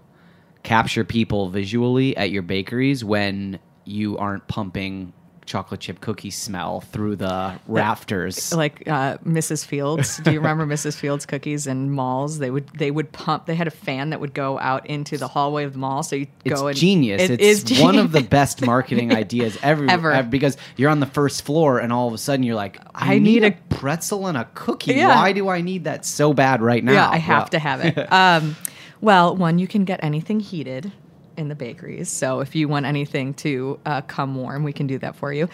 capture 0.63 1.03
people 1.03 1.49
visually 1.49 2.15
at 2.15 2.31
your 2.31 2.43
bakeries 2.43 3.03
when 3.03 3.59
you 3.83 4.17
aren't 4.17 4.47
pumping 4.47 5.11
chocolate 5.47 5.79
chip 5.79 5.99
cookie 6.01 6.29
smell 6.29 6.81
through 6.81 7.15
the 7.15 7.59
rafters. 7.67 8.53
like 8.53 8.87
uh, 8.87 9.17
Mrs. 9.25 9.65
Fields. 9.65 10.17
Do 10.17 10.31
you 10.31 10.39
remember 10.39 10.65
Mrs. 10.75 10.95
Fields 10.95 11.25
cookies 11.25 11.65
in 11.65 11.89
malls? 11.89 12.37
They 12.37 12.51
would 12.51 12.67
they 12.69 12.91
would 12.91 13.11
pump. 13.11 13.47
They 13.47 13.55
had 13.55 13.67
a 13.67 13.71
fan 13.71 14.11
that 14.11 14.19
would 14.19 14.33
go 14.33 14.59
out 14.59 14.85
into 14.85 15.17
the 15.17 15.27
hallway 15.27 15.63
of 15.63 15.73
the 15.73 15.79
mall, 15.79 16.03
so 16.03 16.15
you 16.15 16.27
It's 16.45 16.61
go 16.61 16.67
and 16.67 16.77
genius. 16.77 17.21
It 17.23 17.41
it's 17.41 17.71
is 17.71 17.81
one 17.81 17.97
of 17.97 18.11
the 18.11 18.21
best 18.21 18.63
marketing 18.65 19.11
ideas 19.15 19.57
ever, 19.63 19.89
Ever. 19.89 20.11
ev- 20.11 20.29
because 20.29 20.57
you're 20.75 20.89
on 20.91 20.99
the 20.99 21.05
first 21.07 21.43
floor 21.43 21.79
and 21.79 21.91
all 21.91 22.07
of 22.07 22.13
a 22.13 22.17
sudden 22.17 22.43
you're 22.43 22.55
like, 22.55 22.79
I, 22.93 23.15
I 23.15 23.19
need, 23.19 23.41
need 23.41 23.43
a 23.45 23.51
pretzel 23.69 24.27
and 24.27 24.37
a 24.37 24.47
cookie. 24.53 24.93
Yeah. 24.93 25.15
Why 25.15 25.31
do 25.31 25.47
I 25.49 25.61
need 25.61 25.85
that 25.85 26.05
so 26.05 26.33
bad 26.33 26.61
right 26.61 26.83
now? 26.83 26.91
Yeah, 26.93 27.09
I 27.09 27.17
have 27.17 27.49
to 27.51 27.59
have 27.59 27.79
it. 27.83 27.97
um, 28.11 28.55
well, 28.99 29.35
one, 29.35 29.59
you 29.59 29.67
can 29.67 29.85
get 29.85 30.03
anything 30.03 30.39
heated 30.39 30.91
in 31.37 31.47
the 31.47 31.55
bakeries. 31.55 32.09
So 32.09 32.39
if 32.39 32.55
you 32.55 32.67
want 32.67 32.85
anything 32.85 33.33
to 33.35 33.79
uh, 33.85 34.01
come 34.01 34.35
warm, 34.35 34.63
we 34.63 34.73
can 34.73 34.87
do 34.87 34.97
that 34.99 35.15
for 35.15 35.31
you. 35.31 35.47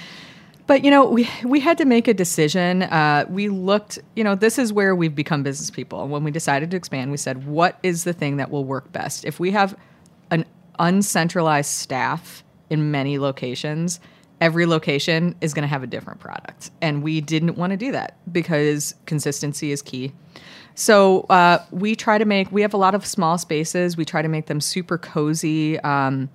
But 0.65 0.83
you 0.83 0.91
know, 0.91 1.05
we 1.05 1.29
we 1.43 1.59
had 1.59 1.77
to 1.79 1.85
make 1.85 2.07
a 2.07 2.13
decision. 2.13 2.83
Uh, 2.83 3.25
we 3.29 3.49
looked, 3.49 3.99
you 4.15 4.23
know, 4.23 4.33
this 4.35 4.57
is 4.57 4.71
where 4.71 4.95
we've 4.95 5.13
become 5.13 5.43
business 5.43 5.69
people. 5.69 6.07
When 6.07 6.23
we 6.23 6.31
decided 6.31 6.71
to 6.71 6.77
expand, 6.77 7.11
we 7.11 7.17
said, 7.17 7.45
what 7.45 7.77
is 7.83 8.05
the 8.05 8.13
thing 8.13 8.37
that 8.37 8.49
will 8.49 8.63
work 8.63 8.91
best? 8.91 9.25
If 9.25 9.39
we 9.39 9.51
have 9.51 9.77
an 10.31 10.45
uncentralized 10.79 11.69
staff 11.69 12.43
in 12.69 12.91
many 12.91 13.19
locations, 13.19 13.99
every 14.39 14.65
location 14.65 15.35
is 15.41 15.53
going 15.53 15.63
to 15.63 15.67
have 15.67 15.83
a 15.83 15.87
different 15.87 16.19
product. 16.19 16.71
And 16.81 17.03
we 17.03 17.19
didn't 17.19 17.57
want 17.57 17.71
to 17.71 17.77
do 17.77 17.91
that 17.91 18.17
because 18.31 18.95
consistency 19.05 19.71
is 19.71 19.81
key. 19.81 20.13
So 20.75 21.21
uh, 21.29 21.63
we 21.71 21.95
try 21.95 22.17
to 22.17 22.25
make, 22.25 22.51
we 22.51 22.61
have 22.61 22.73
a 22.73 22.77
lot 22.77 22.95
of 22.95 23.05
small 23.05 23.37
spaces. 23.37 23.95
We 23.95 24.05
try 24.05 24.21
to 24.21 24.27
make 24.27 24.47
them 24.47 24.59
super 24.59 24.97
cozy. 24.97 25.79
Um, 25.81 26.29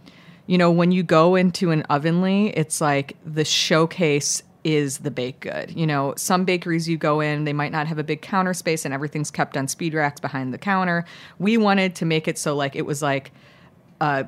you 0.47 0.57
know, 0.57 0.71
when 0.71 0.93
you 0.93 1.03
go 1.03 1.35
into 1.35 1.71
an 1.71 1.85
ovenly, 1.91 2.49
it's 2.57 2.81
like 2.81 3.17
the 3.27 3.45
showcase 3.45 4.43
is 4.65 4.99
the 4.99 5.11
baked 5.11 5.41
good. 5.41 5.73
You 5.77 5.87
know, 5.87 6.15
some 6.17 6.45
bakeries 6.45 6.89
you 6.89 6.97
go 6.97 7.21
in, 7.21 7.45
they 7.45 7.53
might 7.53 7.73
not 7.73 7.87
have 7.87 7.99
a 7.99 8.05
big 8.05 8.23
counter 8.23 8.55
space 8.55 8.85
and 8.85 8.95
everything's 8.95 9.31
kept 9.31 9.57
on 9.57 9.69
speed 9.69 9.95
racks 9.95 10.21
behind 10.21 10.53
the 10.53 10.59
counter. 10.59 11.05
We 11.39 11.57
wanted 11.57 11.95
to 11.97 12.05
make 12.05 12.29
it 12.29 12.39
so 12.39 12.55
like 12.55 12.77
it 12.77 12.87
was 12.87 13.03
like 13.03 13.33
uh, 14.01 14.25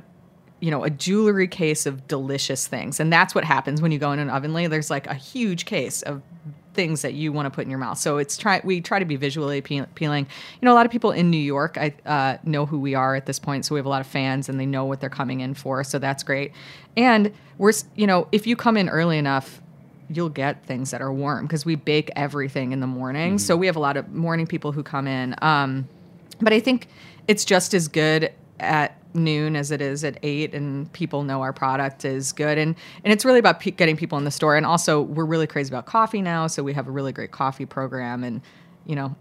you 0.60 0.70
know, 0.70 0.84
a 0.84 0.90
jewelry 0.90 1.48
case 1.48 1.86
of 1.86 2.06
delicious 2.06 2.66
things. 2.66 3.00
And 3.00 3.12
that's 3.12 3.34
what 3.34 3.44
happens 3.44 3.80
when 3.80 3.92
you 3.92 3.98
go 3.98 4.12
in 4.12 4.18
an 4.18 4.28
ovenly. 4.28 4.66
There's 4.66 4.90
like 4.90 5.06
a 5.06 5.14
huge 5.14 5.64
case 5.64 6.02
of 6.02 6.22
things 6.80 7.02
that 7.02 7.12
you 7.12 7.30
want 7.30 7.44
to 7.44 7.50
put 7.50 7.64
in 7.64 7.70
your 7.70 7.78
mouth. 7.78 7.98
So 7.98 8.16
it's 8.16 8.38
try 8.38 8.62
we 8.64 8.80
try 8.80 8.98
to 8.98 9.04
be 9.04 9.16
visually 9.16 9.58
appealing. 9.58 10.24
You 10.24 10.64
know, 10.66 10.72
a 10.72 10.78
lot 10.80 10.86
of 10.86 10.92
people 10.92 11.10
in 11.10 11.30
New 11.30 11.36
York 11.36 11.76
I 11.76 11.92
uh, 12.06 12.38
know 12.42 12.64
who 12.64 12.80
we 12.80 12.94
are 12.94 13.14
at 13.14 13.26
this 13.26 13.38
point, 13.38 13.66
so 13.66 13.74
we 13.74 13.78
have 13.78 13.84
a 13.84 13.90
lot 13.90 14.00
of 14.00 14.06
fans 14.06 14.48
and 14.48 14.58
they 14.58 14.64
know 14.64 14.86
what 14.86 14.98
they're 14.98 15.10
coming 15.10 15.40
in 15.40 15.52
for. 15.52 15.84
So 15.84 15.98
that's 15.98 16.22
great. 16.22 16.52
And 16.96 17.34
we're 17.58 17.74
you 17.96 18.06
know, 18.06 18.28
if 18.32 18.46
you 18.46 18.56
come 18.56 18.78
in 18.78 18.88
early 18.88 19.18
enough, 19.18 19.60
you'll 20.08 20.30
get 20.30 20.64
things 20.64 20.90
that 20.90 21.02
are 21.02 21.12
warm 21.12 21.46
because 21.46 21.66
we 21.66 21.74
bake 21.74 22.10
everything 22.16 22.72
in 22.72 22.80
the 22.80 22.86
morning. 22.86 23.38
So 23.38 23.58
we 23.58 23.66
have 23.66 23.76
a 23.76 23.80
lot 23.80 23.98
of 23.98 24.08
morning 24.08 24.46
people 24.46 24.72
who 24.72 24.82
come 24.82 25.06
in. 25.06 25.34
Um, 25.42 25.86
but 26.40 26.54
I 26.54 26.60
think 26.60 26.88
it's 27.28 27.44
just 27.44 27.74
as 27.74 27.88
good 27.88 28.32
at 28.58 28.96
noon 29.14 29.56
as 29.56 29.70
it 29.70 29.80
is 29.80 30.04
at 30.04 30.18
eight, 30.22 30.54
and 30.54 30.92
people 30.92 31.22
know 31.22 31.42
our 31.42 31.52
product 31.52 32.04
is 32.04 32.32
good. 32.32 32.58
And 32.58 32.74
and 33.04 33.12
it's 33.12 33.24
really 33.24 33.38
about 33.38 33.60
getting 33.60 33.96
people 33.96 34.18
in 34.18 34.24
the 34.24 34.30
store. 34.30 34.56
And 34.56 34.66
also, 34.66 35.02
we're 35.02 35.24
really 35.24 35.46
crazy 35.46 35.70
about 35.70 35.86
coffee 35.86 36.22
now, 36.22 36.46
so 36.46 36.62
we 36.62 36.72
have 36.74 36.88
a 36.88 36.90
really 36.90 37.12
great 37.12 37.30
coffee 37.30 37.66
program, 37.66 38.24
and 38.24 38.40
you 38.86 38.96
know, 38.96 39.14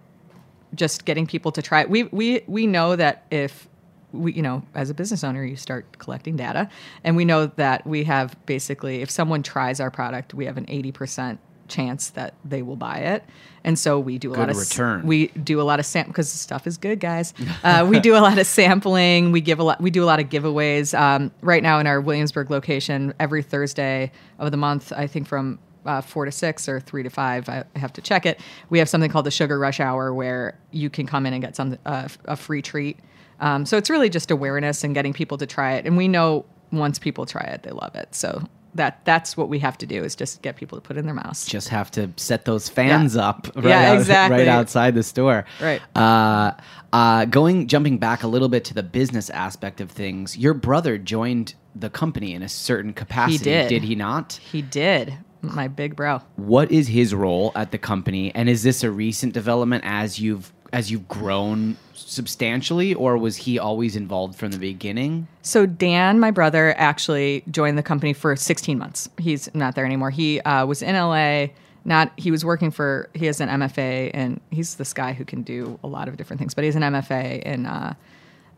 just 0.75 1.05
getting 1.05 1.25
people 1.25 1.51
to 1.51 1.61
try 1.61 1.81
it. 1.81 1.89
We 1.89 2.03
we 2.03 2.41
we 2.47 2.67
know 2.67 2.95
that 2.95 3.25
if 3.31 3.67
we 4.11 4.33
you 4.33 4.41
know 4.41 4.63
as 4.75 4.89
a 4.89 4.93
business 4.93 5.23
owner 5.23 5.43
you 5.43 5.55
start 5.55 5.99
collecting 5.99 6.35
data 6.35 6.67
and 7.03 7.15
we 7.15 7.25
know 7.25 7.45
that 7.45 7.85
we 7.85 8.03
have 8.05 8.35
basically 8.45 9.01
if 9.01 9.09
someone 9.11 9.43
tries 9.43 9.79
our 9.79 9.91
product 9.91 10.33
we 10.33 10.45
have 10.45 10.57
an 10.57 10.65
80% 10.65 11.37
chance 11.69 12.09
that 12.11 12.33
they 12.43 12.61
will 12.61 12.75
buy 12.75 12.97
it 12.97 13.23
and 13.63 13.77
so 13.77 13.99
we 13.99 14.17
do 14.17 14.31
a 14.31 14.35
Good 14.35 14.39
lot 14.39 14.49
of 14.49 14.57
return. 14.57 15.05
we 15.05 15.27
do 15.27 15.61
a 15.61 15.63
lot 15.63 15.79
of 15.79 15.85
sam 15.85 16.07
because 16.07 16.31
the 16.31 16.37
stuff 16.37 16.67
is 16.67 16.77
good 16.77 16.99
guys 16.99 17.33
uh, 17.63 17.85
we 17.89 17.99
do 17.99 18.15
a 18.15 18.19
lot 18.19 18.37
of 18.37 18.45
sampling 18.47 19.31
we 19.31 19.41
give 19.41 19.59
a 19.59 19.63
lot 19.63 19.79
we 19.81 19.89
do 19.91 20.03
a 20.03 20.07
lot 20.07 20.19
of 20.19 20.29
giveaways 20.29 20.97
um, 20.99 21.31
right 21.41 21.63
now 21.63 21.79
in 21.79 21.87
our 21.87 22.01
williamsburg 22.01 22.49
location 22.49 23.13
every 23.19 23.43
thursday 23.43 24.11
of 24.39 24.51
the 24.51 24.57
month 24.57 24.91
i 24.95 25.07
think 25.07 25.27
from 25.27 25.59
uh, 25.85 26.01
four 26.01 26.25
to 26.25 26.31
six 26.31 26.67
or 26.67 26.79
three 26.81 27.03
to 27.03 27.09
five. 27.09 27.47
I 27.47 27.63
I 27.73 27.79
have 27.79 27.93
to 27.93 28.01
check 28.01 28.25
it. 28.25 28.39
We 28.69 28.79
have 28.79 28.89
something 28.89 29.09
called 29.09 29.25
the 29.25 29.31
Sugar 29.31 29.57
Rush 29.57 29.79
Hour 29.79 30.13
where 30.13 30.59
you 30.71 30.89
can 30.89 31.07
come 31.07 31.25
in 31.25 31.33
and 31.33 31.41
get 31.41 31.55
some 31.55 31.77
uh, 31.85 32.07
a 32.25 32.35
free 32.35 32.61
treat. 32.61 32.99
Um, 33.39 33.65
so 33.65 33.77
it's 33.77 33.89
really 33.89 34.09
just 34.09 34.29
awareness 34.29 34.83
and 34.83 34.93
getting 34.93 35.13
people 35.13 35.37
to 35.37 35.45
try 35.45 35.75
it. 35.75 35.85
And 35.85 35.95
we 35.95 36.09
know 36.09 36.45
once 36.73 36.99
people 36.99 37.25
try 37.25 37.43
it, 37.43 37.63
they 37.63 37.71
love 37.71 37.95
it. 37.95 38.13
So 38.13 38.43
that 38.75 39.03
that's 39.05 39.35
what 39.35 39.49
we 39.49 39.59
have 39.59 39.77
to 39.79 39.85
do 39.85 40.03
is 40.03 40.15
just 40.15 40.41
get 40.41 40.55
people 40.55 40.77
to 40.77 40.81
put 40.81 40.97
in 40.97 41.05
their 41.05 41.13
mouths. 41.15 41.45
Just 41.45 41.69
have 41.69 41.89
to 41.91 42.11
set 42.17 42.45
those 42.45 42.69
fans 42.69 43.15
Yeah. 43.15 43.27
up 43.29 43.47
right, 43.55 43.65
Yeah, 43.65 43.91
out- 43.91 43.97
exactly. 43.97 44.37
right 44.39 44.47
outside 44.47 44.95
the 44.95 45.03
store. 45.03 45.45
Right. 45.61 45.81
Uh, 45.95 46.51
uh, 46.93 47.25
going 47.25 47.67
jumping 47.67 47.97
back 47.97 48.23
a 48.23 48.27
little 48.27 48.49
bit 48.49 48.63
to 48.65 48.73
the 48.73 48.83
business 48.83 49.29
aspect 49.29 49.81
of 49.81 49.89
things, 49.91 50.37
your 50.37 50.53
brother 50.53 50.97
joined 50.97 51.55
the 51.75 51.89
company 51.89 52.33
in 52.33 52.43
a 52.43 52.49
certain 52.49 52.93
capacity. 52.93 53.37
He 53.37 53.43
did. 53.43 53.67
Did 53.69 53.83
he 53.83 53.95
not? 53.95 54.33
He 54.51 54.61
did. 54.61 55.17
My 55.41 55.67
big 55.69 55.95
bro. 55.95 56.21
What 56.35 56.69
is 56.71 56.87
his 56.89 57.13
role 57.15 57.53
at 57.55 57.71
the 57.71 57.77
company, 57.77 58.33
and 58.35 58.49
is 58.49 58.63
this 58.63 58.83
a 58.83 58.91
recent 58.91 59.33
development 59.33 59.83
as 59.85 60.19
you've 60.19 60.51
as 60.73 60.91
you've 60.91 61.07
grown 61.07 61.77
substantially, 61.93 62.93
or 62.93 63.17
was 63.17 63.37
he 63.37 63.59
always 63.59 63.95
involved 63.95 64.35
from 64.35 64.51
the 64.51 64.57
beginning? 64.57 65.27
So 65.41 65.65
Dan, 65.65 66.19
my 66.19 66.31
brother, 66.31 66.73
actually 66.77 67.43
joined 67.51 67.77
the 67.77 67.83
company 67.83 68.13
for 68.13 68.35
16 68.35 68.77
months. 68.77 69.09
He's 69.17 69.53
not 69.53 69.75
there 69.75 69.85
anymore. 69.85 70.09
He 70.09 70.41
uh, 70.41 70.65
was 70.65 70.81
in 70.81 70.95
LA. 70.95 71.47
Not 71.85 72.11
he 72.17 72.29
was 72.29 72.43
working 72.43 72.71
for. 72.71 73.09
He 73.13 73.25
has 73.25 73.39
an 73.39 73.49
MFA, 73.49 74.11
and 74.13 74.41
he's 74.51 74.75
this 74.75 74.93
guy 74.93 75.13
who 75.13 75.23
can 75.23 75.43
do 75.43 75.79
a 75.83 75.87
lot 75.87 76.07
of 76.07 76.17
different 76.17 76.39
things. 76.39 76.53
But 76.53 76.65
he's 76.65 76.75
an 76.75 76.81
MFA 76.81 77.41
in 77.43 77.65
uh, 77.65 77.93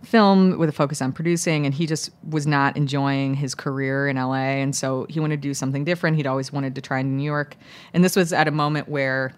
film 0.04 0.58
with 0.58 0.70
a 0.70 0.72
focus 0.72 1.02
on 1.02 1.12
producing, 1.12 1.66
and 1.66 1.74
he 1.74 1.86
just 1.86 2.10
was 2.28 2.48
not 2.48 2.76
enjoying 2.76 3.36
his 3.36 3.54
career 3.54 4.08
in 4.08 4.18
LA, 4.18 4.58
and 4.60 4.76
so 4.76 5.06
he 5.10 5.20
wanted 5.20 5.36
to 5.38 5.48
do 5.48 5.54
something 5.54 5.86
different. 5.86 6.18
He'd 6.18 6.28
always 6.28 6.52
wanted 6.52 6.74
to 6.76 6.82
try 6.82 7.00
in 7.00 7.16
New 7.16 7.24
York, 7.24 7.56
and 7.94 8.04
this 8.04 8.16
was 8.16 8.34
at 8.34 8.48
a 8.48 8.52
moment 8.52 8.90
where 8.90 9.34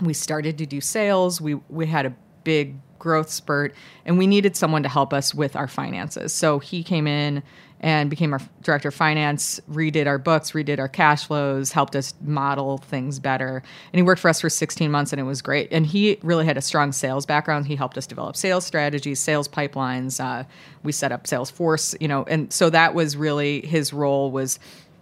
we 0.00 0.12
started 0.12 0.58
to 0.58 0.66
do 0.66 0.80
sales. 0.80 1.40
We 1.40 1.54
we 1.68 1.86
had 1.86 2.06
a 2.06 2.14
big 2.44 2.76
growth 2.98 3.30
spurt, 3.30 3.74
and 4.04 4.18
we 4.18 4.26
needed 4.26 4.56
someone 4.56 4.82
to 4.82 4.88
help 4.88 5.12
us 5.12 5.34
with 5.34 5.56
our 5.56 5.68
finances. 5.68 6.32
So 6.32 6.58
he 6.58 6.82
came 6.82 7.06
in 7.06 7.42
and 7.80 8.08
became 8.08 8.32
our 8.32 8.40
director 8.62 8.88
of 8.88 8.94
finance, 8.94 9.60
redid 9.70 10.06
our 10.06 10.18
books, 10.18 10.52
redid 10.52 10.78
our 10.78 10.88
cash 10.88 11.26
flows, 11.26 11.72
helped 11.72 11.94
us 11.94 12.14
model 12.22 12.78
things 12.78 13.18
better. 13.18 13.62
And 13.92 13.98
he 13.98 14.02
worked 14.02 14.20
for 14.20 14.28
us 14.28 14.40
for 14.40 14.48
16 14.48 14.90
months, 14.90 15.12
and 15.12 15.20
it 15.20 15.24
was 15.24 15.42
great. 15.42 15.68
And 15.70 15.86
he 15.86 16.18
really 16.22 16.46
had 16.46 16.56
a 16.56 16.62
strong 16.62 16.92
sales 16.92 17.26
background. 17.26 17.66
He 17.66 17.76
helped 17.76 17.98
us 17.98 18.06
develop 18.06 18.34
sales 18.34 18.64
strategies, 18.64 19.20
sales 19.20 19.46
pipelines. 19.46 20.18
Uh, 20.18 20.44
we 20.82 20.92
set 20.92 21.12
up 21.12 21.24
Salesforce, 21.24 21.94
you 22.00 22.08
know, 22.08 22.24
and 22.24 22.50
so 22.52 22.70
that 22.70 22.94
was 22.94 23.16
really 23.16 23.60
his 23.66 23.92
role 23.92 24.30
was 24.30 24.58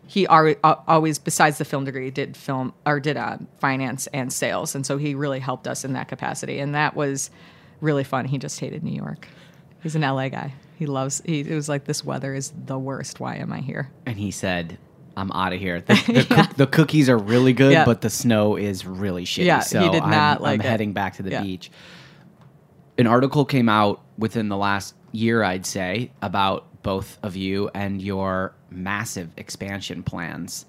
he 0.07 0.27
al- 0.27 0.85
always 0.87 1.19
besides 1.19 1.59
the 1.59 1.65
film 1.65 1.85
degree 1.85 2.11
did 2.11 2.37
film 2.37 2.73
or 2.87 3.01
did 3.01 3.17
uh, 3.17 3.39
finance 3.59 4.07
and 4.09 4.33
sales 4.33 4.75
and 4.75 4.85
so 4.87 4.97
he 4.99 5.15
really 5.15 5.41
helped 5.41 5.67
us 5.67 5.85
in 5.85 5.93
that 5.95 6.09
capacity 6.09 6.59
and 6.59 6.75
that 6.75 6.95
was 6.95 7.31
really 7.81 8.05
fun 8.05 8.25
he 8.27 8.39
just 8.39 8.61
hated 8.61 8.83
new 8.83 8.95
york 8.95 9.29
he's 9.83 9.95
an 9.95 10.03
la 10.03 10.29
guy 10.29 10.53
he 10.79 10.87
loves 10.87 11.23
he 11.25 11.41
it 11.41 11.55
was 11.55 11.69
like 11.69 11.85
this 11.85 12.05
weather 12.05 12.35
is 12.35 12.53
the 12.67 12.79
worst 12.79 13.19
why 13.21 13.37
am 13.37 13.53
i 13.53 13.61
here 13.61 13.91
And 14.07 14.19
he 14.19 14.31
said, 14.31 14.77
"I'm 15.17 15.31
out 15.33 15.53
of 15.53 15.61
here. 15.61 15.81
The, 15.87 15.95
the, 15.95 16.25
cook- 16.35 16.57
the 16.57 16.67
cookies 16.67 17.09
are 17.09 17.17
really 17.19 17.53
good, 17.53 17.73
Yeah. 17.73 17.85
but 17.85 18.01
the 18.01 18.11
snow 18.11 18.57
is 18.57 18.85
really 18.85 19.25
shitty. 19.25 19.45
Yeah, 19.45 19.59
he 19.59 19.69
so 19.69 19.93
did 19.93 20.03
I'm, 20.03 20.11
not 20.11 20.43
I'm 20.45 20.59
heading 20.61 20.93
back 20.93 21.15
to 21.17 21.23
the 21.23 21.31
Yeah. 21.31 21.43
beach." 21.43 21.71
An 22.99 23.07
article 23.07 23.45
came 23.45 23.69
out 23.69 24.01
within 24.19 24.49
the 24.49 24.57
last 24.57 24.95
year, 25.13 25.43
I'd 25.43 25.67
say, 25.67 26.11
about 26.23 26.83
both 26.83 27.19
of 27.23 27.35
you 27.37 27.71
and 27.75 28.01
your 28.03 28.55
massive 28.75 29.31
expansion 29.37 30.03
plans. 30.03 30.67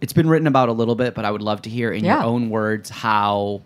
It's 0.00 0.12
been 0.12 0.28
written 0.28 0.46
about 0.46 0.68
a 0.68 0.72
little 0.72 0.94
bit, 0.94 1.14
but 1.14 1.24
I 1.24 1.30
would 1.30 1.42
love 1.42 1.62
to 1.62 1.70
hear 1.70 1.90
in 1.92 2.04
your 2.04 2.22
own 2.22 2.50
words 2.50 2.90
how 2.90 3.62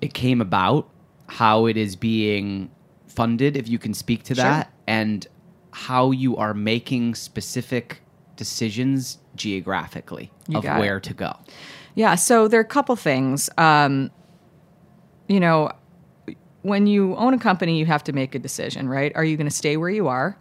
it 0.00 0.14
came 0.14 0.40
about, 0.40 0.88
how 1.28 1.66
it 1.66 1.76
is 1.76 1.96
being 1.96 2.70
funded, 3.08 3.56
if 3.56 3.66
you 3.68 3.78
can 3.78 3.94
speak 3.94 4.22
to 4.24 4.34
Sure. 4.34 4.44
that, 4.44 4.72
and 4.86 5.26
how 5.72 6.10
you 6.10 6.36
are 6.36 6.54
making 6.54 7.14
specific 7.14 8.00
decisions 8.36 9.18
geographically 9.34 10.30
You 10.48 10.58
of 10.58 10.64
got 10.64 10.76
it. 10.76 10.80
where 10.80 11.00
to 11.00 11.14
go. 11.14 11.34
Yeah, 11.94 12.14
so 12.14 12.46
there 12.48 12.60
are 12.60 12.62
a 12.62 12.66
couple 12.66 12.94
things. 12.96 13.48
Um, 13.58 14.10
you 15.28 15.40
know, 15.40 15.72
when 16.62 16.86
you 16.86 17.16
own 17.16 17.32
a 17.34 17.38
company, 17.38 17.78
you 17.78 17.86
have 17.86 18.04
to 18.04 18.12
make 18.12 18.34
a 18.34 18.38
decision, 18.38 18.88
right? 18.88 19.12
Are 19.14 19.24
you 19.24 19.36
going 19.36 19.48
to 19.48 19.54
stay 19.54 19.76
where 19.76 19.88
you 19.90 20.06
are 20.08 20.36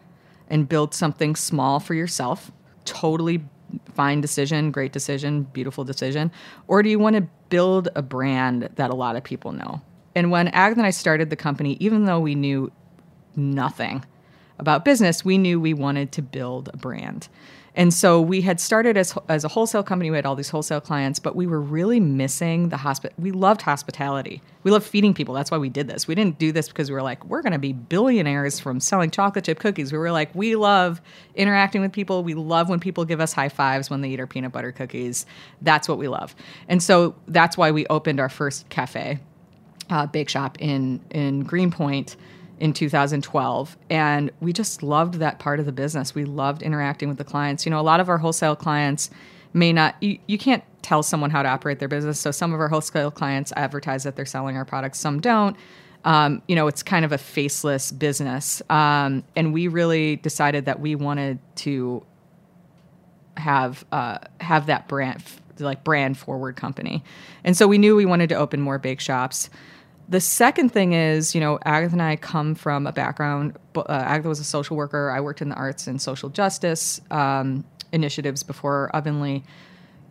and 0.50 0.68
build 0.68 0.94
something 0.94 1.36
small 1.36 1.80
for 1.80 1.94
yourself? 1.94 2.52
Totally 2.86 3.44
fine 3.94 4.22
decision, 4.22 4.72
great 4.72 4.94
decision, 4.94 5.44
beautiful 5.44 5.84
decision. 5.84 6.32
Or 6.68 6.84
do 6.84 6.90
you 6.90 7.00
want 7.00 7.16
to 7.16 7.28
build 7.50 7.90
a 7.96 8.02
brand 8.02 8.70
that 8.76 8.90
a 8.90 8.96
lot 8.96 9.16
of 9.16 9.24
people 9.24 9.52
know? 9.52 9.82
And 10.16 10.32
when 10.32 10.48
Agatha 10.50 10.80
and 10.80 10.88
I 10.88 10.92
started 10.92 11.30
the 11.30 11.36
company, 11.36 11.78
even 11.80 12.06
though 12.06 12.20
we 12.20 12.36
knew 12.36 12.72
nothing 13.36 14.06
about 14.60 14.86
business, 14.86 15.26
we 15.26 15.38
knew 15.38 15.60
we 15.60 15.74
wanted 15.74 16.12
to 16.14 16.22
build 16.22 16.70
a 16.74 16.78
brand. 16.78 17.28
And 17.76 17.94
so 17.94 18.22
we 18.22 18.42
had 18.42 18.62
started 18.62 18.96
as, 18.96 19.18
as 19.28 19.44
a 19.44 19.50
wholesale 19.50 19.84
company. 19.84 20.10
We 20.10 20.16
had 20.16 20.26
all 20.26 20.36
these 20.36 20.50
wholesale 20.50 20.80
clients, 20.80 21.20
but 21.20 21.36
we 21.36 21.46
were 21.46 21.60
really 21.60 22.00
missing 22.00 22.70
the 22.70 22.78
hospi- 22.78 23.12
We 23.20 23.32
loved 23.32 23.62
hospitality. 23.62 24.42
We 24.64 24.72
loved 24.72 24.86
feeding 24.88 25.14
people. 25.14 25.36
That's 25.36 25.52
why 25.52 25.58
we 25.58 25.68
did 25.68 25.90
this. 25.90 26.08
We 26.08 26.16
didn't 26.16 26.40
do 26.40 26.54
this 26.54 26.70
because 26.70 26.90
we 26.90 26.96
were 26.96 27.02
like, 27.02 27.26
we're 27.26 27.42
going 27.42 27.54
to 27.54 27.60
be 27.60 27.74
billionaires 27.74 28.62
from 28.62 28.80
selling 28.80 29.12
chocolate 29.12 29.44
chip 29.44 29.60
cookies. 29.60 29.92
We 29.92 29.98
were 29.98 30.12
like, 30.12 30.34
we 30.34 30.56
love 30.56 31.02
interacting 31.36 31.82
with 31.82 31.92
people. 31.92 32.24
We 32.24 32.34
love 32.34 32.70
when 32.70 32.80
people 32.80 33.04
give 33.04 33.20
us 33.20 33.34
high 33.34 33.50
fives 33.50 33.90
when 33.90 34.00
they 34.00 34.10
eat 34.10 34.22
our 34.22 34.28
peanut 34.28 34.54
butter 34.54 34.72
cookies. 34.72 35.26
That's 35.62 35.90
what 35.90 35.98
we 35.98 36.08
love. 36.08 36.34
And 36.70 36.82
so 36.82 37.14
that's 37.28 37.58
why 37.58 37.72
we 37.72 37.86
opened 37.88 38.22
our 38.22 38.30
first 38.30 38.70
cafe, 38.70 39.20
uh, 39.90 40.08
bake 40.08 40.30
shop 40.30 40.58
in 40.62 41.02
in 41.12 41.44
Greenpoint 41.44 42.16
in 42.60 42.74
2012 42.74 43.78
and 43.90 44.32
we 44.40 44.54
just 44.54 44.82
loved 44.82 45.16
that 45.16 45.40
part 45.40 45.60
of 45.60 45.66
the 45.66 45.72
business. 45.72 46.16
We 46.16 46.26
loved 46.26 46.62
interacting 46.62 47.10
with 47.10 47.18
the 47.18 47.24
clients. 47.24 47.66
You 47.66 47.70
know 47.70 47.80
a 47.80 47.82
lot 47.82 48.00
of 48.00 48.10
our 48.10 48.18
wholesale 48.18 48.56
clients 48.56 49.10
may 49.54 49.74
not 49.74 49.96
you, 50.02 50.20
you 50.28 50.38
can't 50.38 50.64
tell 50.82 51.04
someone 51.04 51.30
how 51.30 51.42
to 51.42 51.50
operate 51.50 51.80
their 51.80 51.88
business 51.88 52.20
so 52.20 52.30
some 52.32 52.54
of 52.54 52.60
our 52.60 52.68
wholesale 52.68 53.12
clients 53.12 53.52
advertise 53.56 54.04
that 54.04 54.16
they're 54.16 54.26
selling 54.26 54.56
our 54.58 54.66
products 54.66 55.00
some 55.00 55.20
don't. 55.20 55.56
Um, 56.04 56.42
you 56.48 56.56
know 56.56 56.68
it's 56.68 56.84
kind 56.84 57.04
of 57.06 57.12
a 57.12 57.18
faceless 57.18 57.92
business. 57.92 58.62
Um, 58.70 59.24
and 59.36 59.54
we 59.54 59.68
really 59.68 60.18
decided 60.18 60.66
that 60.66 60.80
we 60.80 60.96
wanted 60.96 61.40
to 61.58 62.06
have 63.38 63.86
uh, 63.92 64.20
have 64.40 64.68
that 64.68 64.88
brand 64.88 65.24
like 65.60 65.84
brand 65.84 66.18
forward 66.18 66.56
company. 66.56 67.04
And 67.44 67.56
so 67.56 67.68
we 67.68 67.78
knew 67.78 67.96
we 67.96 68.06
wanted 68.06 68.30
to 68.30 68.36
open 68.36 68.62
more 68.62 68.78
bake 68.78 69.00
shops 69.00 69.50
the 70.08 70.22
second 70.22 70.70
thing 70.70 70.94
is, 70.94 71.34
you 71.34 71.42
know, 71.42 71.58
Agatha 71.66 71.94
and 71.94 72.02
I 72.02 72.16
come 72.16 72.56
from 72.56 72.86
a 72.86 72.92
background. 72.92 73.58
Uh, 73.76 73.86
Agatha 73.90 74.30
was 74.30 74.40
a 74.40 74.44
social 74.44 74.78
worker. 74.78 75.10
I 75.10 75.20
worked 75.20 75.42
in 75.42 75.50
the 75.50 75.56
arts 75.56 75.88
and 75.88 76.02
social 76.02 76.30
justice 76.30 77.02
um, 77.12 77.66
initiatives 77.92 78.44
before 78.44 78.92
Ovenly. 78.94 79.44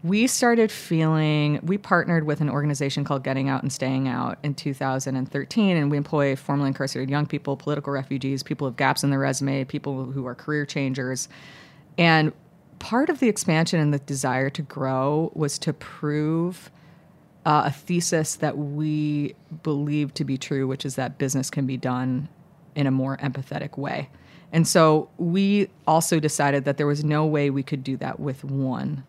We 0.02 0.26
started 0.26 0.70
feeling, 0.70 1.60
we 1.62 1.78
partnered 1.78 2.24
with 2.24 2.42
an 2.42 2.50
organization 2.50 3.04
called 3.04 3.24
Getting 3.24 3.48
Out 3.48 3.62
and 3.62 3.72
Staying 3.72 4.06
Out 4.06 4.38
in 4.42 4.54
2013, 4.54 5.76
and 5.78 5.90
we 5.90 5.96
employ 5.96 6.36
formerly 6.36 6.68
incarcerated 6.68 7.08
young 7.08 7.24
people, 7.24 7.56
political 7.56 7.90
refugees, 7.90 8.42
people 8.42 8.66
with 8.66 8.76
gaps 8.76 9.02
in 9.02 9.08
their 9.08 9.18
resume, 9.18 9.64
people 9.64 10.04
who 10.04 10.26
are 10.26 10.34
career 10.34 10.66
changers. 10.66 11.28
And 11.96 12.34
part 12.80 13.08
of 13.08 13.20
the 13.20 13.28
expansion 13.28 13.80
and 13.80 13.94
the 13.94 13.98
desire 14.00 14.50
to 14.50 14.60
grow 14.60 15.32
was 15.34 15.58
to 15.60 15.72
prove 15.72 16.70
uh, 17.44 17.64
a 17.66 17.70
thesis 17.70 18.36
that 18.36 18.56
we 18.56 19.34
believe 19.62 20.14
to 20.14 20.24
be 20.24 20.38
true, 20.38 20.66
which 20.66 20.84
is 20.84 20.96
that 20.96 21.18
business 21.18 21.50
can 21.50 21.66
be 21.66 21.76
done 21.76 22.28
in 22.74 22.86
a 22.86 22.90
more 22.90 23.16
empathetic 23.18 23.76
way. 23.78 24.08
And 24.52 24.66
so 24.66 25.08
we 25.18 25.68
also 25.86 26.20
decided 26.20 26.64
that 26.64 26.76
there 26.76 26.86
was 26.86 27.04
no 27.04 27.26
way 27.26 27.50
we 27.50 27.62
could 27.62 27.82
do 27.82 27.96
that 27.98 28.20
with 28.20 28.44
one 28.44 29.04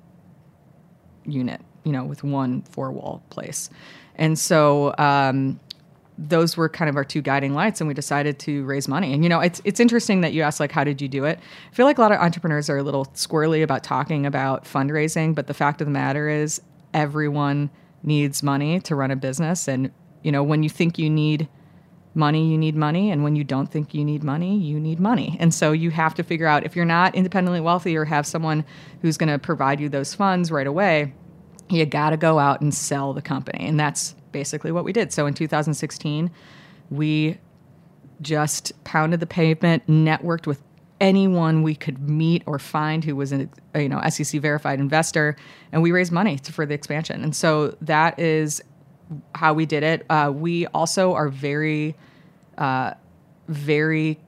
unit, 1.25 1.61
you 1.83 1.91
know, 1.91 2.03
with 2.03 2.23
one 2.23 2.63
four 2.63 2.91
wall 2.91 3.23
place. 3.29 3.69
And 4.15 4.39
so 4.39 4.95
um, 4.97 5.59
those 6.17 6.57
were 6.57 6.69
kind 6.69 6.89
of 6.89 6.95
our 6.95 7.03
two 7.03 7.21
guiding 7.21 7.53
lights, 7.53 7.81
and 7.81 7.87
we 7.87 7.93
decided 7.93 8.39
to 8.39 8.63
raise 8.65 8.87
money. 8.87 9.13
And 9.13 9.23
you 9.23 9.29
know, 9.29 9.39
it's 9.39 9.61
it's 9.65 9.79
interesting 9.79 10.21
that 10.21 10.33
you 10.33 10.41
asked 10.41 10.59
like, 10.59 10.71
how 10.71 10.83
did 10.83 11.01
you 11.01 11.07
do 11.07 11.25
it? 11.25 11.39
I 11.71 11.75
feel 11.75 11.85
like 11.85 11.97
a 11.97 12.01
lot 12.01 12.11
of 12.11 12.19
entrepreneurs 12.19 12.69
are 12.69 12.77
a 12.77 12.83
little 12.83 13.05
squirrely 13.13 13.61
about 13.63 13.83
talking 13.83 14.25
about 14.25 14.65
fundraising, 14.65 15.35
but 15.35 15.47
the 15.47 15.53
fact 15.53 15.81
of 15.81 15.87
the 15.87 15.91
matter 15.91 16.27
is, 16.27 16.61
everyone 16.93 17.69
needs 18.05 18.43
money 18.43 18.79
to 18.81 18.95
run 18.95 19.11
a 19.11 19.15
business. 19.15 19.67
And, 19.67 19.91
you 20.23 20.31
know, 20.31 20.43
when 20.43 20.63
you 20.63 20.69
think 20.69 20.97
you 20.97 21.09
need 21.09 21.47
money, 22.13 22.49
you 22.49 22.57
need 22.57 22.75
money. 22.75 23.11
And 23.11 23.23
when 23.23 23.35
you 23.35 23.43
don't 23.43 23.69
think 23.69 23.93
you 23.93 24.05
need 24.05 24.23
money, 24.23 24.57
you 24.57 24.79
need 24.79 24.99
money. 24.99 25.35
And 25.39 25.53
so 25.53 25.71
you 25.71 25.91
have 25.91 26.13
to 26.15 26.23
figure 26.23 26.47
out 26.47 26.65
if 26.65 26.75
you're 26.75 26.85
not 26.85 27.13
independently 27.15 27.59
wealthy 27.59 27.95
or 27.97 28.05
have 28.05 28.25
someone 28.25 28.63
who's 29.01 29.17
going 29.17 29.29
to 29.29 29.39
provide 29.39 29.79
you 29.79 29.89
those 29.89 30.13
funds 30.13 30.51
right 30.51 30.67
away, 30.67 31.13
you 31.69 31.85
got 31.85 32.11
to 32.11 32.17
go 32.17 32.39
out 32.39 32.61
and 32.61 32.73
sell 32.73 33.13
the 33.13 33.21
company. 33.21 33.67
And 33.67 33.79
that's 33.79 34.15
basically 34.31 34.71
what 34.71 34.85
we 34.85 34.93
did. 34.93 35.11
So 35.11 35.25
in 35.25 35.33
2016, 35.33 36.31
we 36.89 37.37
just 38.21 38.71
pounded 38.83 39.19
the 39.19 39.27
pavement, 39.27 39.85
networked 39.87 40.47
with 40.47 40.61
anyone 41.01 41.63
we 41.63 41.75
could 41.75 42.09
meet 42.09 42.43
or 42.45 42.59
find 42.59 43.03
who 43.03 43.15
was 43.15 43.33
a 43.33 43.49
you 43.75 43.89
know 43.89 44.01
SEC 44.09 44.41
verified 44.41 44.79
investor, 44.79 45.35
and 45.71 45.81
we 45.81 45.91
raised 45.91 46.11
money 46.11 46.37
for 46.37 46.65
the 46.65 46.73
expansion. 46.73 47.23
And 47.23 47.35
so 47.35 47.75
that 47.81 48.19
is 48.19 48.61
how 49.35 49.53
we 49.53 49.65
did 49.65 49.83
it. 49.83 50.05
Uh, 50.09 50.31
we 50.33 50.67
also 50.67 51.13
are 51.13 51.29
very, 51.29 51.95
uh, 52.57 52.93
very 53.47 54.19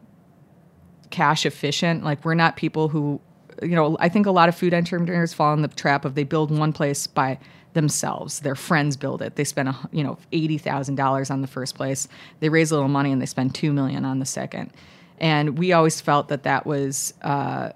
cash 1.09 1.45
efficient. 1.45 2.03
Like 2.03 2.23
we're 2.23 2.35
not 2.35 2.55
people 2.55 2.89
who, 2.89 3.19
you 3.61 3.75
know, 3.75 3.97
I 3.99 4.09
think 4.09 4.25
a 4.25 4.31
lot 4.31 4.49
of 4.49 4.55
food 4.55 4.73
entrepreneurs 4.73 5.33
fall 5.33 5.53
in 5.53 5.61
the 5.61 5.67
trap 5.67 6.05
of 6.05 6.15
they 6.15 6.23
build 6.23 6.55
one 6.55 6.73
place 6.73 7.07
by 7.07 7.39
themselves. 7.73 8.41
Their 8.41 8.55
friends 8.55 8.97
build 8.97 9.21
it. 9.21 9.35
They 9.35 9.43
spend, 9.43 9.69
a, 9.69 9.89
you 9.91 10.03
know, 10.03 10.17
eighty 10.31 10.57
thousand 10.57 10.95
dollars 10.95 11.31
on 11.31 11.41
the 11.41 11.47
first 11.47 11.75
place. 11.75 12.07
They 12.39 12.49
raise 12.49 12.71
a 12.71 12.75
little 12.75 12.89
money 12.89 13.11
and 13.11 13.21
they 13.21 13.25
spend 13.25 13.55
two 13.55 13.73
million 13.73 14.05
on 14.05 14.19
the 14.19 14.25
second 14.25 14.71
and 15.17 15.57
we 15.57 15.71
always 15.71 15.99
felt 16.01 16.27
that 16.29 16.43
that 16.43 16.65
was 16.65 17.13
uh, 17.21 17.71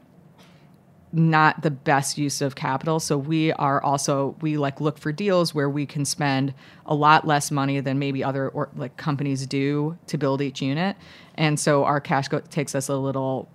not 1.14 1.62
the 1.62 1.72
best 1.72 2.18
use 2.18 2.42
of 2.42 2.56
capital. 2.56 3.00
So 3.00 3.18
we 3.18 3.52
are 3.54 3.82
also 3.84 4.36
we 4.42 4.58
like 4.58 4.80
look 4.80 4.98
for 4.98 5.12
deals 5.12 5.54
where 5.54 5.70
we 5.70 5.86
can 5.86 6.06
spend 6.06 6.54
a 6.86 6.96
lot 6.96 7.28
less 7.28 7.52
money 7.52 7.80
than 7.80 8.00
maybe 8.00 8.24
other 8.24 8.50
or, 8.50 8.70
like 8.76 8.96
companies 8.98 9.46
do 9.46 9.98
to 10.08 10.18
build 10.18 10.42
each 10.42 10.62
unit. 10.62 10.96
And 11.36 11.60
so 11.60 11.84
our 11.84 12.00
cash 12.00 12.28
go- 12.28 12.40
takes 12.40 12.76
us 12.76 12.88
a 12.88 12.96
little 12.96 13.50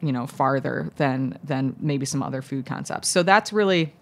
you 0.00 0.12
know 0.12 0.26
farther 0.26 0.90
than 0.96 1.38
than 1.44 1.76
maybe 1.78 2.06
some 2.06 2.22
other 2.22 2.42
food 2.42 2.66
concepts. 2.66 3.08
So 3.08 3.22
that's 3.22 3.52
really 3.52 3.92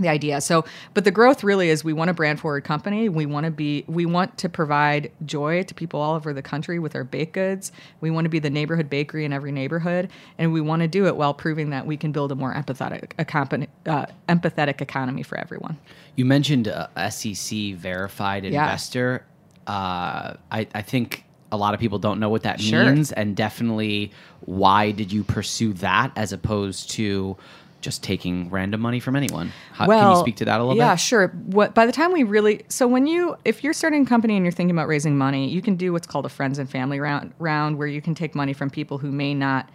the 0.00 0.08
idea. 0.08 0.40
So, 0.40 0.64
but 0.94 1.04
the 1.04 1.10
growth 1.10 1.42
really 1.44 1.70
is 1.70 1.84
we 1.84 1.92
want 1.92 2.10
a 2.10 2.14
brand 2.14 2.40
forward 2.40 2.64
company. 2.64 3.08
We 3.08 3.26
want 3.26 3.44
to 3.44 3.50
be, 3.50 3.84
we 3.86 4.06
want 4.06 4.38
to 4.38 4.48
provide 4.48 5.10
joy 5.24 5.62
to 5.64 5.74
people 5.74 6.00
all 6.00 6.14
over 6.14 6.32
the 6.32 6.42
country 6.42 6.78
with 6.78 6.94
our 6.94 7.04
baked 7.04 7.32
goods. 7.32 7.72
We 8.00 8.10
want 8.10 8.24
to 8.24 8.28
be 8.28 8.38
the 8.38 8.50
neighborhood 8.50 8.90
bakery 8.90 9.24
in 9.24 9.32
every 9.32 9.52
neighborhood, 9.52 10.10
and 10.38 10.52
we 10.52 10.60
want 10.60 10.82
to 10.82 10.88
do 10.88 11.06
it 11.06 11.16
while 11.16 11.34
proving 11.34 11.70
that 11.70 11.86
we 11.86 11.96
can 11.96 12.12
build 12.12 12.32
a 12.32 12.34
more 12.34 12.54
empathetic, 12.54 13.12
a 13.18 13.24
company, 13.24 13.68
uh, 13.86 14.06
empathetic 14.28 14.80
economy 14.80 15.22
for 15.22 15.38
everyone. 15.38 15.78
You 16.16 16.24
mentioned 16.24 16.66
a 16.66 17.10
SEC 17.10 17.74
verified 17.74 18.44
investor. 18.44 19.24
Yeah. 19.66 19.72
Uh, 19.72 20.36
I, 20.50 20.66
I 20.74 20.82
think 20.82 21.24
a 21.52 21.56
lot 21.56 21.74
of 21.74 21.80
people 21.80 21.98
don't 21.98 22.20
know 22.20 22.28
what 22.28 22.42
that 22.42 22.60
sure. 22.60 22.84
means, 22.84 23.12
and 23.12 23.36
definitely 23.36 24.12
why 24.40 24.90
did 24.90 25.12
you 25.12 25.24
pursue 25.24 25.72
that 25.74 26.12
as 26.16 26.32
opposed 26.32 26.90
to 26.90 27.36
just 27.80 28.02
taking 28.02 28.50
random 28.50 28.80
money 28.80 29.00
from 29.00 29.16
anyone. 29.16 29.52
How, 29.72 29.86
well, 29.86 30.00
can 30.00 30.10
you 30.16 30.20
speak 30.20 30.36
to 30.36 30.44
that 30.46 30.60
a 30.60 30.62
little 30.62 30.76
yeah, 30.76 30.84
bit? 30.84 30.90
Yeah, 30.90 30.96
sure. 30.96 31.28
What 31.28 31.74
by 31.74 31.86
the 31.86 31.92
time 31.92 32.12
we 32.12 32.22
really 32.22 32.64
so 32.68 32.86
when 32.86 33.06
you 33.06 33.36
if 33.44 33.64
you're 33.64 33.72
starting 33.72 34.02
a 34.02 34.06
company 34.06 34.36
and 34.36 34.44
you're 34.44 34.52
thinking 34.52 34.74
about 34.74 34.88
raising 34.88 35.16
money, 35.16 35.48
you 35.48 35.62
can 35.62 35.76
do 35.76 35.92
what's 35.92 36.06
called 36.06 36.26
a 36.26 36.28
friends 36.28 36.58
and 36.58 36.68
family 36.68 37.00
round 37.00 37.32
round 37.38 37.78
where 37.78 37.88
you 37.88 38.02
can 38.02 38.14
take 38.14 38.34
money 38.34 38.52
from 38.52 38.70
people 38.70 38.98
who 38.98 39.10
may 39.10 39.34
not 39.34 39.68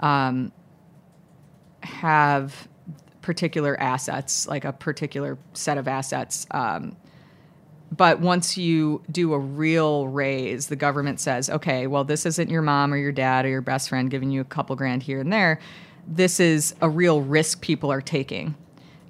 um, 0.00 0.52
have 1.82 2.68
particular 3.22 3.78
assets, 3.80 4.46
like 4.48 4.64
a 4.64 4.72
particular 4.72 5.38
set 5.52 5.78
of 5.78 5.88
assets. 5.88 6.46
Um, 6.50 6.96
but 7.90 8.20
once 8.20 8.58
you 8.58 9.02
do 9.10 9.32
a 9.32 9.38
real 9.38 10.08
raise, 10.08 10.66
the 10.66 10.76
government 10.76 11.20
says, 11.20 11.48
okay, 11.48 11.86
well, 11.86 12.04
this 12.04 12.26
isn't 12.26 12.50
your 12.50 12.60
mom 12.60 12.92
or 12.92 12.98
your 12.98 13.12
dad 13.12 13.46
or 13.46 13.48
your 13.48 13.62
best 13.62 13.88
friend 13.88 14.10
giving 14.10 14.30
you 14.30 14.42
a 14.42 14.44
couple 14.44 14.76
grand 14.76 15.02
here 15.02 15.20
and 15.20 15.32
there 15.32 15.58
this 16.08 16.40
is 16.40 16.74
a 16.80 16.88
real 16.88 17.20
risk 17.20 17.60
people 17.60 17.92
are 17.92 18.00
taking. 18.00 18.56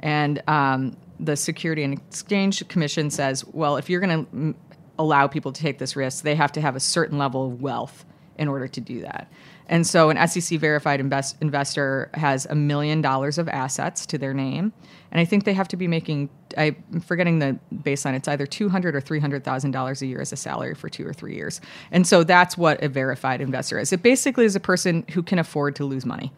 And 0.01 0.43
um, 0.49 0.97
the 1.21 1.37
Security 1.37 1.85
and 1.85 1.95
Exchange 1.95 2.67
Commission 2.69 3.11
says, 3.11 3.45
well, 3.47 3.77
if 3.77 3.89
you're 3.89 4.01
going 4.01 4.27
to 4.27 4.33
m- 4.33 4.55
allow 4.99 5.29
people 5.29 5.53
to 5.53 5.63
take 5.63 5.79
this 5.79 5.97
risk, 5.97 6.25
they 6.25 6.35
have 6.35 6.53
to 6.53 6.61
have 6.61 6.77
a 6.77 6.81
certain 6.81 7.19
level 7.19 7.47
of 7.47 7.63
wealth 7.63 8.05
in 8.37 8.49
order 8.49 8.69
to 8.69 8.81
do 8.81 9.01
that. 9.01 9.31
And 9.69 9.87
so 9.87 10.11
an 10.11 10.29
SEC 10.29 10.59
verified 10.59 10.99
invest- 10.99 11.37
investor 11.41 12.11
has 12.15 12.47
a 12.47 12.55
million 12.55 13.01
dollars 13.03 13.37
of 13.39 13.49
assets 13.49 14.07
to 14.07 14.19
their 14.19 14.33
name. 14.33 14.73
And 15.11 15.21
I 15.21 15.25
think 15.25 15.45
they 15.45 15.53
have 15.53 15.69
to 15.69 15.77
be 15.77 15.87
making, 15.87 16.31
I'm 16.57 17.01
forgetting 17.05 17.39
the 17.39 17.59
baseline, 17.75 18.15
it's 18.15 18.29
either 18.29 18.47
200 18.47 18.97
or 18.97 19.01
$300,000 19.01 20.03
a 20.03 20.07
year 20.07 20.21
as 20.21 20.33
a 20.33 20.37
salary 20.37 20.75
for 20.75 20.89
two 20.89 21.07
or 21.07 21.13
three 21.13 21.35
years. 21.35 21.61
And 21.91 22.07
so 22.07 22.25
that's 22.25 22.57
what 22.57 22.83
a 22.83 22.89
verified 22.89 23.41
investor 23.41 23.79
is. 23.79 23.93
It 23.93 24.03
basically 24.03 24.47
is 24.47 24.57
a 24.57 24.61
person 24.61 25.05
who 25.13 25.23
can 25.23 25.39
afford 25.39 25.77
to 25.77 25.85
lose 25.85 26.07
money. 26.07 26.33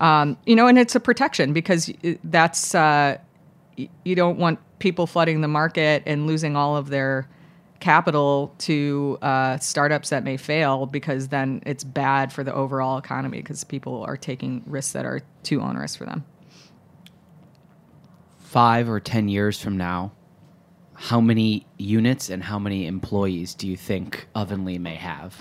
Um, 0.00 0.38
you 0.46 0.56
know, 0.56 0.66
and 0.66 0.78
it's 0.78 0.94
a 0.94 1.00
protection 1.00 1.52
because 1.52 1.92
that's 2.24 2.74
uh, 2.74 3.18
you 3.76 4.14
don't 4.14 4.38
want 4.38 4.58
people 4.78 5.06
flooding 5.06 5.42
the 5.42 5.48
market 5.48 6.02
and 6.06 6.26
losing 6.26 6.56
all 6.56 6.76
of 6.76 6.88
their 6.88 7.28
capital 7.80 8.54
to 8.58 9.18
uh, 9.22 9.58
startups 9.58 10.10
that 10.10 10.24
may 10.24 10.36
fail 10.36 10.86
because 10.86 11.28
then 11.28 11.62
it's 11.66 11.84
bad 11.84 12.32
for 12.32 12.44
the 12.44 12.54
overall 12.54 12.98
economy 12.98 13.38
because 13.38 13.64
people 13.64 14.02
are 14.02 14.16
taking 14.16 14.62
risks 14.66 14.92
that 14.92 15.04
are 15.04 15.20
too 15.42 15.60
onerous 15.60 15.96
for 15.96 16.04
them. 16.04 16.24
Five 18.38 18.88
or 18.88 19.00
10 19.00 19.28
years 19.28 19.60
from 19.60 19.76
now, 19.76 20.12
how 20.94 21.20
many 21.20 21.66
units 21.78 22.28
and 22.28 22.42
how 22.42 22.58
many 22.58 22.86
employees 22.86 23.54
do 23.54 23.66
you 23.66 23.76
think 23.76 24.28
Ovenly 24.34 24.78
may 24.78 24.96
have? 24.96 25.40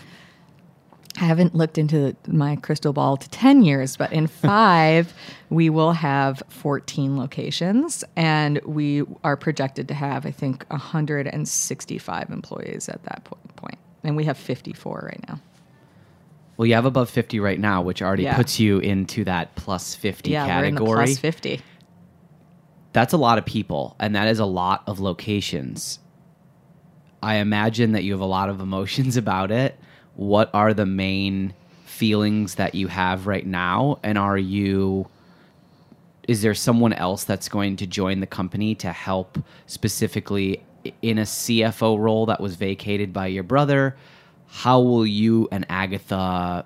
I 1.21 1.25
haven't 1.25 1.53
looked 1.53 1.77
into 1.77 2.15
my 2.27 2.55
crystal 2.55 2.93
ball 2.93 3.17
to 3.17 3.29
10 3.29 3.63
years, 3.63 3.97
but 3.97 4.13
in 4.13 4.27
five, 4.45 5.13
we 5.49 5.69
will 5.69 5.91
have 5.93 6.41
14 6.49 7.17
locations 7.17 8.03
and 8.15 8.59
we 8.65 9.03
are 9.23 9.35
projected 9.35 9.87
to 9.89 9.93
have, 9.93 10.25
I 10.25 10.31
think, 10.31 10.65
165 10.69 12.29
employees 12.29 12.87
at 12.89 13.03
that 13.03 13.23
point. 13.55 13.77
And 14.03 14.15
we 14.15 14.23
have 14.25 14.37
54 14.37 15.09
right 15.11 15.27
now. 15.27 15.41
Well, 16.55 16.65
you 16.65 16.73
have 16.75 16.85
above 16.85 17.09
50 17.09 17.39
right 17.39 17.59
now, 17.59 17.81
which 17.81 18.01
already 18.01 18.23
Yeah. 18.23 18.35
puts 18.35 18.59
you 18.59 18.79
into 18.79 19.23
that 19.25 19.55
plus 19.55 19.95
50 19.95 20.29
yeah, 20.31 20.45
category. 20.45 20.89
we're 20.89 21.01
in 21.01 21.05
the 21.05 21.11
plus 21.11 21.17
50. 21.17 21.61
That's 22.91 23.13
a 23.13 23.17
lot 23.17 23.37
of 23.37 23.45
people, 23.45 23.95
and 23.99 24.15
that 24.15 24.27
is 24.27 24.39
a 24.39 24.45
lot 24.45 24.83
of 24.87 24.99
locations. 24.99 25.99
I 27.21 27.35
imagine 27.35 27.91
that 27.91 28.03
you 28.03 28.11
have 28.13 28.21
a 28.21 28.25
lot 28.25 28.49
of 28.49 28.59
emotions 28.61 29.15
about 29.25 29.51
it. 29.51 29.77
What 30.19 30.49
are 30.53 30.73
the 30.73 30.85
main 30.85 31.53
feelings 31.85 32.55
that 32.55 32.75
you 32.75 32.89
have 32.89 33.25
right 33.25 33.47
now? 33.47 33.99
And 34.03 34.17
are 34.17 34.37
you, 34.37 35.07
is 36.27 36.41
there 36.41 36.53
someone 36.53 36.91
else 36.91 37.23
that's 37.23 37.47
going 37.47 37.77
to 37.77 37.87
join 37.87 38.19
the 38.19 38.27
company 38.27 38.75
to 38.75 38.91
help 38.91 39.37
specifically 39.65 40.61
in 41.01 41.19
a 41.19 41.21
CFO 41.21 41.97
role 41.97 42.25
that 42.25 42.41
was 42.41 42.55
vacated 42.55 43.13
by 43.13 43.27
your 43.27 43.43
brother? 43.43 43.95
How 44.47 44.81
will 44.81 45.07
you 45.07 45.47
and 45.53 45.65
Agatha, 45.69 46.65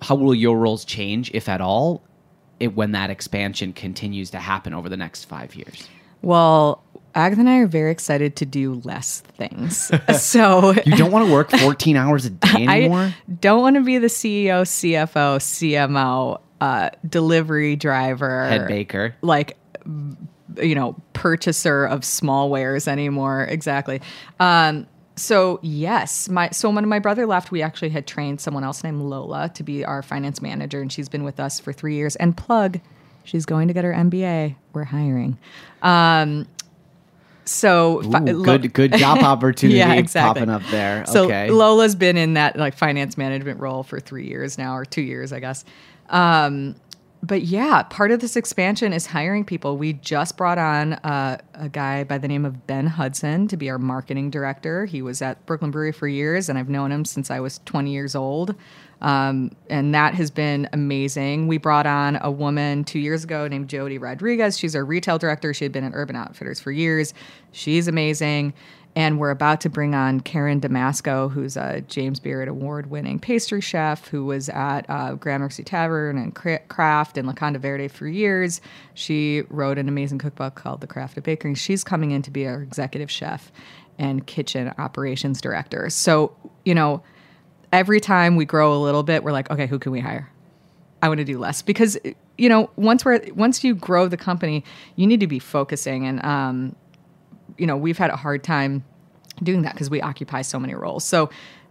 how 0.00 0.14
will 0.14 0.34
your 0.34 0.56
roles 0.56 0.86
change, 0.86 1.30
if 1.34 1.50
at 1.50 1.60
all, 1.60 2.02
it, 2.58 2.74
when 2.74 2.92
that 2.92 3.10
expansion 3.10 3.74
continues 3.74 4.30
to 4.30 4.38
happen 4.38 4.72
over 4.72 4.88
the 4.88 4.96
next 4.96 5.26
five 5.26 5.54
years? 5.54 5.86
Well, 6.22 6.82
Agatha 7.14 7.40
and 7.40 7.48
I 7.50 7.58
are 7.58 7.66
very 7.66 7.90
excited 7.90 8.36
to 8.36 8.46
do 8.46 8.74
less 8.84 9.20
things. 9.20 9.90
so 10.20 10.72
You 10.86 10.96
don't 10.96 11.10
want 11.12 11.26
to 11.26 11.32
work 11.32 11.50
14 11.50 11.96
hours 11.96 12.26
a 12.26 12.30
day 12.30 12.66
anymore? 12.66 13.00
I 13.00 13.14
don't 13.40 13.60
want 13.60 13.76
to 13.76 13.82
be 13.82 13.98
the 13.98 14.06
CEO, 14.08 14.62
CFO, 14.62 15.38
CMO, 15.38 16.40
uh, 16.60 16.90
delivery 17.08 17.76
driver, 17.76 18.44
Head 18.48 18.68
baker. 18.68 19.14
like 19.22 19.56
you 20.60 20.74
know, 20.74 20.94
purchaser 21.14 21.84
of 21.86 22.04
small 22.04 22.50
wares 22.50 22.86
anymore. 22.86 23.44
Exactly. 23.44 24.00
Um, 24.38 24.86
so 25.16 25.58
yes, 25.62 26.28
my 26.28 26.50
so 26.50 26.70
when 26.70 26.88
my 26.88 26.98
brother 26.98 27.26
left, 27.26 27.50
we 27.50 27.62
actually 27.62 27.88
had 27.90 28.06
trained 28.06 28.40
someone 28.40 28.64
else 28.64 28.82
named 28.84 29.00
Lola 29.02 29.50
to 29.54 29.62
be 29.62 29.84
our 29.84 30.02
finance 30.02 30.40
manager, 30.42 30.80
and 30.80 30.92
she's 30.92 31.08
been 31.08 31.24
with 31.24 31.38
us 31.40 31.58
for 31.60 31.72
three 31.72 31.96
years. 31.96 32.16
And 32.16 32.36
plug, 32.36 32.80
she's 33.24 33.44
going 33.46 33.68
to 33.68 33.74
get 33.74 33.84
her 33.84 33.92
MBA. 33.92 34.56
We're 34.72 34.84
hiring. 34.84 35.38
Um, 35.82 36.46
so 37.44 38.02
fi- 38.10 38.20
Ooh, 38.30 38.36
Lo- 38.38 38.44
good- 38.58 38.72
good 38.72 38.92
job 38.94 39.18
opportunity 39.22 39.78
yeah, 39.78 39.94
exactly. 39.94 40.40
popping 40.40 40.50
up 40.54 40.62
there. 40.70 41.04
So 41.06 41.24
Okay. 41.24 41.50
Lola's 41.50 41.94
been 41.94 42.16
in 42.16 42.34
that 42.34 42.56
like 42.56 42.74
finance 42.76 43.16
management 43.18 43.60
role 43.60 43.82
for 43.82 43.98
three 44.00 44.26
years 44.26 44.58
now, 44.58 44.76
or 44.76 44.84
two 44.84 45.02
years, 45.02 45.32
I 45.32 45.40
guess. 45.40 45.64
Um, 46.10 46.76
but 47.24 47.42
yeah, 47.42 47.84
part 47.84 48.10
of 48.10 48.18
this 48.20 48.34
expansion 48.34 48.92
is 48.92 49.06
hiring 49.06 49.44
people. 49.44 49.76
We 49.76 49.92
just 49.92 50.36
brought 50.36 50.58
on 50.58 50.94
uh, 50.94 51.38
a 51.54 51.68
guy 51.68 52.02
by 52.02 52.18
the 52.18 52.26
name 52.26 52.44
of 52.44 52.66
Ben 52.66 52.86
Hudson 52.88 53.46
to 53.48 53.56
be 53.56 53.70
our 53.70 53.78
marketing 53.78 54.28
director. 54.30 54.86
He 54.86 55.02
was 55.02 55.22
at 55.22 55.44
Brooklyn 55.46 55.70
Brewery 55.70 55.92
for 55.92 56.08
years, 56.08 56.48
and 56.48 56.58
I've 56.58 56.68
known 56.68 56.90
him 56.90 57.04
since 57.04 57.30
I 57.30 57.38
was 57.38 57.60
20 57.64 57.92
years 57.92 58.16
old. 58.16 58.56
Um, 59.02 59.50
and 59.68 59.94
that 59.94 60.14
has 60.14 60.30
been 60.30 60.68
amazing. 60.72 61.48
We 61.48 61.58
brought 61.58 61.86
on 61.86 62.18
a 62.22 62.30
woman 62.30 62.84
two 62.84 63.00
years 63.00 63.24
ago 63.24 63.48
named 63.48 63.68
Jody 63.68 63.98
Rodriguez. 63.98 64.56
She's 64.56 64.74
our 64.74 64.84
retail 64.84 65.18
director. 65.18 65.52
She 65.52 65.64
had 65.64 65.72
been 65.72 65.84
at 65.84 65.92
Urban 65.94 66.16
Outfitters 66.16 66.60
for 66.60 66.70
years. 66.70 67.12
She's 67.50 67.88
amazing. 67.88 68.54
And 68.94 69.18
we're 69.18 69.30
about 69.30 69.62
to 69.62 69.70
bring 69.70 69.94
on 69.94 70.20
Karen 70.20 70.60
DeMasco, 70.60 71.32
who's 71.32 71.56
a 71.56 71.80
James 71.88 72.20
Beard 72.20 72.46
award 72.46 72.90
winning 72.90 73.18
pastry 73.18 73.62
chef 73.62 74.06
who 74.08 74.26
was 74.26 74.50
at 74.50 74.82
uh, 74.88 75.14
Gramercy 75.14 75.64
Tavern 75.64 76.18
and 76.18 76.34
Craft 76.34 77.16
and 77.16 77.26
Locanda 77.26 77.58
Verde 77.58 77.88
for 77.88 78.06
years. 78.06 78.60
She 78.94 79.42
wrote 79.48 79.78
an 79.78 79.88
amazing 79.88 80.18
cookbook 80.18 80.56
called 80.56 80.82
The 80.82 80.86
Craft 80.86 81.16
of 81.16 81.24
Baking. 81.24 81.54
She's 81.54 81.82
coming 81.82 82.10
in 82.10 82.20
to 82.22 82.30
be 82.30 82.46
our 82.46 82.62
executive 82.62 83.10
chef 83.10 83.50
and 83.98 84.26
kitchen 84.26 84.72
operations 84.76 85.40
director. 85.40 85.88
So, 85.88 86.36
you 86.64 86.74
know, 86.74 87.02
every 87.72 88.00
time 88.00 88.36
we 88.36 88.44
grow 88.44 88.74
a 88.74 88.80
little 88.80 89.02
bit, 89.02 89.24
we're 89.24 89.32
like, 89.32 89.50
okay, 89.50 89.66
who 89.66 89.78
can 89.78 89.92
we 89.92 90.00
hire? 90.00 90.30
I 91.00 91.08
want 91.08 91.18
to 91.18 91.24
do 91.24 91.38
less 91.38 91.62
because 91.62 91.98
you 92.38 92.48
know 92.48 92.70
once 92.76 93.04
we're 93.04 93.20
once 93.34 93.64
you 93.64 93.74
grow 93.74 94.06
the 94.06 94.16
company, 94.16 94.64
you 94.94 95.06
need 95.06 95.20
to 95.20 95.26
be 95.26 95.40
focusing 95.40 96.06
and 96.06 96.24
um, 96.24 96.76
you 97.58 97.66
know 97.66 97.76
we've 97.76 97.98
had 97.98 98.10
a 98.10 98.16
hard 98.16 98.44
time 98.44 98.84
doing 99.42 99.62
that 99.62 99.72
because 99.74 99.90
we 99.90 100.00
occupy 100.00 100.42
so 100.42 100.60
many 100.60 100.74
roles. 100.74 101.04
So 101.04 101.28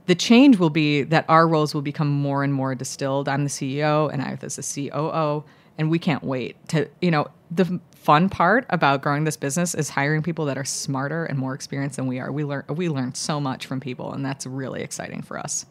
the 0.08 0.16
change 0.16 0.58
will 0.58 0.70
be 0.70 1.04
that 1.04 1.24
our 1.30 1.48
roles 1.48 1.74
will 1.74 1.82
become 1.82 2.10
more 2.10 2.44
and 2.44 2.54
more 2.54 2.76
distilled. 2.76 3.30
I'm 3.30 3.46
the 3.46 3.50
CEO 3.50 4.12
and 4.12 4.22
I 4.22 4.38
as 4.42 4.58
the 4.58 4.90
COO, 4.90 5.46
and 5.78 5.90
we 5.90 5.98
can't 5.98 6.24
wait 6.24 6.58
to 6.70 6.90
you 7.02 7.12
know 7.12 7.28
the 7.50 7.80
fun 7.96 8.28
part 8.28 8.66
about 8.70 9.02
growing 9.02 9.24
this 9.24 9.38
business 9.38 9.76
is 9.76 9.88
hiring 9.88 10.24
people 10.24 10.44
that 10.46 10.58
are 10.58 10.66
smarter 10.66 11.24
and 11.24 11.38
more 11.38 11.54
experienced 11.54 11.96
than 11.96 12.08
we 12.08 12.20
are. 12.20 12.34
We 12.34 12.44
learn 12.44 12.66
we 12.68 12.90
learn 12.90 13.14
so 13.14 13.40
much 13.40 13.66
from 13.66 13.80
people, 13.80 14.12
and 14.12 14.26
that's 14.26 14.46
really 14.46 14.82
exciting 14.82 15.22
for 15.22 15.40
us. 15.40 15.66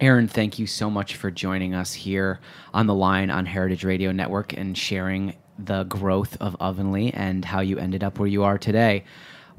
Erin, 0.00 0.28
thank 0.28 0.58
you 0.58 0.66
so 0.66 0.88
much 0.88 1.16
for 1.16 1.30
joining 1.30 1.74
us 1.74 1.92
here 1.92 2.40
on 2.72 2.86
the 2.86 2.94
line 2.94 3.30
on 3.30 3.44
Heritage 3.44 3.84
Radio 3.84 4.12
Network 4.12 4.54
and 4.54 4.76
sharing 4.76 5.34
the 5.58 5.84
growth 5.84 6.38
of 6.40 6.56
Ovenly 6.58 7.12
and 7.12 7.44
how 7.44 7.60
you 7.60 7.78
ended 7.78 8.02
up 8.02 8.18
where 8.18 8.26
you 8.26 8.42
are 8.42 8.56
today. 8.56 9.04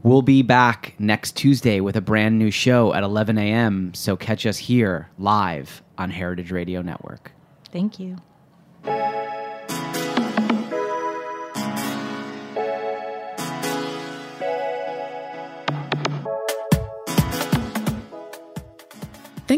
We'll 0.02 0.24
be 0.24 0.42
back 0.42 0.96
next 0.98 1.36
Tuesday 1.36 1.80
with 1.80 1.96
a 1.96 2.02
brand 2.02 2.39
new 2.39 2.50
show 2.50 2.92
at 2.92 3.04
11 3.04 3.38
a.m. 3.38 3.94
So 3.94 4.18
catch 4.18 4.48
us 4.48 4.58
here 4.58 5.10
live 5.20 5.84
on 6.00 6.10
Heritage 6.10 6.52
Radio 6.52 6.82
Network. 6.82 7.34
Thank 7.72 8.00
you. 8.00 8.18